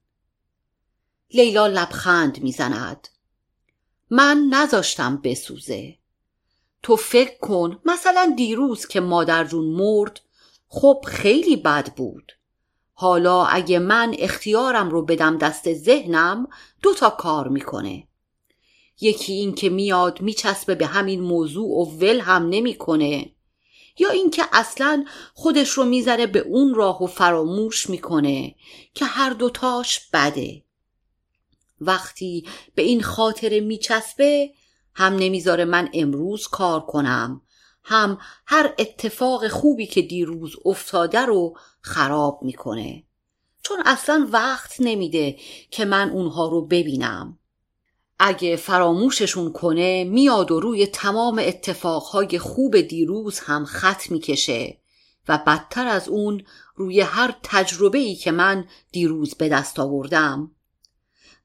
لیلا 1.31 1.67
لبخند 1.67 2.43
می‌زند. 2.43 3.07
من 4.09 4.47
نذاشتم 4.49 5.17
بسوزه. 5.17 5.97
تو 6.83 6.95
فکر 6.95 7.39
کن 7.39 7.79
مثلا 7.85 8.33
دیروز 8.37 8.87
که 8.87 8.99
مادر 8.99 9.43
جون 9.43 9.65
مرد 9.65 10.19
خب 10.67 11.05
خیلی 11.07 11.55
بد 11.55 11.93
بود. 11.95 12.36
حالا 12.99 13.45
اگه 13.45 13.79
من 13.79 14.15
اختیارم 14.19 14.89
رو 14.89 15.01
بدم 15.01 15.37
دست 15.37 15.73
ذهنم 15.73 16.47
دو 16.81 16.93
تا 16.93 17.09
کار 17.09 17.47
می‌کنه. 17.47 18.07
یکی 19.01 19.33
این 19.33 19.55
که 19.55 19.69
میاد 19.69 20.21
میچسبه 20.21 20.75
به 20.75 20.85
همین 20.85 21.21
موضوع 21.21 21.69
و 21.69 21.85
ول 21.85 22.19
هم 22.19 22.49
نمی‌کنه. 22.49 23.31
یا 23.99 24.09
اینکه 24.09 24.43
اصلا 24.53 25.05
خودش 25.33 25.69
رو 25.69 25.85
می‌ذاره 25.85 26.27
به 26.27 26.39
اون 26.39 26.73
راه 26.73 27.03
و 27.03 27.07
فراموش 27.07 27.89
می‌کنه 27.89 28.55
که 28.93 29.05
هر 29.05 29.29
دوتاش 29.29 29.99
بده. 30.13 30.63
وقتی 31.81 32.45
به 32.75 32.81
این 32.81 33.01
خاطره 33.01 33.59
میچسبه 33.59 34.51
هم 34.93 35.15
نمی‌ذاره 35.15 35.65
من 35.65 35.89
امروز 35.93 36.47
کار 36.47 36.79
کنم. 36.79 37.41
هم 37.89 38.17
هر 38.45 38.73
اتفاق 38.79 39.47
خوبی 39.47 39.85
که 39.85 40.01
دیروز 40.01 40.55
افتاده 40.65 41.19
رو 41.19 41.57
خراب 41.81 42.39
می‌کنه. 42.41 43.03
چون 43.63 43.77
اصلا 43.85 44.27
وقت 44.31 44.75
نمیده 44.79 45.37
که 45.71 45.85
من 45.85 46.09
اونها 46.09 46.47
رو 46.47 46.65
ببینم. 46.65 47.39
اگه 48.19 48.55
فراموششون 48.55 49.51
کنه 49.51 50.03
میاد 50.03 50.51
و 50.51 50.59
روی 50.59 50.87
تمام 50.87 51.41
اتفاقهای 51.43 52.39
خوب 52.39 52.81
دیروز 52.81 53.39
هم 53.39 53.65
خط 53.65 54.11
می‌کشه 54.11 54.77
و 55.27 55.37
بدتر 55.47 55.87
از 55.87 56.09
اون 56.09 56.43
روی 56.75 57.01
هر 57.01 57.35
تجربه 57.43 57.97
ای 57.97 58.15
که 58.15 58.31
من 58.31 58.65
دیروز 58.91 59.35
به 59.35 59.49
دست 59.49 59.79
آوردم. 59.79 60.51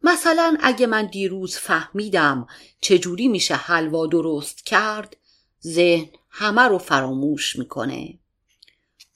مثلا 0.02 0.56
اگه 0.60 0.86
من 0.86 1.06
دیروز 1.06 1.56
فهمیدم 1.56 2.46
چجوری 2.80 3.28
میشه 3.28 3.54
حلوا 3.54 4.06
درست 4.06 4.66
کرد 4.66 5.16
ذهن 5.66 6.08
همه 6.34 6.62
رو 6.62 6.78
فراموش 6.78 7.56
می‌کنه. 7.56 8.18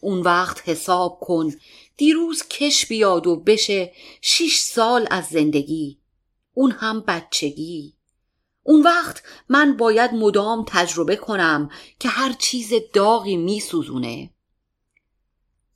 اون 0.01 0.21
وقت 0.21 0.69
حساب 0.69 1.21
کن 1.21 1.53
دیروز 1.97 2.49
کش 2.49 2.87
بیاد 2.87 3.27
و 3.27 3.37
بشه 3.37 3.93
شیش 4.21 4.59
سال 4.59 5.07
از 5.11 5.25
زندگی. 5.25 5.99
اون 6.55 6.71
هم 6.71 7.01
بچگی. 7.01 7.95
اون 8.63 8.83
وقت 8.83 9.23
من 9.49 9.77
باید 9.77 10.15
مدام 10.15 10.65
تجربه 10.69 11.17
کنم 11.17 11.71
که 12.01 12.09
هر 12.09 12.33
چیز 12.33 12.73
داغی 12.93 13.37
میسوزونه. 13.37 14.31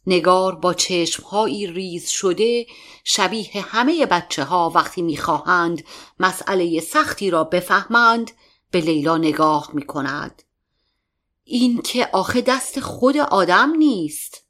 نگار 0.06 0.54
با 0.54 0.74
چشمهایی 0.74 1.66
ریز 1.66 2.08
شده 2.08 2.66
شبیه 3.04 3.50
همه 3.62 4.06
بچه 4.06 4.44
ها 4.44 4.72
وقتی 4.74 5.02
می‌خواهند 5.02 5.84
مسئله 6.20 6.80
سختی 6.80 7.30
را 7.30 7.44
بفهمند 7.44 8.30
به 8.70 8.80
لیلا 8.80 9.18
نگاه 9.18 9.70
می‌کند. 9.72 10.42
این 11.52 11.82
که 11.82 12.08
آخه 12.12 12.40
دست 12.40 12.80
خود 12.80 13.16
آدم 13.16 13.70
نیست. 13.70 14.44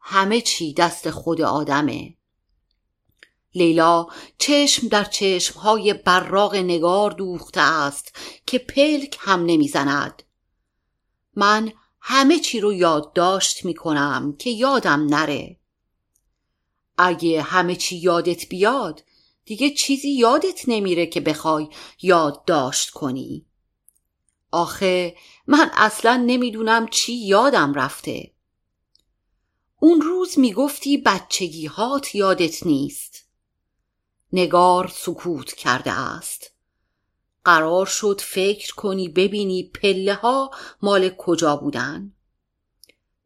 همه 0.00 0.40
چی 0.40 0.74
دست 0.74 1.10
خود 1.10 1.40
آدمه. 1.40 2.16
لیلا 3.54 4.06
چشم 4.38 4.88
در 4.88 5.04
چشمهای 5.04 5.94
براغ 5.94 6.54
نگار 6.54 7.10
دوخته 7.10 7.60
است 7.60 8.16
که 8.46 8.58
پلک 8.58 9.16
هم 9.20 9.44
نمی‌زند. 9.46 10.22
من 11.36 11.72
همه 12.00 12.38
چی 12.38 12.60
رو 12.60 12.72
یادداشت 12.72 13.64
می 13.64 13.74
کنم 13.74 14.36
که 14.38 14.50
یادم 14.50 15.06
نره. 15.06 15.56
اگه 16.98 17.42
همه 17.42 17.76
چی 17.76 17.96
یادت 17.96 18.48
بیاد 18.48 19.02
دیگه 19.44 19.70
چیزی 19.70 20.10
یادت 20.10 20.68
نمیره 20.68 21.06
که 21.06 21.20
بخوای 21.20 21.68
یادداشت 22.02 22.90
کنی. 22.90 23.46
آخه 24.52 25.16
من 25.50 25.70
اصلا 25.74 26.24
نمی‌دونم 26.26 26.88
چی 26.88 27.12
یادم 27.12 27.74
رفته. 27.74 28.30
اون 29.80 30.00
روز 30.00 30.38
می‌گفتی 30.38 30.96
بچگی 30.96 31.66
هات 31.66 32.14
یادت 32.14 32.66
نیست. 32.66 33.24
نگار 34.32 34.92
سکوت 34.94 35.52
کرده 35.52 35.92
است. 35.92 36.50
قرار 37.44 37.86
شد 37.86 38.20
فکر 38.24 38.74
کنی 38.74 39.08
ببینی 39.08 39.62
پله 39.62 40.14
ها 40.14 40.50
مال 40.82 41.08
کجا 41.18 41.56
بودن. 41.56 42.12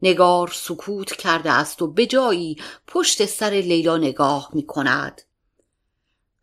نگار 0.02 0.52
سکوت 0.54 1.12
کرده 1.12 1.50
است 1.50 1.82
و 1.82 1.86
به 1.86 2.06
جایی 2.06 2.56
پشت 2.86 3.26
سر 3.26 3.50
لیلا 3.50 3.96
نگاه 3.96 4.50
می 4.52 4.66
کند 4.66 5.22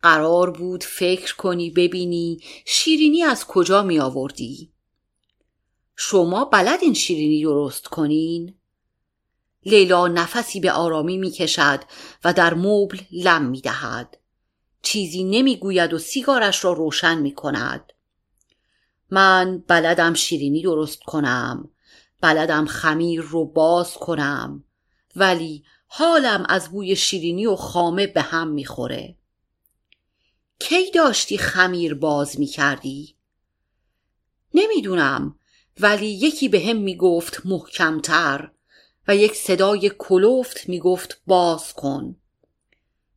قرار 0.02 0.50
بود 0.50 0.84
فکر 0.84 1.36
کنی 1.36 1.70
ببینی 1.70 2.40
شیرینی 2.64 3.22
از 3.22 3.46
کجا 3.46 3.82
می 3.82 4.00
آوردی 4.00 4.71
شما 5.96 6.44
بلدین 6.44 6.94
شیرینی 6.94 7.42
درست 7.42 7.86
کنین؟ 7.86 8.54
لیلا 9.64 10.08
نفسی 10.08 10.60
به 10.60 10.72
آرامی 10.72 11.18
می 11.18 11.30
کشد 11.30 11.80
و 12.24 12.32
در 12.32 12.54
مبل 12.54 12.98
لم 13.12 13.42
می 13.42 13.60
دهد. 13.60 14.18
چیزی 14.82 15.24
نمی‌گوید 15.24 15.92
و 15.92 15.98
سیگارش 15.98 16.64
را 16.64 16.72
روشن 16.72 17.18
می 17.18 17.34
کند. 17.34 17.92
من 19.10 19.64
بلدم 19.68 20.14
شیرینی 20.14 20.62
درست 20.62 21.00
کنم 21.00 21.70
بلدم 22.20 22.66
خمیر 22.66 23.20
رو 23.20 23.44
باز 23.44 23.94
کنم 23.94 24.64
ولی 25.16 25.64
حالم 25.86 26.46
از 26.48 26.68
بوی 26.68 26.96
شیرینی 26.96 27.46
و 27.46 27.56
خامه 27.56 28.06
به 28.06 28.22
هم 28.22 28.48
می‌خوره 28.48 29.16
کی 30.58 30.90
داشتی 30.90 31.38
خمیر 31.38 31.94
باز 31.94 32.40
می‌کردی؟ 32.40 33.16
نمی‌دونم 34.54 35.38
ولی 35.80 36.06
یکی 36.06 36.48
به 36.48 36.60
هم 36.60 36.76
می‌گفت 36.76 37.46
محکمتر 37.46 38.50
و 39.08 39.16
یک 39.16 39.34
صدای 39.34 39.92
کلوفت 39.98 40.68
می‌گفت 40.68 41.20
باز 41.26 41.72
کن. 41.72 42.16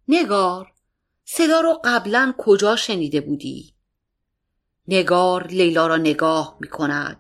نگار 0.08 0.72
صدا 1.26 1.62
رو 1.62 1.82
قبلا 1.84 2.34
کجا 2.38 2.76
شنیده 2.76 3.22
بودی؟ 3.22 3.74
نگار 4.88 5.48
لیلا 5.48 5.88
را 5.88 5.98
نگاه 5.98 6.58
می 6.60 6.68
کند 6.68 7.18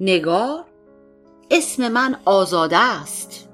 نگار 0.00 0.64
اسم 1.50 1.88
من 1.88 2.20
آزاده 2.24 2.76
است. 2.76 3.48